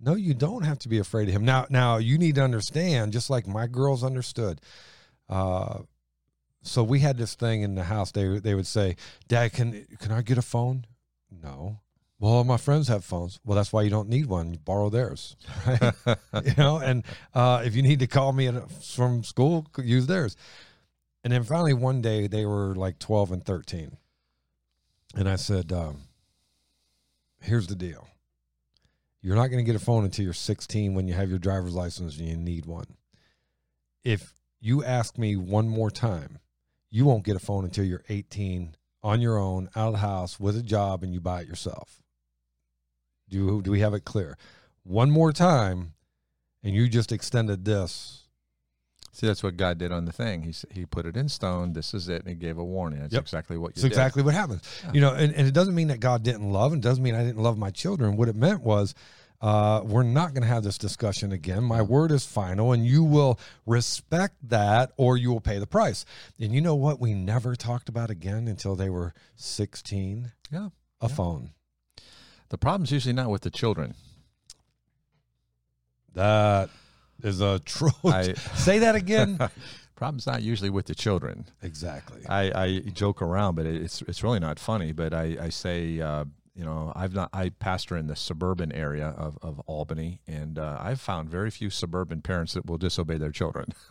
no, 0.00 0.14
you 0.14 0.34
don't 0.34 0.64
have 0.64 0.78
to 0.80 0.88
be 0.88 0.98
afraid 0.98 1.28
of 1.28 1.34
Him. 1.34 1.44
Now, 1.44 1.66
now 1.68 1.98
you 1.98 2.18
need 2.18 2.36
to 2.36 2.42
understand, 2.42 3.12
just 3.12 3.30
like 3.30 3.46
my 3.46 3.66
girls 3.66 4.02
understood. 4.02 4.60
Uh, 5.28 5.80
so 6.62 6.82
we 6.82 7.00
had 7.00 7.16
this 7.16 7.34
thing 7.34 7.62
in 7.62 7.74
the 7.74 7.84
house. 7.84 8.10
They 8.12 8.38
they 8.38 8.54
would 8.54 8.66
say, 8.66 8.96
"Dad, 9.28 9.52
can 9.52 9.86
can 10.00 10.12
I 10.12 10.22
get 10.22 10.38
a 10.38 10.42
phone?" 10.42 10.86
No. 11.30 11.80
Well, 12.18 12.32
all 12.32 12.44
my 12.44 12.56
friends 12.56 12.88
have 12.88 13.04
phones. 13.04 13.40
Well, 13.44 13.56
that's 13.56 13.72
why 13.72 13.82
you 13.82 13.90
don't 13.90 14.08
need 14.08 14.26
one. 14.26 14.54
You 14.54 14.58
borrow 14.58 14.88
theirs, 14.88 15.36
right? 15.66 15.92
you 16.44 16.54
know. 16.56 16.78
And 16.78 17.04
uh, 17.34 17.62
if 17.64 17.76
you 17.76 17.82
need 17.82 17.98
to 18.00 18.06
call 18.06 18.32
me 18.32 18.46
at, 18.48 18.70
from 18.70 19.22
school, 19.22 19.66
use 19.76 20.06
theirs. 20.06 20.36
And 21.22 21.32
then 21.32 21.42
finally, 21.42 21.74
one 21.74 22.00
day 22.00 22.26
they 22.26 22.46
were 22.46 22.74
like 22.74 22.98
twelve 22.98 23.32
and 23.32 23.44
thirteen, 23.44 23.98
and 25.14 25.28
I 25.28 25.36
said, 25.36 25.72
um, 25.72 26.02
"Here's 27.40 27.66
the 27.66 27.74
deal. 27.74 28.08
You're 29.26 29.34
not 29.34 29.48
going 29.48 29.58
to 29.58 29.68
get 29.68 29.74
a 29.74 29.84
phone 29.84 30.04
until 30.04 30.24
you're 30.24 30.32
16 30.32 30.94
when 30.94 31.08
you 31.08 31.14
have 31.14 31.30
your 31.30 31.40
driver's 31.40 31.74
license 31.74 32.16
and 32.16 32.28
you 32.28 32.36
need 32.36 32.64
one. 32.64 32.86
If 34.04 34.34
you 34.60 34.84
ask 34.84 35.18
me 35.18 35.34
one 35.34 35.68
more 35.68 35.90
time, 35.90 36.38
you 36.90 37.04
won't 37.06 37.24
get 37.24 37.34
a 37.34 37.40
phone 37.40 37.64
until 37.64 37.84
you're 37.84 38.04
18 38.08 38.76
on 39.02 39.20
your 39.20 39.36
own, 39.36 39.68
out 39.74 39.88
of 39.88 39.92
the 39.94 39.98
house 39.98 40.38
with 40.38 40.56
a 40.56 40.62
job, 40.62 41.02
and 41.02 41.12
you 41.12 41.20
buy 41.20 41.40
it 41.40 41.48
yourself. 41.48 42.04
Do 43.28 43.60
do 43.62 43.70
we 43.70 43.80
have 43.80 43.94
it 43.94 44.04
clear? 44.04 44.36
One 44.84 45.10
more 45.10 45.32
time, 45.32 45.94
and 46.62 46.74
you 46.74 46.88
just 46.88 47.10
extended 47.12 47.64
this. 47.64 48.22
See, 49.12 49.26
that's 49.26 49.42
what 49.42 49.56
God 49.56 49.78
did 49.78 49.92
on 49.92 50.04
the 50.04 50.12
thing. 50.12 50.42
He 50.42 50.54
he 50.70 50.86
put 50.86 51.06
it 51.06 51.16
in 51.16 51.28
stone. 51.28 51.72
This 51.72 51.94
is 51.94 52.08
it, 52.08 52.20
and 52.20 52.28
he 52.28 52.34
gave 52.34 52.58
a 52.58 52.64
warning. 52.64 53.00
That's 53.00 53.14
Yep. 53.14 53.22
exactly 53.22 53.56
what 53.56 53.68
you 53.68 53.72
It's 53.72 53.82
did. 53.82 53.88
exactly 53.88 54.22
what 54.22 54.34
happens. 54.34 54.62
Yeah. 54.84 54.92
You 54.92 55.00
know, 55.00 55.14
and, 55.14 55.34
and 55.34 55.48
it 55.48 55.54
doesn't 55.54 55.74
mean 55.74 55.88
that 55.88 56.00
God 56.00 56.22
didn't 56.22 56.50
love, 56.52 56.72
and 56.72 56.82
doesn't 56.82 57.02
mean 57.02 57.14
I 57.14 57.24
didn't 57.24 57.42
love 57.42 57.56
my 57.58 57.70
children. 57.70 58.16
What 58.16 58.28
it 58.28 58.36
meant 58.36 58.60
was, 58.62 58.94
uh, 59.40 59.80
we're 59.84 60.02
not 60.02 60.34
going 60.34 60.42
to 60.42 60.48
have 60.48 60.62
this 60.64 60.76
discussion 60.78 61.32
again. 61.32 61.64
My 61.64 61.80
word 61.82 62.12
is 62.12 62.26
final, 62.26 62.72
and 62.72 62.86
you 62.86 63.02
will 63.04 63.38
respect 63.64 64.36
that, 64.48 64.92
or 64.98 65.16
you 65.16 65.30
will 65.30 65.40
pay 65.40 65.58
the 65.58 65.66
price. 65.66 66.04
And 66.38 66.52
you 66.54 66.60
know 66.60 66.74
what? 66.74 67.00
We 67.00 67.14
never 67.14 67.56
talked 67.56 67.88
about 67.88 68.10
again 68.10 68.46
until 68.48 68.76
they 68.76 68.90
were 68.90 69.14
sixteen. 69.34 70.32
Yeah. 70.52 70.68
A 71.00 71.08
Yeah. 71.08 71.14
phone. 71.14 71.50
The 72.48 72.58
problem's 72.58 72.90
usually 72.92 73.12
not 73.12 73.30
with 73.30 73.42
the 73.42 73.50
children. 73.50 73.94
That 76.14 76.70
is 77.22 77.40
a 77.40 77.58
truth. 77.64 77.94
I 78.04 78.32
Say 78.54 78.78
that 78.80 78.94
again. 78.94 79.38
problem's 79.96 80.26
not 80.26 80.42
usually 80.42 80.70
with 80.70 80.86
the 80.86 80.94
children. 80.94 81.46
exactly. 81.62 82.22
I, 82.28 82.50
I 82.64 82.78
joke 82.92 83.22
around, 83.22 83.54
but 83.56 83.66
it's 83.66 84.02
it's 84.02 84.22
really 84.22 84.40
not 84.40 84.58
funny. 84.58 84.92
But 84.92 85.12
I 85.14 85.36
I 85.40 85.48
say. 85.50 86.00
Uh, 86.00 86.24
you 86.58 86.64
know, 86.64 86.90
I've 86.96 87.12
not. 87.12 87.28
I 87.34 87.50
pastor 87.50 87.98
in 87.98 88.06
the 88.06 88.16
suburban 88.16 88.72
area 88.72 89.08
of, 89.08 89.36
of 89.42 89.60
Albany, 89.66 90.22
and 90.26 90.58
uh, 90.58 90.78
I've 90.80 91.02
found 91.02 91.28
very 91.28 91.50
few 91.50 91.68
suburban 91.68 92.22
parents 92.22 92.54
that 92.54 92.64
will 92.64 92.78
disobey 92.78 93.18
their 93.18 93.30
children. 93.30 93.74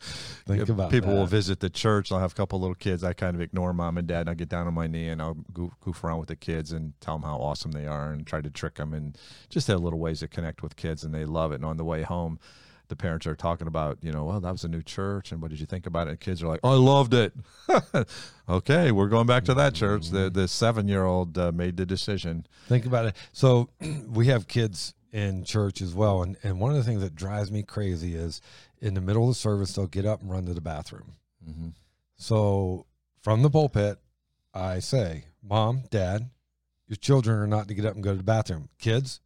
Think 0.46 0.68
about 0.68 0.90
people 0.90 1.14
will 1.14 1.26
visit 1.26 1.60
the 1.60 1.70
church. 1.70 2.12
I'll 2.12 2.20
have 2.20 2.32
a 2.32 2.34
couple 2.34 2.60
little 2.60 2.74
kids. 2.74 3.02
I 3.04 3.12
kind 3.12 3.34
of 3.34 3.42
ignore 3.42 3.72
mom 3.72 3.98
and 3.98 4.06
dad. 4.06 4.20
And 4.20 4.30
I 4.30 4.34
get 4.34 4.48
down 4.48 4.66
on 4.66 4.74
my 4.74 4.86
knee 4.86 5.08
and 5.08 5.20
I'll 5.20 5.34
goof, 5.52 5.72
goof 5.80 6.02
around 6.04 6.20
with 6.20 6.28
the 6.28 6.36
kids 6.36 6.72
and 6.72 6.98
tell 7.00 7.14
them 7.14 7.22
how 7.22 7.36
awesome 7.38 7.72
they 7.72 7.86
are 7.86 8.12
and 8.12 8.26
try 8.26 8.40
to 8.40 8.50
trick 8.50 8.76
them 8.76 8.94
and 8.94 9.18
just 9.48 9.66
have 9.66 9.80
little 9.80 9.98
ways 9.98 10.20
to 10.20 10.28
connect 10.28 10.62
with 10.62 10.76
kids 10.76 11.04
and 11.04 11.14
they 11.14 11.24
love 11.24 11.52
it. 11.52 11.56
And 11.56 11.64
on 11.64 11.76
the 11.76 11.84
way 11.84 12.02
home, 12.02 12.38
the 12.88 12.96
parents 12.96 13.26
are 13.26 13.36
talking 13.36 13.66
about, 13.66 13.98
you 14.00 14.10
know, 14.10 14.24
well, 14.24 14.40
that 14.40 14.50
was 14.50 14.64
a 14.64 14.68
new 14.68 14.82
church 14.82 15.30
and 15.30 15.42
what 15.42 15.50
did 15.50 15.60
you 15.60 15.66
think 15.66 15.86
about 15.86 16.06
it? 16.06 16.10
And 16.10 16.20
kids 16.20 16.42
are 16.42 16.48
like, 16.48 16.60
oh, 16.64 16.70
I 16.70 16.76
loved 16.76 17.14
it. 17.14 17.34
okay, 18.48 18.92
we're 18.92 19.08
going 19.08 19.26
back 19.26 19.44
to 19.44 19.54
that 19.54 19.74
church. 19.74 20.08
The 20.08 20.30
the 20.30 20.48
seven 20.48 20.88
year 20.88 21.04
old 21.04 21.36
uh, 21.36 21.52
made 21.52 21.76
the 21.76 21.84
decision. 21.84 22.46
Think 22.66 22.86
about 22.86 23.04
it. 23.06 23.16
So 23.32 23.68
we 24.08 24.28
have 24.28 24.48
kids 24.48 24.94
in 25.12 25.44
church 25.44 25.80
as 25.80 25.94
well, 25.94 26.22
and 26.22 26.36
and 26.42 26.60
one 26.60 26.70
of 26.70 26.76
the 26.76 26.84
things 26.84 27.00
that 27.00 27.14
drives 27.14 27.50
me 27.50 27.62
crazy 27.62 28.14
is 28.14 28.40
in 28.80 28.94
the 28.94 29.00
middle 29.00 29.24
of 29.24 29.30
the 29.30 29.34
service 29.34 29.74
they'll 29.74 29.86
get 29.86 30.06
up 30.06 30.20
and 30.20 30.30
run 30.30 30.46
to 30.46 30.54
the 30.54 30.60
bathroom. 30.60 31.14
hmm 31.44 31.68
So 32.16 32.86
from 33.22 33.42
the 33.42 33.50
pulpit, 33.50 33.98
I 34.52 34.80
say, 34.80 35.24
"Mom, 35.42 35.84
Dad, 35.90 36.30
your 36.86 36.96
children 36.96 37.38
are 37.38 37.46
not 37.46 37.68
to 37.68 37.74
get 37.74 37.84
up 37.84 37.94
and 37.94 38.04
go 38.04 38.12
to 38.12 38.18
the 38.18 38.22
bathroom. 38.22 38.68
Kids, 38.78 39.20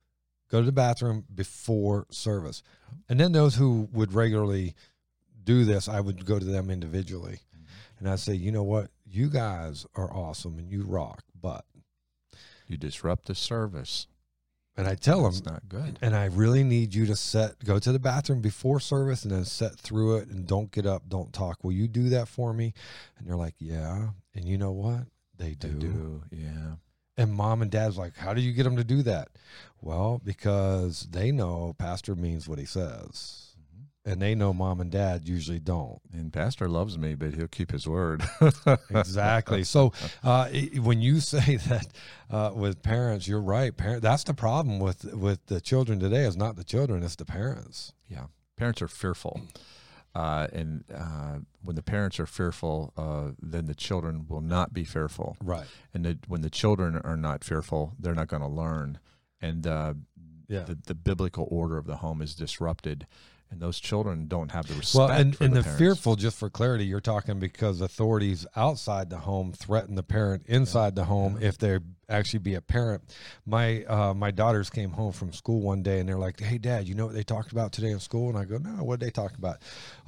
go 0.49 0.61
to 0.61 0.67
the 0.67 0.73
bathroom 0.73 1.25
before 1.35 2.07
service." 2.11 2.63
And 3.09 3.19
then 3.19 3.33
those 3.33 3.57
who 3.57 3.89
would 3.93 4.13
regularly 4.13 4.75
do 5.43 5.65
this, 5.65 5.89
I 5.89 6.01
would 6.01 6.25
go 6.25 6.39
to 6.39 6.45
them 6.45 6.71
individually, 6.71 7.41
and 7.99 8.09
I 8.09 8.17
say, 8.17 8.35
"You 8.35 8.53
know 8.53 8.63
what? 8.63 8.91
You 9.05 9.29
guys 9.29 9.87
are 9.95 10.13
awesome 10.13 10.59
and 10.59 10.71
you 10.71 10.85
rock, 10.85 11.25
but." 11.41 11.65
You 12.69 12.79
disrupt 12.79 13.27
the 13.27 13.35
service. 13.35 14.07
And 14.77 14.89
I 14.89 14.95
tell 14.95 15.19
them, 15.23 15.33
it's 15.33 15.45
not 15.45 15.69
good. 15.69 15.99
and 16.01 16.17
I 16.17 16.27
really 16.27 16.65
need 16.65 16.95
you 16.95 17.05
to 17.07 17.15
set 17.17 17.63
go 17.63 17.79
to 17.79 17.93
the 17.93 17.99
bathroom 17.99 18.41
before 18.41 18.81
service 18.81 19.23
and 19.23 19.31
then 19.33 19.45
set 19.45 19.79
through 19.79 20.17
it 20.17 20.29
and 20.29 20.47
don't 20.47 20.71
get 20.73 20.87
up, 20.87 21.09
don't 21.09 21.33
talk. 21.33 21.63
Will 21.63 21.73
you 21.73 21.89
do 21.89 22.09
that 22.09 22.27
for 22.27 22.55
me? 22.55 22.73
And 23.19 23.29
they're 23.29 23.37
like, 23.37 23.55
Yeah. 23.59 24.09
And 24.35 24.47
you 24.47 24.57
know 24.57 24.73
what? 24.73 25.05
They 25.37 25.55
do. 25.55 25.69
They 25.69 25.75
do. 25.75 26.23
Yeah. 26.31 26.77
And 27.19 27.35
mom 27.35 27.61
and 27.61 27.71
dad's 27.71 27.99
like, 27.99 28.17
How 28.17 28.33
do 28.33 28.41
you 28.41 28.53
get 28.53 28.63
them 28.63 28.77
to 28.77 28.85
do 28.85 29.03
that? 29.03 29.29
Well, 29.83 30.23
because 30.25 31.07
they 31.11 31.33
know 31.33 31.75
pastor 31.79 32.15
means 32.15 32.49
what 32.49 32.59
he 32.59 32.65
says. 32.65 33.52
And 34.05 34.21
they 34.21 34.35
know 34.35 34.53
mom 34.53 34.81
and 34.81 34.91
dad 34.91 35.29
usually 35.29 35.61
don't. 35.61 36.01
And 36.13 36.33
Pastor 36.33 36.69
loves 36.69 36.99
me, 36.99 37.15
but 37.15 37.35
he'll 37.35 37.47
keep 37.47 37.71
his 37.71 37.87
word. 37.87 38.25
Exactly. 38.91 39.65
so 39.65 39.93
uh, 40.25 40.49
when 40.81 41.01
you 41.01 41.21
say 41.35 41.57
that 41.57 41.87
uh, 42.31 42.51
with 42.55 42.83
parents, 42.83 43.29
you're 43.29 43.41
right. 43.41 43.77
Parent, 43.77 44.03
that's 44.03 44.25
the 44.25 44.35
problem 44.35 44.79
with 44.81 45.05
with 45.15 45.47
the 45.47 45.61
children 45.61 46.01
today. 46.01 46.25
Is 46.25 46.37
not 46.37 46.57
the 46.57 46.65
children, 46.65 47.03
it's 47.03 47.17
the 47.17 47.25
parents. 47.25 47.93
Yeah, 48.09 48.27
parents 48.57 48.83
are 48.83 48.89
fearful, 48.89 49.41
uh, 50.15 50.49
and 50.53 50.85
uh, 50.93 51.39
when 51.63 51.77
the 51.77 51.83
parents 51.83 52.19
are 52.21 52.27
fearful, 52.27 52.93
uh, 52.97 53.33
then 53.41 53.67
the 53.67 53.75
children 53.75 54.27
will 54.29 54.41
not 54.43 54.73
be 54.75 54.85
fearful. 54.85 55.37
Right. 55.43 55.67
And 55.95 56.05
the, 56.05 56.19
when 56.27 56.41
the 56.43 56.51
children 56.51 56.97
are 57.05 57.17
not 57.17 57.45
fearful, 57.45 57.93
they're 57.99 58.15
not 58.15 58.29
going 58.29 58.43
to 58.43 58.49
learn. 58.49 58.99
and 59.41 59.67
uh, 59.67 59.95
Yeah. 60.49 60.65
the, 60.65 60.75
the 60.87 60.95
biblical 60.95 61.47
order 61.51 61.79
of 61.79 61.87
the 61.87 61.97
home 61.97 62.21
is 62.21 62.35
disrupted, 62.35 63.07
and 63.53 63.61
those 63.61 63.79
children 63.79 64.27
don't 64.27 64.51
have 64.51 64.67
the 64.67 64.75
respect. 64.75 64.99
Well, 64.99 65.11
and, 65.11 65.37
and 65.41 65.55
the, 65.55 65.61
the, 65.61 65.69
fearful, 65.69 66.17
just 66.17 66.39
for 66.39 66.49
clarity, 66.49 66.87
you're 66.87 67.01
talking 67.01 67.39
because 67.39 67.81
authorities 67.83 68.47
outside 68.57 69.11
the 69.11 69.19
home 69.19 69.53
threaten 69.53 69.95
the 69.95 70.03
parent 70.03 70.45
inside 70.47 70.97
the 70.97 71.05
home 71.05 71.39
if 71.41 71.59
they 71.59 71.79
actually 72.09 72.39
be 72.41 72.55
a 72.55 72.63
parent. 72.63 73.03
My 73.45 73.85
uh, 73.85 74.15
my 74.15 74.31
daughters 74.31 74.71
came 74.71 74.91
home 74.91 75.13
from 75.13 75.33
school 75.33 75.61
one 75.61 75.83
day 75.83 76.01
and 76.01 76.09
they're 76.09 76.19
like, 76.19 76.41
"Hey, 76.41 76.59
Dad, 76.59 76.89
you 76.89 76.95
know 76.95 77.07
what 77.07 77.15
they 77.15 77.23
talked 77.23 77.53
about 77.53 77.73
today 77.73 77.91
in 77.91 78.01
school?" 78.01 78.31
And 78.31 78.39
I 78.39 78.45
go, 78.45 78.57
"No, 78.57 78.83
what 78.83 78.99
did 78.99 79.07
they 79.07 79.11
talk 79.11 79.37
about?" 79.37 79.59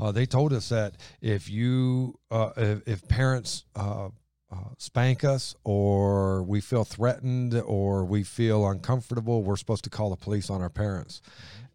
Uh, 0.01 0.11
they 0.11 0.27
told 0.27 0.53
us 0.53 0.71
that 0.71 0.95
if 1.21 1.51
you 1.51 2.19
uh, 2.31 2.51
if, 2.57 2.89
if 2.89 3.09
parents 3.09 3.67
uh, 3.77 4.09
uh, 4.51 4.57
spank 4.79 5.23
us 5.23 5.55
or 5.65 6.43
we 6.43 6.63
feel 6.63 6.85
threatened 6.85 7.55
or 7.67 8.07
we 8.07 8.23
feel 8.23 8.67
uncomfortable, 8.67 9.43
we're 9.43 9.57
supposed 9.57 9.85
to 9.85 9.91
call 9.91 10.09
the 10.11 10.17
police 10.17 10.49
on 10.49 10.63
our 10.63 10.71
parents. 10.71 11.21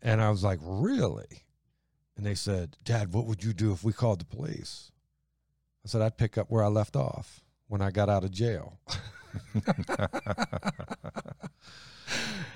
And 0.01 0.21
I 0.21 0.29
was 0.29 0.43
like, 0.43 0.59
really? 0.61 1.43
And 2.19 2.27
they 2.27 2.35
said, 2.35 2.75
Dad, 2.83 3.13
what 3.13 3.27
would 3.27 3.45
you 3.45 3.53
do 3.53 3.71
if 3.71 3.81
we 3.81 3.93
called 3.93 4.19
the 4.19 4.25
police? 4.25 4.91
I 5.85 5.87
said, 5.87 6.01
I'd 6.01 6.17
pick 6.17 6.37
up 6.37 6.51
where 6.51 6.61
I 6.61 6.67
left 6.67 6.97
off 6.97 7.45
when 7.69 7.81
I 7.81 7.91
got 7.91 8.09
out 8.09 8.25
of 8.25 8.31
jail. 8.31 8.77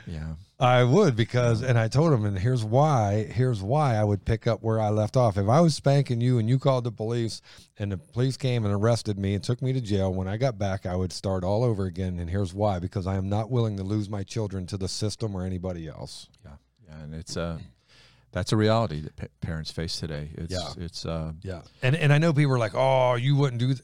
yeah, 0.06 0.34
I 0.60 0.84
would 0.84 1.16
because, 1.16 1.62
and 1.62 1.80
I 1.80 1.88
told 1.88 2.12
him, 2.12 2.26
and 2.26 2.38
here's 2.38 2.66
why. 2.66 3.24
Here's 3.32 3.62
why 3.62 3.96
I 3.96 4.04
would 4.04 4.26
pick 4.26 4.48
up 4.48 4.62
where 4.62 4.82
I 4.82 4.90
left 4.90 5.16
off. 5.16 5.38
If 5.38 5.48
I 5.48 5.62
was 5.62 5.76
spanking 5.76 6.20
you 6.20 6.40
and 6.40 6.50
you 6.50 6.60
called 6.60 6.84
the 6.84 6.92
police, 6.92 7.42
and 7.78 7.90
the 7.90 7.98
police 7.98 8.36
came 8.36 8.66
and 8.66 8.74
arrested 8.74 9.18
me 9.18 9.34
and 9.34 9.42
took 9.42 9.62
me 9.62 9.72
to 9.72 9.80
jail, 9.80 10.14
when 10.14 10.28
I 10.28 10.36
got 10.36 10.60
back, 10.60 10.86
I 10.86 10.98
would 10.98 11.14
start 11.14 11.46
all 11.46 11.64
over 11.64 11.86
again. 11.86 12.20
And 12.20 12.30
here's 12.30 12.54
why: 12.54 12.80
because 12.80 13.08
I 13.08 13.16
am 13.16 13.30
not 13.30 13.50
willing 13.50 13.78
to 13.78 13.84
lose 13.84 14.10
my 14.10 14.24
children 14.24 14.68
to 14.68 14.76
the 14.76 14.90
system 14.90 15.34
or 15.38 15.46
anybody 15.46 15.88
else. 15.88 16.28
yeah, 16.44 16.56
yeah, 16.86 17.02
and 17.02 17.16
it's 17.16 17.38
uh, 17.38 17.60
that's 18.34 18.52
a 18.52 18.58
reality 18.58 19.00
that 19.02 19.16
pa- 19.16 19.28
parents 19.42 19.72
face 19.72 19.98
today. 20.00 20.30
It's 20.34 20.52
Yeah. 20.54 20.74
it's 20.84 21.06
uh, 21.06 21.32
Yeah, 21.42 21.62
and 21.82 21.96
and 21.96 22.12
I 22.12 22.18
know 22.18 22.34
people 22.34 22.54
are 22.54 22.60
like, 22.60 22.74
"Oh, 22.76 23.16
you 23.16 23.36
wouldn't 23.38 23.60
do." 23.60 23.68
Th-. 23.74 23.80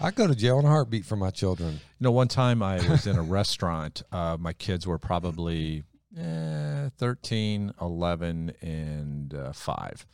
I 0.00 0.10
go 0.10 0.26
to 0.26 0.34
jail 0.34 0.58
in 0.58 0.64
a 0.64 0.68
heartbeat 0.68 1.04
for 1.04 1.16
my 1.16 1.30
children. 1.30 1.74
You 1.74 2.04
know, 2.04 2.10
one 2.10 2.28
time 2.28 2.62
I 2.62 2.76
was 2.88 3.06
in 3.06 3.16
a 3.16 3.22
restaurant. 3.40 4.02
Uh, 4.10 4.36
my 4.38 4.52
kids 4.52 4.84
were 4.86 4.98
probably 4.98 5.84
eh, 6.18 6.88
13, 6.98 7.72
11, 7.80 8.52
and 8.60 9.32
uh, 9.34 9.52
5. 9.52 10.06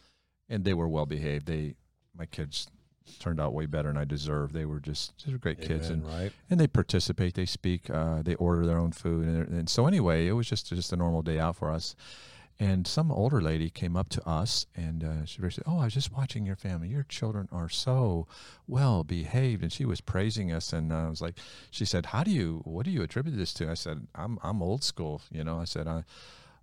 And 0.50 0.64
they 0.64 0.74
were 0.74 0.88
well 0.88 1.06
behaved. 1.06 1.46
They, 1.46 1.74
my 2.14 2.26
kids 2.26 2.66
turned 3.18 3.40
out 3.40 3.54
way 3.54 3.64
better 3.64 3.88
than 3.88 3.96
I 3.96 4.04
deserved. 4.04 4.52
They 4.52 4.66
were 4.66 4.80
just, 4.80 5.24
they 5.24 5.32
were 5.32 5.38
great 5.38 5.60
kids. 5.62 5.88
And, 5.88 6.04
right? 6.06 6.32
and 6.50 6.60
they 6.60 6.66
participate, 6.66 7.32
they 7.32 7.46
speak, 7.46 7.88
uh, 7.88 8.20
they 8.22 8.34
order 8.34 8.66
their 8.66 8.78
own 8.78 8.92
food. 8.92 9.26
And, 9.26 9.48
and 9.48 9.70
so, 9.70 9.86
anyway, 9.86 10.26
it 10.26 10.32
was 10.32 10.46
just, 10.46 10.68
just 10.68 10.92
a 10.92 10.96
normal 10.96 11.22
day 11.22 11.38
out 11.38 11.56
for 11.56 11.70
us. 11.70 11.96
And 12.60 12.88
some 12.88 13.12
older 13.12 13.40
lady 13.40 13.70
came 13.70 13.96
up 13.96 14.08
to 14.10 14.28
us 14.28 14.66
and 14.74 15.04
uh, 15.04 15.24
she 15.24 15.40
said, 15.42 15.62
Oh, 15.64 15.78
I 15.78 15.84
was 15.84 15.94
just 15.94 16.12
watching 16.12 16.44
your 16.44 16.56
family. 16.56 16.88
Your 16.88 17.04
children 17.04 17.48
are 17.52 17.68
so 17.68 18.26
well 18.66 19.04
behaved. 19.04 19.62
And 19.62 19.72
she 19.72 19.84
was 19.84 20.00
praising 20.00 20.50
us. 20.50 20.72
And 20.72 20.92
I 20.92 21.08
was 21.08 21.20
like, 21.20 21.36
She 21.70 21.84
said, 21.84 22.06
How 22.06 22.24
do 22.24 22.32
you, 22.32 22.60
what 22.64 22.84
do 22.84 22.90
you 22.90 23.02
attribute 23.02 23.36
this 23.36 23.54
to? 23.54 23.70
I 23.70 23.74
said, 23.74 24.08
I'm, 24.14 24.38
I'm 24.42 24.60
old 24.60 24.82
school. 24.82 25.22
You 25.30 25.44
know, 25.44 25.60
I 25.60 25.64
said, 25.66 25.86
I, 25.86 26.02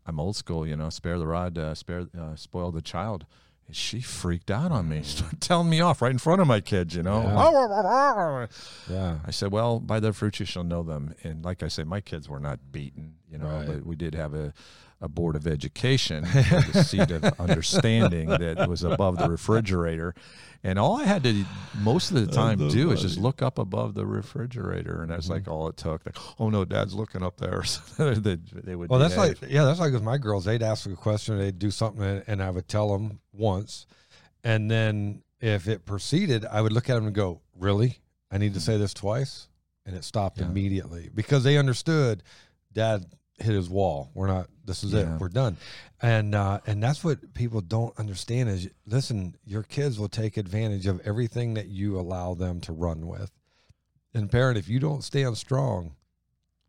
I'm 0.05 0.19
old 0.19 0.35
school, 0.35 0.67
you 0.67 0.75
know, 0.75 0.89
spare 0.89 1.17
the 1.17 1.27
rod, 1.27 1.57
uh, 1.57 1.73
spare, 1.75 2.07
uh, 2.19 2.35
spoil 2.35 2.71
the 2.71 2.81
child. 2.81 3.25
And 3.67 3.75
she 3.75 3.99
freaked 4.01 4.51
out 4.51 4.71
on 4.73 4.89
me, 4.89 5.01
started 5.03 5.39
telling 5.39 5.69
me 5.69 5.79
off 5.79 6.01
right 6.01 6.11
in 6.11 6.19
front 6.19 6.41
of 6.41 6.45
my 6.47 6.59
kids, 6.59 6.93
you 6.93 7.03
know. 7.03 7.21
Yeah. 8.89 9.19
I 9.25 9.31
said, 9.31 9.51
"Well, 9.51 9.79
by 9.79 9.99
their 9.99 10.13
fruits 10.13 10.39
you 10.39 10.45
shall 10.45 10.63
know 10.63 10.83
them." 10.83 11.15
And 11.23 11.43
like 11.43 11.63
I 11.63 11.67
said, 11.69 11.87
my 11.87 12.01
kids 12.01 12.29
were 12.29 12.39
not 12.39 12.59
beaten, 12.71 13.15
you 13.31 13.37
know, 13.39 13.47
Right. 13.47 13.65
but 13.67 13.85
we 13.85 13.95
did 13.95 14.13
have 14.13 14.35
a, 14.35 14.53
a 15.01 15.09
board 15.09 15.35
of 15.35 15.45
education, 15.45 16.23
a 16.73 16.83
seat 16.83 17.11
of 17.11 17.23
understanding 17.39 18.29
that 18.29 18.67
was 18.69 18.83
above 18.83 19.17
the 19.17 19.29
refrigerator, 19.29 20.15
and 20.63 20.79
all 20.79 20.97
I 20.99 21.03
had 21.03 21.23
to 21.25 21.45
most 21.81 22.11
of 22.11 22.17
the 22.25 22.31
time 22.31 22.57
do 22.69 22.91
is 22.91 23.01
just 23.01 23.17
look 23.19 23.41
up 23.41 23.57
above 23.59 23.93
the 23.93 24.05
refrigerator, 24.05 25.01
and 25.01 25.11
that's 25.11 25.25
Mm-hmm. 25.25 25.33
like 25.33 25.47
all 25.47 25.67
it 25.67 25.77
took. 25.77 26.05
Like, 26.05 26.17
oh 26.39 26.49
no, 26.49 26.65
Dad's 26.65 26.93
looking 26.93 27.23
up 27.23 27.37
there. 27.37 27.63
So 27.65 28.13
they, 28.15 28.35
they 28.53 28.75
would. 28.75 28.89
Well, 28.89 28.99
that's 28.99 29.15
behave. 29.15 29.41
like 29.41 29.51
yeah, 29.51 29.65
that's 29.65 29.79
like 29.79 29.93
with 29.93 30.03
my 30.03 30.17
girls. 30.17 30.45
They'd 30.45 30.63
ask 30.63 30.89
a 30.89 30.95
question, 30.95 31.37
they'd 31.37 31.59
do 31.59 31.71
something, 31.71 32.03
and- 32.03 32.23
and 32.27 32.41
I 32.43 32.49
would 32.49 32.67
tell 32.67 32.91
them 32.91 33.19
once, 33.33 33.85
and 34.43 34.71
then 34.71 35.23
if 35.41 35.67
it 35.67 35.85
proceeded, 35.85 36.45
I 36.45 36.61
would 36.61 36.71
look 36.71 36.89
at 36.89 36.95
them 36.95 37.05
and 37.05 37.13
go, 37.15 37.41
"Really? 37.59 37.99
I 38.31 38.37
need 38.37 38.53
to 38.55 38.59
say 38.61 38.77
this 38.77 38.93
twice," 38.93 39.49
and 39.85 39.95
it 39.95 40.03
stopped 40.03 40.39
Yeah. 40.39 40.45
immediately 40.47 41.09
because 41.13 41.43
they 41.43 41.57
understood. 41.57 42.23
Dad 42.73 43.05
hit 43.37 43.53
his 43.53 43.69
wall. 43.69 44.11
We're 44.13 44.27
not. 44.27 44.47
This 44.65 44.83
is 44.83 44.93
Yeah. 44.93 45.15
it. 45.15 45.19
We're 45.19 45.29
done. 45.29 45.57
And 46.01 46.33
uh, 46.35 46.59
and 46.65 46.81
that's 46.81 47.03
what 47.03 47.33
people 47.33 47.61
don't 47.61 47.97
understand 47.99 48.49
is 48.49 48.69
listen. 48.85 49.35
Your 49.45 49.63
kids 49.63 49.99
will 49.99 50.09
take 50.09 50.37
advantage 50.37 50.87
of 50.87 51.01
everything 51.05 51.53
that 51.55 51.67
you 51.67 51.99
allow 51.99 52.33
them 52.33 52.61
to 52.61 52.73
run 52.73 53.07
with. 53.07 53.31
And 54.13 54.31
parent, 54.31 54.57
if 54.57 54.69
you 54.69 54.79
don't 54.79 55.03
stand 55.03 55.37
strong, 55.37 55.95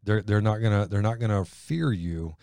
they're 0.03 0.23
they're 0.23 0.41
not 0.41 0.59
gonna 0.59 0.87
they're 0.87 1.03
not 1.03 1.19
gonna 1.21 1.45
fear 1.45 1.93
you 1.93 2.35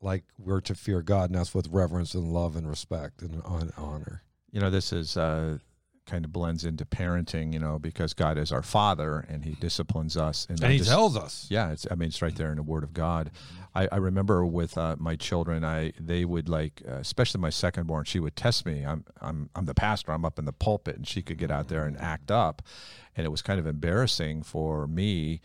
like 0.00 0.24
we're 0.38 0.60
to 0.62 0.74
fear 0.74 1.00
God, 1.02 1.30
and 1.30 1.38
that's 1.38 1.54
with 1.54 1.68
reverence 1.68 2.14
and 2.14 2.32
love 2.32 2.56
and 2.56 2.68
respect 2.68 3.22
and 3.22 3.40
hon- 3.42 3.72
honor. 3.76 4.22
you 4.50 4.60
know 4.60 4.68
this 4.70 4.92
is 4.92 5.16
uh, 5.16 5.58
kind 6.06 6.24
of 6.24 6.32
blends 6.32 6.64
into 6.64 6.84
parenting, 6.84 7.52
you 7.52 7.58
know, 7.60 7.78
because 7.78 8.12
God 8.12 8.36
is 8.36 8.50
our 8.50 8.62
Father 8.62 9.24
and 9.28 9.44
He 9.44 9.52
disciplines 9.54 10.16
us, 10.16 10.46
And 10.50 10.62
I 10.64 10.72
He 10.72 10.78
just- 10.78 10.90
tells 10.90 11.16
us, 11.16 11.46
Yeah, 11.48 11.70
it's. 11.70 11.86
I 11.90 11.94
mean, 11.94 12.08
it's 12.08 12.20
right 12.20 12.34
there 12.34 12.50
in 12.50 12.56
the 12.56 12.62
Word 12.62 12.82
of 12.82 12.92
God. 12.92 13.30
I, 13.74 13.88
I 13.90 13.96
remember 13.96 14.44
with 14.44 14.76
uh, 14.76 14.96
my 14.98 15.16
children, 15.16 15.64
I 15.64 15.92
they 15.98 16.24
would 16.24 16.48
like, 16.48 16.82
uh, 16.86 16.94
especially 16.96 17.40
my 17.40 17.50
second 17.50 17.86
born, 17.86 18.04
she 18.04 18.20
would 18.20 18.36
test 18.36 18.66
me. 18.66 18.84
I'm 18.84 19.04
I'm 19.20 19.48
I'm 19.54 19.64
the 19.66 19.74
pastor. 19.74 20.12
I'm 20.12 20.24
up 20.24 20.38
in 20.38 20.44
the 20.44 20.52
pulpit, 20.52 20.96
and 20.96 21.06
she 21.06 21.22
could 21.22 21.38
get 21.38 21.50
out 21.50 21.68
there 21.68 21.84
and 21.86 21.96
act 21.98 22.30
up, 22.30 22.62
and 23.16 23.24
it 23.24 23.30
was 23.30 23.40
kind 23.40 23.58
of 23.60 23.66
embarrassing 23.66 24.42
for 24.42 24.86
me 24.88 25.40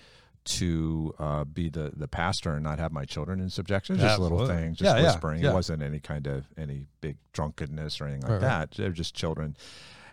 to 0.46 1.14
uh, 1.20 1.44
be 1.46 1.70
the 1.70 1.92
the 1.96 2.08
pastor 2.08 2.54
and 2.54 2.64
not 2.64 2.80
have 2.80 2.92
my 2.92 3.06
children 3.06 3.40
in 3.40 3.50
subjection. 3.50 3.98
Just 3.98 4.20
little 4.20 4.40
Absolutely. 4.42 4.64
things, 4.64 4.78
just 4.80 4.96
Yeah, 4.96 5.02
yeah, 5.02 5.08
whispering. 5.12 5.44
yeah. 5.44 5.52
It 5.52 5.54
wasn't 5.54 5.84
any 5.84 6.00
kind 6.00 6.26
of 6.28 6.46
any 6.58 6.88
big 7.00 7.18
drunkenness 7.34 8.02
or 8.02 8.06
anything 8.06 8.22
like 8.24 8.32
Right, 8.32 8.42
right. 8.42 8.70
that. 8.70 8.72
They're 8.72 8.92
just 8.92 9.14
children. 9.16 9.56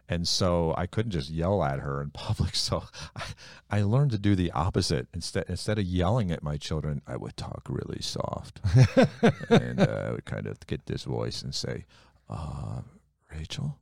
And 0.08 0.28
so 0.28 0.74
I 0.76 0.86
couldn't 0.86 1.12
just 1.12 1.30
yell 1.30 1.64
at 1.64 1.80
her 1.80 2.02
in 2.02 2.10
public. 2.12 2.54
So 2.54 2.84
I, 3.16 3.22
I 3.70 3.82
learned 3.82 4.10
to 4.10 4.18
do 4.18 4.34
the 4.34 4.50
opposite. 4.50 5.08
Instead, 5.14 5.46
instead 5.48 5.78
of 5.78 5.84
yelling 5.84 6.30
at 6.30 6.42
my 6.42 6.56
children, 6.58 7.00
I 7.06 7.16
would 7.16 7.36
talk 7.36 7.62
really 7.68 8.02
soft, 8.02 8.60
and 9.48 9.80
uh, 9.88 10.04
I 10.08 10.10
would 10.12 10.24
kind 10.26 10.46
of 10.46 10.64
get 10.66 10.86
this 10.86 11.04
voice 11.04 11.42
and 11.42 11.54
say, 11.54 11.86
uh, 12.28 12.82
"Rachel, 13.34 13.78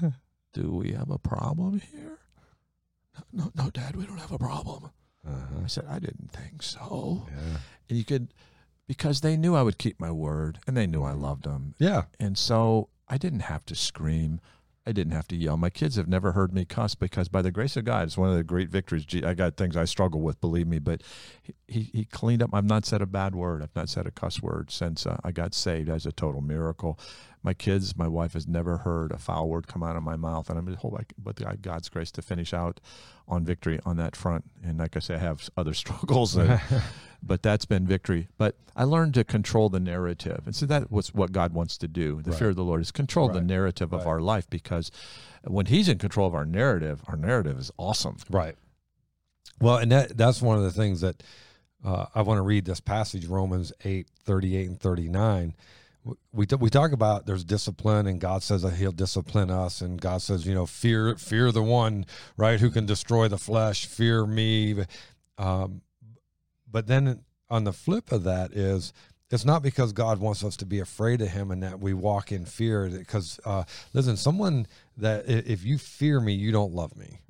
do 0.52 0.70
we 0.70 0.92
have 0.92 1.10
a 1.10 1.18
problem 1.18 1.80
here?" 1.80 2.18
No, 3.32 3.50
no, 3.54 3.70
Dad, 3.70 3.96
we 3.96 4.06
don't 4.06 4.18
have 4.18 4.32
a 4.32 4.38
problem. 4.38 4.90
uh-huh. 5.26 5.60
I 5.64 5.66
said, 5.66 5.86
"I 5.88 5.98
didn't 5.98 6.30
think 6.32 6.62
so." 6.62 7.26
yeah, 7.28 7.58
And 7.88 7.98
you 7.98 8.04
could, 8.04 8.32
because 8.86 9.20
they 9.20 9.36
knew 9.36 9.54
I 9.56 9.62
would 9.62 9.78
keep 9.78 9.98
my 10.00 10.10
word, 10.12 10.58
and 10.66 10.76
they 10.76 10.86
knew 10.86 11.02
I 11.02 11.12
loved 11.12 11.44
them, 11.44 11.74
yeah, 11.78 12.04
and 12.20 12.38
so 12.38 12.90
I 13.08 13.18
didn't 13.18 13.40
have 13.40 13.64
to 13.66 13.74
scream. 13.74 14.40
I 14.86 14.92
didn't 14.92 15.14
have 15.14 15.28
to 15.28 15.36
yell. 15.36 15.56
My 15.56 15.70
kids 15.70 15.96
have 15.96 16.08
never 16.08 16.32
heard 16.32 16.52
me 16.52 16.66
cuss 16.66 16.94
because, 16.94 17.28
by 17.28 17.40
the 17.40 17.50
grace 17.50 17.74
of 17.76 17.86
God, 17.86 18.06
it's 18.06 18.18
one 18.18 18.28
of 18.28 18.36
the 18.36 18.44
great 18.44 18.68
victories. 18.68 19.06
I 19.24 19.32
got 19.32 19.56
things 19.56 19.76
I 19.78 19.86
struggle 19.86 20.20
with, 20.20 20.42
believe 20.42 20.66
me, 20.66 20.78
but 20.78 21.02
he, 21.42 21.54
he, 21.66 21.82
he 21.92 22.04
cleaned 22.04 22.42
up. 22.42 22.50
I've 22.52 22.64
not 22.66 22.84
said 22.84 23.00
a 23.00 23.06
bad 23.06 23.34
word. 23.34 23.62
I've 23.62 23.74
not 23.74 23.88
said 23.88 24.06
a 24.06 24.10
cuss 24.10 24.42
word 24.42 24.70
since 24.70 25.06
uh, 25.06 25.18
I 25.24 25.32
got 25.32 25.54
saved. 25.54 25.88
As 25.88 26.04
a 26.04 26.12
total 26.12 26.42
miracle. 26.42 26.98
My 27.44 27.52
kids, 27.54 27.94
my 27.96 28.08
wife 28.08 28.32
has 28.32 28.48
never 28.48 28.78
heard 28.78 29.12
a 29.12 29.18
foul 29.18 29.48
word 29.50 29.66
come 29.68 29.82
out 29.82 29.96
of 29.96 30.02
my 30.02 30.16
mouth, 30.16 30.48
and 30.48 30.58
I'm 30.58 30.66
just 30.66 30.78
hope 30.80 30.96
I, 30.98 31.04
but 31.22 31.36
God- 31.36 31.60
God's 31.60 31.90
grace 31.90 32.10
to 32.12 32.22
finish 32.22 32.54
out 32.54 32.80
on 33.28 33.44
victory 33.44 33.78
on 33.84 33.96
that 33.98 34.16
front. 34.16 34.44
And 34.64 34.78
like 34.78 34.96
I 34.96 35.00
say, 35.00 35.14
I 35.16 35.18
have 35.18 35.48
other 35.56 35.74
struggles, 35.82 36.34
and, 36.36 36.58
but 37.22 37.42
that's 37.42 37.66
been 37.66 37.86
victory. 37.86 38.28
But 38.38 38.56
I 38.74 38.84
learned 38.84 39.12
to 39.14 39.24
control 39.24 39.68
the 39.68 39.78
narrative, 39.78 40.42
and 40.46 40.56
so 40.56 40.64
that 40.66 40.90
was 40.90 41.12
what 41.12 41.32
God 41.32 41.52
wants 41.52 41.76
to 41.78 41.86
do. 41.86 42.22
The 42.22 42.30
Right. 42.30 42.38
fear 42.38 42.48
of 42.48 42.56
the 42.56 42.64
Lord 42.64 42.80
is 42.80 42.90
control 42.90 43.28
the 43.28 43.34
Right. 43.34 43.44
narrative 43.44 43.92
of 43.92 44.06
our 44.06 44.20
life 44.20 44.48
because 44.48 44.90
when 45.44 45.66
He's 45.66 45.88
in 45.88 45.98
control 45.98 46.26
of 46.26 46.34
our 46.34 46.46
narrative, 46.46 47.02
our 47.08 47.16
narrative 47.16 47.58
is 47.58 47.70
awesome. 47.76 48.16
right. 48.30 48.56
Well, 49.60 49.76
and 49.76 49.92
that 49.92 50.16
that's 50.16 50.40
one 50.42 50.56
of 50.56 50.64
the 50.64 50.72
things 50.72 51.00
that 51.02 51.22
uh, 51.84 52.06
I 52.14 52.22
want 52.22 52.38
to 52.38 52.42
read 52.42 52.64
this 52.64 52.80
passage, 52.80 53.26
Romans 53.26 53.70
8, 53.84 54.08
38 54.24 54.68
and 54.68 54.80
39. 54.80 55.54
We, 56.32 56.46
we 56.58 56.70
talk 56.70 56.92
about 56.92 57.26
there's 57.26 57.44
discipline 57.44 58.06
and 58.06 58.20
God 58.20 58.42
says 58.42 58.62
that 58.62 58.74
he'll 58.74 58.92
discipline 58.92 59.50
us 59.50 59.80
and 59.80 60.00
God 60.00 60.20
says, 60.20 60.46
you 60.46 60.54
know, 60.54 60.66
fear, 60.66 61.16
fear 61.16 61.50
the 61.50 61.62
one, 61.62 62.04
right. 62.36 62.60
Who 62.60 62.70
can 62.70 62.84
destroy 62.84 63.28
the 63.28 63.38
flesh, 63.38 63.86
fear 63.86 64.26
me. 64.26 64.84
Um, 65.38 65.80
but 66.70 66.86
then 66.86 67.24
on 67.48 67.64
the 67.64 67.72
flip 67.72 68.12
of 68.12 68.24
that 68.24 68.52
is 68.52 68.92
it's 69.30 69.44
not 69.44 69.62
because 69.62 69.92
God 69.92 70.20
wants 70.20 70.44
us 70.44 70.56
to 70.58 70.66
be 70.66 70.80
afraid 70.80 71.20
of 71.20 71.28
him 71.28 71.50
and 71.50 71.62
that 71.62 71.80
we 71.80 71.94
walk 71.94 72.30
in 72.30 72.44
fear 72.44 72.88
because, 72.88 73.40
uh, 73.44 73.64
listen, 73.92 74.16
someone 74.16 74.66
that 74.96 75.28
if 75.28 75.64
you 75.64 75.78
fear 75.78 76.20
me, 76.20 76.34
you 76.34 76.52
don't 76.52 76.72
love 76.72 76.96
me. 76.96 77.20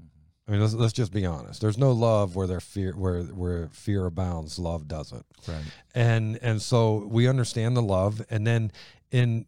I 0.47 0.51
mean, 0.51 0.61
let's, 0.61 0.75
let's 0.75 0.93
just 0.93 1.13
be 1.13 1.25
honest. 1.25 1.61
There's 1.61 1.79
no 1.79 1.93
love 1.93 2.37
where 2.37 2.47
there 2.47 2.61
fear 2.61 2.93
where 2.93 3.23
where 3.23 3.69
fear 3.73 4.05
abounds, 4.07 4.59
love 4.59 4.87
doesn't. 4.87 5.25
Right. 5.49 5.63
And 5.95 6.39
and 6.43 6.61
so 6.61 7.07
we 7.09 7.27
understand 7.29 7.77
the 7.77 7.83
love, 7.83 8.25
and 8.29 8.47
then 8.47 8.71
in 9.11 9.47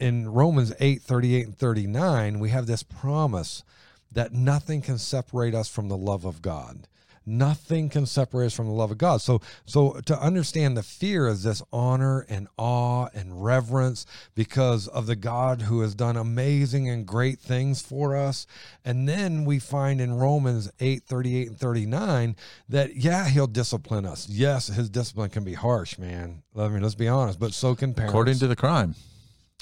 in 0.00 0.28
Romans 0.28 0.72
8, 0.78 1.02
38 1.02 1.46
and 1.46 1.58
39, 1.58 2.38
we 2.38 2.50
have 2.50 2.66
this 2.66 2.82
promise 2.82 3.64
that 4.12 4.32
nothing 4.32 4.80
can 4.80 4.96
separate 4.96 5.54
us 5.54 5.68
from 5.68 5.88
the 5.88 5.96
love 5.96 6.24
of 6.24 6.40
God. 6.40 6.86
Nothing 7.28 7.88
can 7.88 8.06
separate 8.06 8.46
us 8.46 8.54
from 8.54 8.66
the 8.66 8.72
love 8.72 8.90
of 8.90 8.98
God. 8.98 9.20
So, 9.20 9.40
so 9.66 10.00
to 10.06 10.18
understand 10.18 10.76
the 10.76 10.82
fear 10.82 11.28
is 11.28 11.42
this 11.42 11.62
honor 11.72 12.24
and 12.28 12.48
awe 12.56 13.08
and 13.14 13.44
reverence 13.44 14.06
because 14.34 14.88
of 14.88 15.06
the 15.06 15.16
God 15.16 15.62
who 15.62 15.82
has 15.82 15.94
done 15.94 16.16
amazing 16.16 16.88
and 16.88 17.06
great 17.06 17.38
things 17.38 17.82
for 17.82 18.16
us. 18.16 18.46
And 18.84 19.08
then 19.08 19.44
we 19.44 19.58
find 19.58 20.00
in 20.00 20.14
Romans 20.14 20.70
8, 20.80 21.02
38 21.04 21.48
and 21.48 21.58
39 21.58 22.36
that, 22.68 22.96
yeah, 22.96 23.28
he'll 23.28 23.46
discipline 23.46 24.06
us. 24.06 24.28
Yes, 24.28 24.68
his 24.68 24.88
discipline 24.88 25.30
can 25.30 25.44
be 25.44 25.54
harsh, 25.54 25.98
man. 25.98 26.42
I 26.56 26.68
mean, 26.68 26.82
let's 26.82 26.94
be 26.94 27.08
honest, 27.08 27.38
but 27.38 27.52
so 27.52 27.74
can 27.74 27.94
parents. 27.94 28.12
According 28.12 28.38
to 28.38 28.46
the 28.46 28.56
crime. 28.56 28.94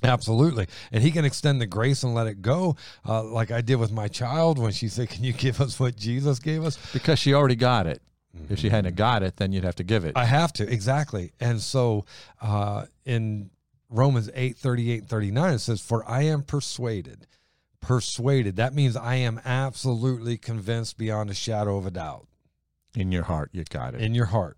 Absolutely. 0.03 0.67
And 0.93 1.03
he 1.03 1.11
can 1.11 1.25
extend 1.25 1.61
the 1.61 1.67
grace 1.67 2.03
and 2.03 2.15
let 2.15 2.27
it 2.27 2.43
go, 2.43 2.77
uh, 3.09 3.25
like 3.25 3.51
I 3.51 3.63
did 3.63 3.77
with 3.77 3.93
my 3.93 4.09
child 4.09 4.59
when 4.59 4.73
she 4.73 4.89
said, 4.89 5.09
Can 5.09 5.25
you 5.25 5.33
give 5.33 5.61
us 5.61 5.81
what 5.81 5.97
Jesus 5.97 6.39
gave 6.39 6.65
us? 6.65 6.79
Because 6.93 7.19
she 7.19 7.33
already 7.33 7.57
got 7.57 7.87
it. 7.87 8.03
If 8.51 8.59
she 8.59 8.69
hadn't 8.69 8.97
got 8.97 9.23
it, 9.23 9.37
then 9.37 9.53
you'd 9.53 9.65
have 9.65 9.77
to 9.77 9.85
give 9.85 10.05
it. 10.05 10.13
I 10.15 10.25
have 10.27 10.53
to, 10.55 10.71
exactly. 10.71 11.33
And 11.41 11.61
so 11.61 12.05
uh, 12.41 12.85
in 13.05 13.51
Romans 13.89 14.31
8 14.35 14.57
38 14.57 15.01
and 15.01 15.09
39, 15.09 15.55
it 15.55 15.59
says, 15.61 15.81
For 15.81 16.09
I 16.09 16.23
am 16.23 16.43
persuaded. 16.43 17.27
Persuaded. 17.81 18.57
That 18.57 18.75
means 18.75 18.97
I 18.97 19.17
am 19.17 19.41
absolutely 19.45 20.37
convinced 20.37 20.99
beyond 20.99 21.31
a 21.31 21.35
shadow 21.35 21.77
of 21.77 21.87
a 21.87 21.91
doubt. 21.91 22.27
In 22.95 23.13
your 23.13 23.25
heart, 23.25 23.51
you 23.53 23.65
got 23.65 23.95
it. 23.95 24.01
In 24.01 24.15
your 24.15 24.27
heart. 24.27 24.57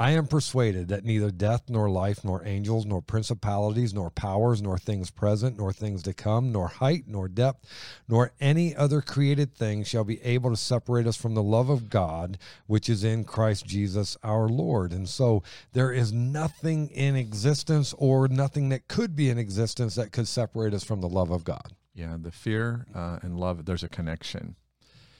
I 0.00 0.12
am 0.12 0.28
persuaded 0.28 0.88
that 0.88 1.04
neither 1.04 1.32
death, 1.32 1.64
nor 1.68 1.90
life, 1.90 2.22
nor 2.22 2.44
angels, 2.46 2.86
nor 2.86 3.02
principalities, 3.02 3.92
nor 3.92 4.10
powers, 4.10 4.62
nor 4.62 4.78
things 4.78 5.10
present, 5.10 5.58
nor 5.58 5.72
things 5.72 6.04
to 6.04 6.14
come, 6.14 6.52
nor 6.52 6.68
height, 6.68 7.04
nor 7.08 7.26
depth, 7.26 7.66
nor 8.06 8.30
any 8.40 8.76
other 8.76 9.00
created 9.00 9.56
thing 9.56 9.82
shall 9.82 10.04
be 10.04 10.22
able 10.22 10.50
to 10.50 10.56
separate 10.56 11.08
us 11.08 11.16
from 11.16 11.34
the 11.34 11.42
love 11.42 11.68
of 11.68 11.90
God, 11.90 12.38
which 12.68 12.88
is 12.88 13.02
in 13.02 13.24
Christ 13.24 13.66
Jesus 13.66 14.16
our 14.22 14.48
Lord. 14.48 14.92
And 14.92 15.08
so 15.08 15.42
there 15.72 15.90
is 15.90 16.12
nothing 16.12 16.88
in 16.90 17.16
existence 17.16 17.92
or 17.98 18.28
nothing 18.28 18.68
that 18.68 18.86
could 18.86 19.16
be 19.16 19.30
in 19.30 19.38
existence 19.38 19.96
that 19.96 20.12
could 20.12 20.28
separate 20.28 20.74
us 20.74 20.84
from 20.84 21.00
the 21.00 21.08
love 21.08 21.30
of 21.30 21.42
God. 21.42 21.72
yeah, 21.94 22.16
the 22.20 22.30
fear 22.30 22.86
uh, 22.94 23.18
and 23.22 23.36
love, 23.36 23.64
there's 23.64 23.82
a 23.82 23.88
connection. 23.88 24.54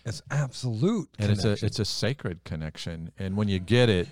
It's 0.08 0.22
absolute. 0.30 1.08
and 1.18 1.30
it's 1.30 1.44
a 1.44 1.52
it's 1.64 1.78
a 1.78 1.84
sacred 1.84 2.44
connection. 2.44 3.12
And 3.18 3.36
when 3.36 3.48
you 3.48 3.58
get 3.58 3.88
it 3.88 4.08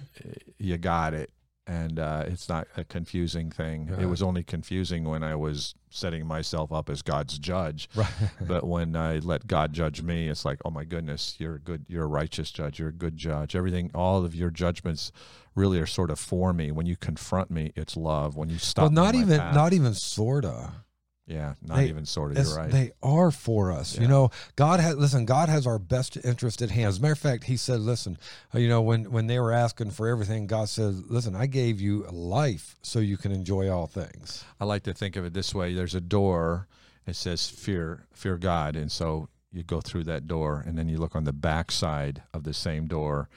you 0.59 0.76
got 0.78 1.14
it. 1.14 1.30
And 1.68 1.99
uh, 1.99 2.22
it's 2.28 2.49
not 2.49 2.68
a 2.76 2.84
confusing 2.84 3.51
thing. 3.51 3.88
Right. 3.88 4.03
it 4.03 4.07
was 4.07 4.22
only 4.22 4.44
confusing 4.44 5.03
when 5.03 5.24
i 5.24 5.34
was 5.34 5.74
setting 5.90 6.24
myself 6.24 6.70
up 6.72 6.88
as 6.88 7.03
god's 7.03 7.38
judge. 7.40 7.88
Right. 7.97 8.09
but 8.40 8.64
when 8.64 8.94
i 8.94 9.18
let 9.18 9.49
god 9.49 9.72
judge 9.72 10.01
me 10.01 10.28
it's 10.28 10.44
like 10.44 10.61
oh 10.64 10.70
my 10.70 10.84
goodness 10.84 11.34
you're 11.40 11.57
a 11.57 11.59
good 11.61 11.84
you're 11.88 12.05
a 12.05 12.09
righteous 12.09 12.53
judge. 12.53 12.78
You're 12.78 12.90
a 12.90 12.92
good 12.92 13.16
judge. 13.16 13.57
Everything 13.57 13.90
all 13.97 14.24
of 14.24 14.32
your 14.32 14.51
judgments 14.51 15.11
really 15.57 15.80
are 15.80 15.86
sort 15.86 16.11
of 16.12 16.20
for 16.20 16.53
me. 16.53 16.70
When 16.70 16.86
you 16.86 16.97
confront 16.97 17.51
me 17.51 17.72
it's 17.74 17.97
love. 17.97 18.36
When 18.36 18.49
you 18.49 18.59
stop 18.59 18.82
well, 18.84 18.90
not 18.92 19.14
even, 19.16 19.38
path- 19.40 19.55
not 19.55 19.72
even 19.72 19.92
sorta. 19.94 20.70
Yeah 21.27 21.55
not 21.62 21.79
they- 21.79 21.89
even 21.89 22.07
sort 22.07 22.37
of 22.37 22.39
you're 22.45 22.57
right 22.57 22.70
They 22.70 22.93
are 23.03 23.31
for 23.31 23.72
us. 23.72 23.99
You 23.99 24.09
know, 24.09 24.31
God 24.55 24.81
has 24.81 24.97
listen. 24.97 25.24
God 25.24 25.49
has 25.49 25.66
our 25.66 25.79
best 25.79 26.16
interest 26.24 26.62
at 26.62 26.70
hand. 26.70 26.89
As 26.89 26.99
a 26.99 27.01
matter 27.03 27.12
of 27.12 27.18
fact, 27.18 27.45
He 27.45 27.57
said, 27.57 27.81
"Listen, 27.81 28.18
uh, 28.55 28.59
you 28.59 28.68
know, 28.68 28.83
when 28.83 29.11
when 29.11 29.27
they 29.27 29.39
were 29.39 29.53
asking 29.53 29.91
for 29.91 30.09
everything, 30.09 30.47
God 30.47 30.68
said, 30.68 31.05
"Listen, 31.09 31.35
I 31.35 31.47
gave 31.47 31.81
you 31.81 32.05
life 32.11 32.77
so 32.83 32.99
you 33.01 33.16
can 33.16 33.33
enjoy 33.33 33.68
all 33.68 33.87
things." 33.87 34.45
I 34.61 34.64
like 34.64 34.85
to 34.85 34.95
think 34.95 35.16
of 35.16 35.24
it 35.24 35.35
this 35.35 35.55
way: 35.55 35.74
there's 35.74 35.95
a 35.95 36.01
door. 36.01 36.68
It 37.07 37.16
says 37.16 37.49
"fear, 37.49 38.07
fear 38.12 38.37
God," 38.37 38.77
and 38.77 38.91
so 38.91 39.29
you 39.53 39.62
go 39.62 39.81
through 39.81 40.05
that 40.05 40.27
door, 40.29 40.62
and 40.66 40.77
then 40.79 40.89
you 40.89 40.99
look 40.99 41.16
on 41.16 41.24
the 41.24 41.33
back 41.33 41.70
side 41.72 42.22
of 42.35 42.45
the 42.45 42.53
same 42.53 42.87
door, 42.87 43.29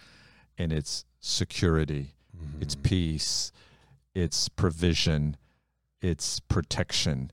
and 0.57 0.73
it's 0.73 1.05
security, 1.19 2.15
it's 2.59 2.75
peace, 2.75 3.51
it's 4.13 4.49
provision, 4.49 5.37
it's 6.01 6.39
protection, 6.41 7.31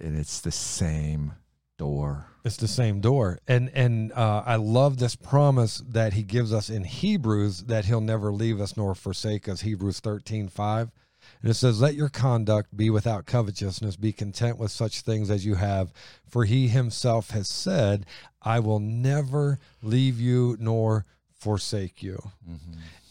and 0.00 0.18
it's 0.18 0.40
the 0.40 0.52
same 0.52 1.34
door. 1.78 2.26
It's 2.44 2.56
the 2.56 2.68
same 2.68 3.00
door, 3.00 3.38
and 3.48 3.70
and 3.74 4.12
uh, 4.12 4.42
I 4.46 4.56
love 4.56 4.98
this 4.98 5.16
promise 5.16 5.82
that 5.88 6.12
He 6.12 6.22
gives 6.22 6.52
us 6.52 6.70
in 6.70 6.84
Hebrews 6.84 7.64
that 7.64 7.86
He'll 7.86 8.00
never 8.00 8.32
leave 8.32 8.60
us 8.60 8.76
nor 8.76 8.94
forsake 8.94 9.48
us. 9.48 9.62
Hebrews 9.62 10.00
thirteen 10.00 10.48
five. 10.48 10.90
And 11.42 11.50
it 11.50 11.54
says, 11.54 11.80
Let 11.80 11.94
your 11.94 12.08
conduct 12.08 12.76
be 12.76 12.88
without 12.88 13.26
covetousness, 13.26 13.96
be 13.96 14.12
content 14.12 14.58
with 14.58 14.70
such 14.70 15.00
things 15.00 15.28
as 15.30 15.44
you 15.44 15.56
have. 15.56 15.92
For 16.28 16.44
he 16.44 16.68
himself 16.68 17.30
has 17.30 17.48
said, 17.48 18.06
I 18.42 18.60
will 18.60 18.78
never 18.78 19.58
leave 19.82 20.20
you 20.20 20.56
nor 20.60 21.04
forsake 21.32 22.02
you. 22.02 22.30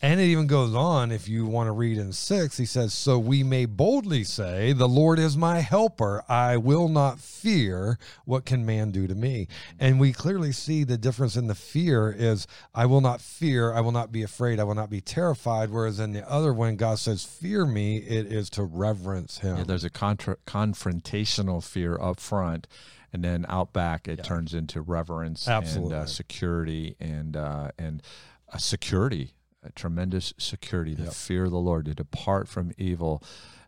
And 0.06 0.20
it 0.20 0.26
even 0.26 0.46
goes 0.46 0.76
on, 0.76 1.12
if 1.12 1.28
you 1.28 1.48
want 1.48 1.66
to 1.66 1.72
read 1.72 1.98
in 1.98 2.14
six, 2.14 2.58
he 2.58 2.66
says, 2.68 2.94
So 2.94 3.18
we 3.18 3.42
may 3.42 3.66
boldly 3.66 4.24
say, 4.24 4.72
The 4.72 4.88
Lord 4.88 5.18
is 5.18 5.36
my 5.36 5.62
helper. 5.62 6.24
I 6.30 6.58
will 6.58 6.90
not 6.90 7.20
fear. 7.20 7.98
What 8.24 8.46
can 8.46 8.68
man 8.68 8.92
do 8.92 9.08
to 9.08 9.16
me? 9.16 9.48
And 9.80 10.00
we 10.00 10.14
clearly 10.14 10.52
see 10.52 10.84
the 10.84 11.00
difference 11.00 11.36
in 11.36 11.48
the 11.48 11.56
fear 11.56 12.16
is, 12.16 12.46
I 12.76 12.86
will 12.86 13.02
not 13.02 13.20
fear. 13.20 13.74
I 13.74 13.82
will 13.82 13.92
not 13.92 14.12
be 14.12 14.22
afraid. 14.22 14.60
I 14.60 14.64
will 14.64 14.76
not 14.76 14.92
be 14.92 15.02
terrified. 15.02 15.72
Whereas 15.72 16.00
in 16.00 16.14
the 16.14 16.30
other 16.30 16.54
one, 16.54 16.76
God 16.76 17.00
says, 17.00 17.24
Fear 17.24 17.66
me, 17.66 17.98
it 17.98 18.28
is 18.28 18.52
to 18.52 18.64
reverence 18.64 19.40
him. 19.40 19.58
Yeah, 19.58 19.64
there's 19.64 19.86
a 19.86 19.90
contra- 19.90 20.38
confrontational 20.46 21.64
fear 21.64 21.98
up 22.00 22.20
front, 22.20 22.68
and 23.12 23.24
then 23.24 23.44
out 23.50 23.74
back 23.74 24.08
it 24.08 24.24
turns 24.24 24.54
into 24.54 24.82
reverence 24.82 25.48
Absolutely. 25.48 25.96
and 25.96 26.04
uh, 26.04 26.06
security 26.06 26.96
and 27.00 27.36
uh, 27.36 27.72
and 27.80 28.04
a 28.50 28.60
security, 28.60 29.34
tremendous 29.76 30.34
security, 30.38 30.94
the 30.94 31.06
Yep. 31.06 31.14
fear 31.14 31.46
of 31.46 31.52
the 31.52 31.58
Lord, 31.60 31.86
to 31.86 31.94
depart 31.96 32.48
from 32.48 32.72
evil, 32.78 33.24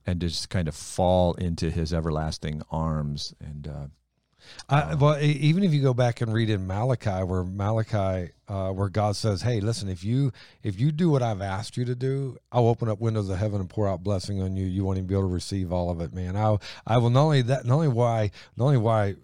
and 0.05 0.19
to 0.21 0.27
just 0.27 0.49
kind 0.49 0.67
of 0.67 0.75
fall 0.75 1.33
into 1.33 1.69
His 1.69 1.93
everlasting 1.93 2.61
arms. 2.71 3.33
And 3.39 3.67
uh, 3.67 3.87
I, 4.69 4.95
well, 4.95 5.19
e- 5.19 5.25
even 5.31 5.63
if 5.63 5.73
you 5.73 5.81
go 5.81 5.93
back 5.93 6.21
and 6.21 6.31
read 6.33 6.49
in 6.49 6.65
Malachi, 6.67 7.23
where 7.23 7.43
Malachi, 7.43 8.31
uh, 8.47 8.71
where 8.71 8.87
God 8.89 9.15
says, 9.17 9.41
"Hey, 9.41 9.59
listen, 9.59 9.89
if 9.89 10.03
you 10.05 10.31
if 10.63 10.79
you 10.79 10.91
do 10.93 11.09
what 11.09 11.21
I've 11.21 11.41
asked 11.41 11.75
you 11.75 11.83
to 11.85 11.95
do, 11.95 12.37
I'll 12.51 12.67
open 12.69 12.87
up 12.87 13.01
windows 13.01 13.27
of 13.29 13.37
heaven 13.37 13.59
and 13.59 13.69
pour 13.69 13.87
out 13.89 14.03
blessing 14.03 14.41
on 14.41 14.55
you. 14.55 14.65
You 14.65 14.85
won't 14.85 14.97
even 14.97 15.07
be 15.07 15.15
able 15.15 15.27
to 15.27 15.33
receive 15.33 15.73
all 15.73 15.89
of 15.89 15.99
it, 15.99 16.13
man. 16.13 16.37
I 16.37 16.57
I 16.85 16.97
will 16.97 17.09
not 17.09 17.23
only 17.23 17.41
that, 17.41 17.65
not 17.65 17.73
only 17.75 17.87
why, 17.89 18.31
not 18.55 18.65
only 18.65 18.77
why 18.77 19.15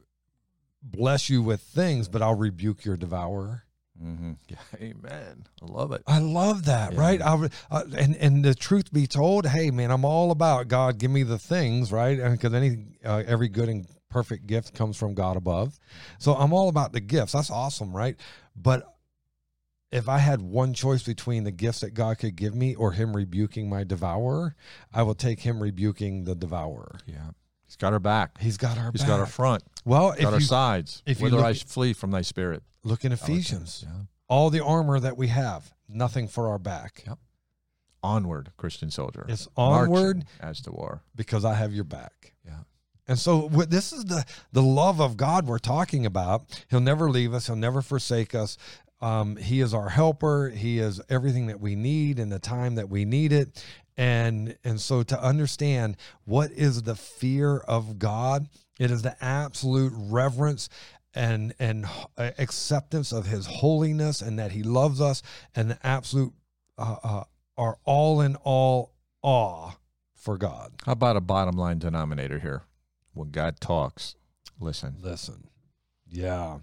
bless 0.82 1.30
you 1.30 1.42
with 1.42 1.62
things, 1.62 2.10
but 2.10 2.22
I'll 2.22 2.36
rebuke 2.36 2.84
your 2.84 2.98
devourer." 2.98 3.64
Mhm. 4.04 4.38
yeah, 4.50 4.58
Amen. 4.82 5.46
I 5.62 5.66
love 5.66 5.92
it. 5.94 6.04
I 6.08 6.20
love 6.20 6.66
that, 6.66 6.94
Yeah. 6.94 7.00
right? 7.00 7.22
I, 7.22 7.36
would- 7.36 7.54
uh, 7.72 7.84
and 7.98 8.16
and 8.18 8.44
the 8.46 8.54
truth 8.56 8.92
be 8.92 9.08
told, 9.08 9.46
hey 9.48 9.72
man, 9.72 9.92
I'm 9.92 10.06
all 10.06 10.32
about 10.32 10.68
God. 10.68 10.98
Give 10.98 11.12
me 11.12 11.24
the 11.24 11.40
things, 11.40 11.92
right? 11.92 12.18
Because 12.32 12.54
any 12.54 12.98
uh, 13.06 13.24
every 13.26 13.48
good 13.50 13.70
and 13.70 13.88
perfect 14.10 14.46
gift 14.46 14.74
comes 14.76 14.96
from 14.98 15.14
God 15.16 15.38
above. 15.38 15.80
So 16.20 16.34
I'm 16.36 16.54
all 16.54 16.70
about 16.70 16.94
the 16.94 17.00
gifts. 17.02 17.32
That's 17.34 17.50
awesome, 17.50 17.96
right? 17.96 18.16
But 18.56 18.84
if 19.92 20.10
I 20.10 20.18
had 20.18 20.42
one 20.42 20.74
choice 20.74 21.04
between 21.04 21.44
the 21.44 21.52
gifts 21.52 21.82
that 21.82 21.94
God 21.94 22.18
could 22.18 22.36
give 22.36 22.56
me 22.56 22.76
or 22.76 22.92
Him 22.94 23.16
rebuking 23.16 23.70
my 23.70 23.84
devourer, 23.84 24.56
I 24.94 25.04
will 25.04 25.16
take 25.16 25.40
Him 25.42 25.62
rebuking 25.62 26.24
the 26.26 26.36
devourer. 26.36 27.00
Yeah, 27.06 27.30
He's 27.66 27.76
got 27.76 27.94
our 27.94 28.00
back. 28.00 28.40
He's 28.42 28.58
got 28.58 28.78
our 28.78 28.92
He's 28.92 29.02
back. 29.02 29.08
got 29.10 29.20
our 29.20 29.26
front. 29.28 29.64
Well, 29.86 30.10
Got 30.12 30.20
if 30.20 30.26
our 30.26 30.34
you 30.36 30.40
sides. 30.42 31.04
if 31.06 31.20
you 31.20 31.24
Whither 31.26 31.38
look 31.38 31.46
I 31.46 31.54
flee 31.54 31.94
from 31.94 32.12
Thy 32.12 32.22
Spirit. 32.22 32.64
look 32.84 33.04
in. 33.06 33.12
Ephesians, 33.12 33.84
Yeah. 33.88 34.04
all 34.28 34.50
the 34.50 34.64
armor 34.64 35.00
that 35.00 35.18
we 35.18 35.28
have, 35.28 35.74
nothing 35.88 36.28
for 36.28 36.48
our 36.50 36.60
back. 36.60 37.04
Yep. 37.06 37.20
Onward, 38.02 38.52
Christian 38.58 38.92
soldier. 38.92 39.26
It's 39.30 39.48
onward 39.56 40.26
as 40.42 40.60
to 40.62 40.72
war. 40.72 41.04
because 41.16 41.46
I 41.46 41.54
have 41.54 41.74
your 41.74 41.86
back. 41.86 42.34
Yeah. 42.46 42.60
And 43.08 43.18
so 43.18 43.48
what 43.48 43.70
this 43.70 43.94
is 43.94 44.06
the 44.06 44.26
the 44.52 44.62
love 44.62 45.00
of 45.00 45.16
God 45.16 45.46
we're 45.48 45.58
talking 45.60 46.06
about. 46.06 46.44
He'll 46.70 46.82
never 46.82 47.10
leave 47.10 47.34
us. 47.34 47.48
He'll 47.48 47.56
never 47.56 47.82
forsake 47.82 48.36
us. 48.36 48.58
Um, 49.02 49.36
he 49.38 49.60
is 49.62 49.74
our 49.74 49.90
helper. 49.90 50.50
He 50.50 50.80
is 50.80 51.02
everything 51.10 51.48
that 51.48 51.60
we 51.62 51.76
need 51.76 52.20
in 52.20 52.30
the 52.30 52.40
time 52.40 52.76
that 52.76 52.90
we 52.90 53.06
need 53.06 53.32
it. 53.32 53.64
And 53.96 54.58
and 54.66 54.82
so 54.82 55.04
to 55.04 55.22
understand 55.22 55.96
what 56.26 56.52
is 56.52 56.84
the 56.84 56.96
fear 56.96 57.58
of 57.58 58.00
God, 58.00 58.50
it 58.80 58.92
is 58.92 59.02
the 59.02 59.16
absolute 59.24 59.94
reverence 59.96 60.70
and 61.14 61.54
and 61.60 61.86
acceptance 62.18 63.12
of 63.12 63.28
His 63.28 63.46
holiness 63.46 64.22
and 64.22 64.40
that 64.40 64.52
He 64.52 64.64
loves 64.64 65.00
us, 65.00 65.22
and 65.56 65.72
the 65.72 65.86
absolute 65.86 66.34
uh, 66.78 66.96
uh, 67.04 67.24
our 67.58 67.78
all 67.84 68.22
in 68.22 68.36
all 68.38 68.94
awe 69.22 69.72
for 70.16 70.38
God. 70.38 70.74
How 70.86 70.94
about 70.94 71.18
a 71.18 71.22
bottom 71.22 71.56
line 71.56 71.80
denominator 71.80 72.40
here? 72.40 72.64
When 73.14 73.30
God 73.30 73.60
talks, 73.60 74.16
listen. 74.60 74.96
Listen. 75.02 75.48
Yeah. 76.10 76.60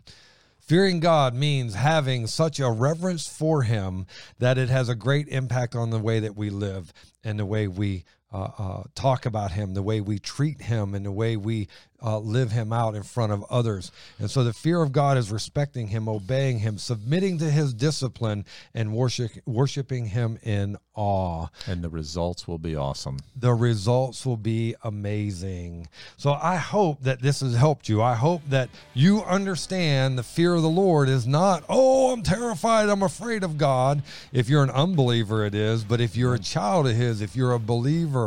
Fearing 0.59 1.01
God 1.01 1.35
means 1.35 1.75
having 1.75 2.27
such 2.29 2.61
a 2.61 2.71
reverence 2.71 3.27
for 3.27 3.63
Him 3.63 4.07
that 4.39 4.57
it 4.57 4.69
has 4.69 4.89
a 4.89 4.95
great 4.95 5.29
impact 5.29 5.75
on 5.75 5.91
the 5.91 5.99
way 5.99 6.21
that 6.21 6.37
we 6.37 6.49
live 6.49 6.93
and 7.25 7.39
the 7.39 7.47
way 7.47 7.67
we 7.67 8.05
uh, 8.33 8.49
uh, 8.59 8.83
talk 8.95 9.27
about 9.27 9.53
him, 9.53 9.75
the 9.75 9.83
way 9.83 10.01
we 10.01 10.19
treat 10.19 10.63
him, 10.63 10.95
and 10.95 11.05
the 11.05 11.13
way 11.13 11.37
we 11.37 11.69
uh, 12.03 12.19
live 12.19 12.51
him 12.53 12.73
out 12.73 12.95
in 12.95 13.03
front 13.03 13.33
of 13.33 13.45
others. 13.51 13.93
And 14.19 14.31
so 14.31 14.45
the 14.45 14.53
fear 14.53 14.83
of 14.83 14.93
God 14.93 15.19
is 15.19 15.31
respecting 15.31 15.89
him, 15.89 16.09
obeying 16.09 16.61
him, 16.61 16.79
submitting 16.79 17.39
to 17.39 17.51
his 17.51 17.75
discipline, 17.75 18.45
and 18.75 18.95
worship, 18.95 19.33
worshiping 19.47 20.07
him 20.07 20.39
in 20.43 20.77
awe. 20.95 21.49
And 21.67 21.83
the 21.83 21.89
results 21.89 22.47
will 22.47 22.59
be 22.59 22.77
awesome. 22.77 23.19
The 23.37 23.53
results 23.53 24.25
will 24.25 24.37
be 24.37 24.75
amazing. 24.83 25.89
So 26.17 26.33
I 26.33 26.57
hope 26.57 27.03
that 27.03 27.21
this 27.21 27.41
has 27.41 27.55
helped 27.55 27.89
you. 27.89 28.03
I 28.03 28.15
hope 28.15 28.43
that 28.49 28.71
you 28.95 29.23
understand 29.23 30.19
the 30.19 30.23
fear 30.23 30.55
of 30.55 30.63
the 30.63 30.69
Lord 30.69 31.09
is 31.09 31.27
not, 31.27 31.65
oh, 31.69 32.13
I'm 32.13 32.23
terrified, 32.23 32.89
I'm 32.89 33.03
afraid 33.03 33.43
of 33.43 33.59
God. 33.59 34.03
If 34.33 34.49
you're 34.49 34.63
an 34.63 34.71
unbeliever, 34.71 35.45
it 35.45 35.55
is. 35.55 35.85
But 35.85 36.01
if 36.01 36.17
you're 36.17 36.35
a 36.35 36.39
child 36.39 36.87
of 36.87 36.97
his, 36.97 37.21
if 37.21 37.37
you're 37.37 37.53
a 37.53 37.59
believer, 37.59 38.20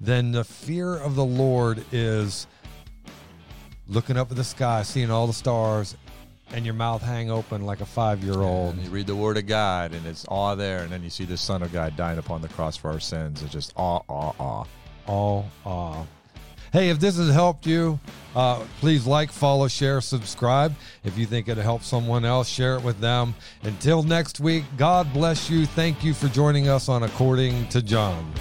then 0.00 0.32
the 0.32 0.44
fear 0.44 0.94
of 0.96 1.14
the 1.14 1.24
Lord 1.24 1.84
is 1.92 2.46
looking 3.88 4.16
up 4.16 4.30
at 4.30 4.36
the 4.36 4.44
sky, 4.44 4.82
seeing 4.82 5.10
all 5.10 5.26
the 5.26 5.32
stars, 5.32 5.96
and 6.52 6.64
your 6.64 6.74
mouth 6.74 7.02
hang 7.02 7.30
open 7.30 7.64
like 7.64 7.80
a 7.80 7.86
five 7.86 8.22
year 8.22 8.40
old. 8.40 8.76
You 8.78 8.90
read 8.90 9.06
the 9.06 9.16
Word 9.16 9.36
of 9.36 9.46
God, 9.46 9.92
and 9.92 10.06
it's 10.06 10.24
awe 10.28 10.54
there, 10.54 10.80
and 10.80 10.90
then 10.90 11.02
you 11.02 11.10
see 11.10 11.24
the 11.24 11.36
Son 11.36 11.62
of 11.62 11.72
God 11.72 11.96
dying 11.96 12.18
upon 12.18 12.42
the 12.42 12.48
cross 12.48 12.76
for 12.76 12.90
our 12.90 13.00
sins. 13.00 13.42
It's 13.42 13.52
just 13.52 13.72
awe, 13.76 14.00
awe, 14.08 14.32
awe. 14.38 14.64
All 15.06 15.46
awe. 15.64 16.04
Hey, 16.70 16.90
if 16.90 17.00
this 17.00 17.16
has 17.16 17.32
helped 17.32 17.66
you, 17.66 17.98
uh, 18.36 18.62
please 18.80 19.06
like, 19.06 19.32
follow, 19.32 19.68
share, 19.68 20.02
subscribe. 20.02 20.74
If 21.02 21.16
you 21.16 21.24
think 21.24 21.48
it 21.48 21.56
helped 21.56 21.84
someone 21.84 22.26
else, 22.26 22.46
share 22.46 22.76
it 22.76 22.82
with 22.82 23.00
them. 23.00 23.34
Until 23.62 24.02
next 24.02 24.38
week, 24.38 24.64
God 24.76 25.10
bless 25.14 25.48
you. 25.48 25.64
Thank 25.64 26.04
you 26.04 26.12
for 26.12 26.28
joining 26.28 26.68
us 26.68 26.90
on 26.90 27.04
According 27.04 27.68
to 27.68 27.80
John. 27.80 28.34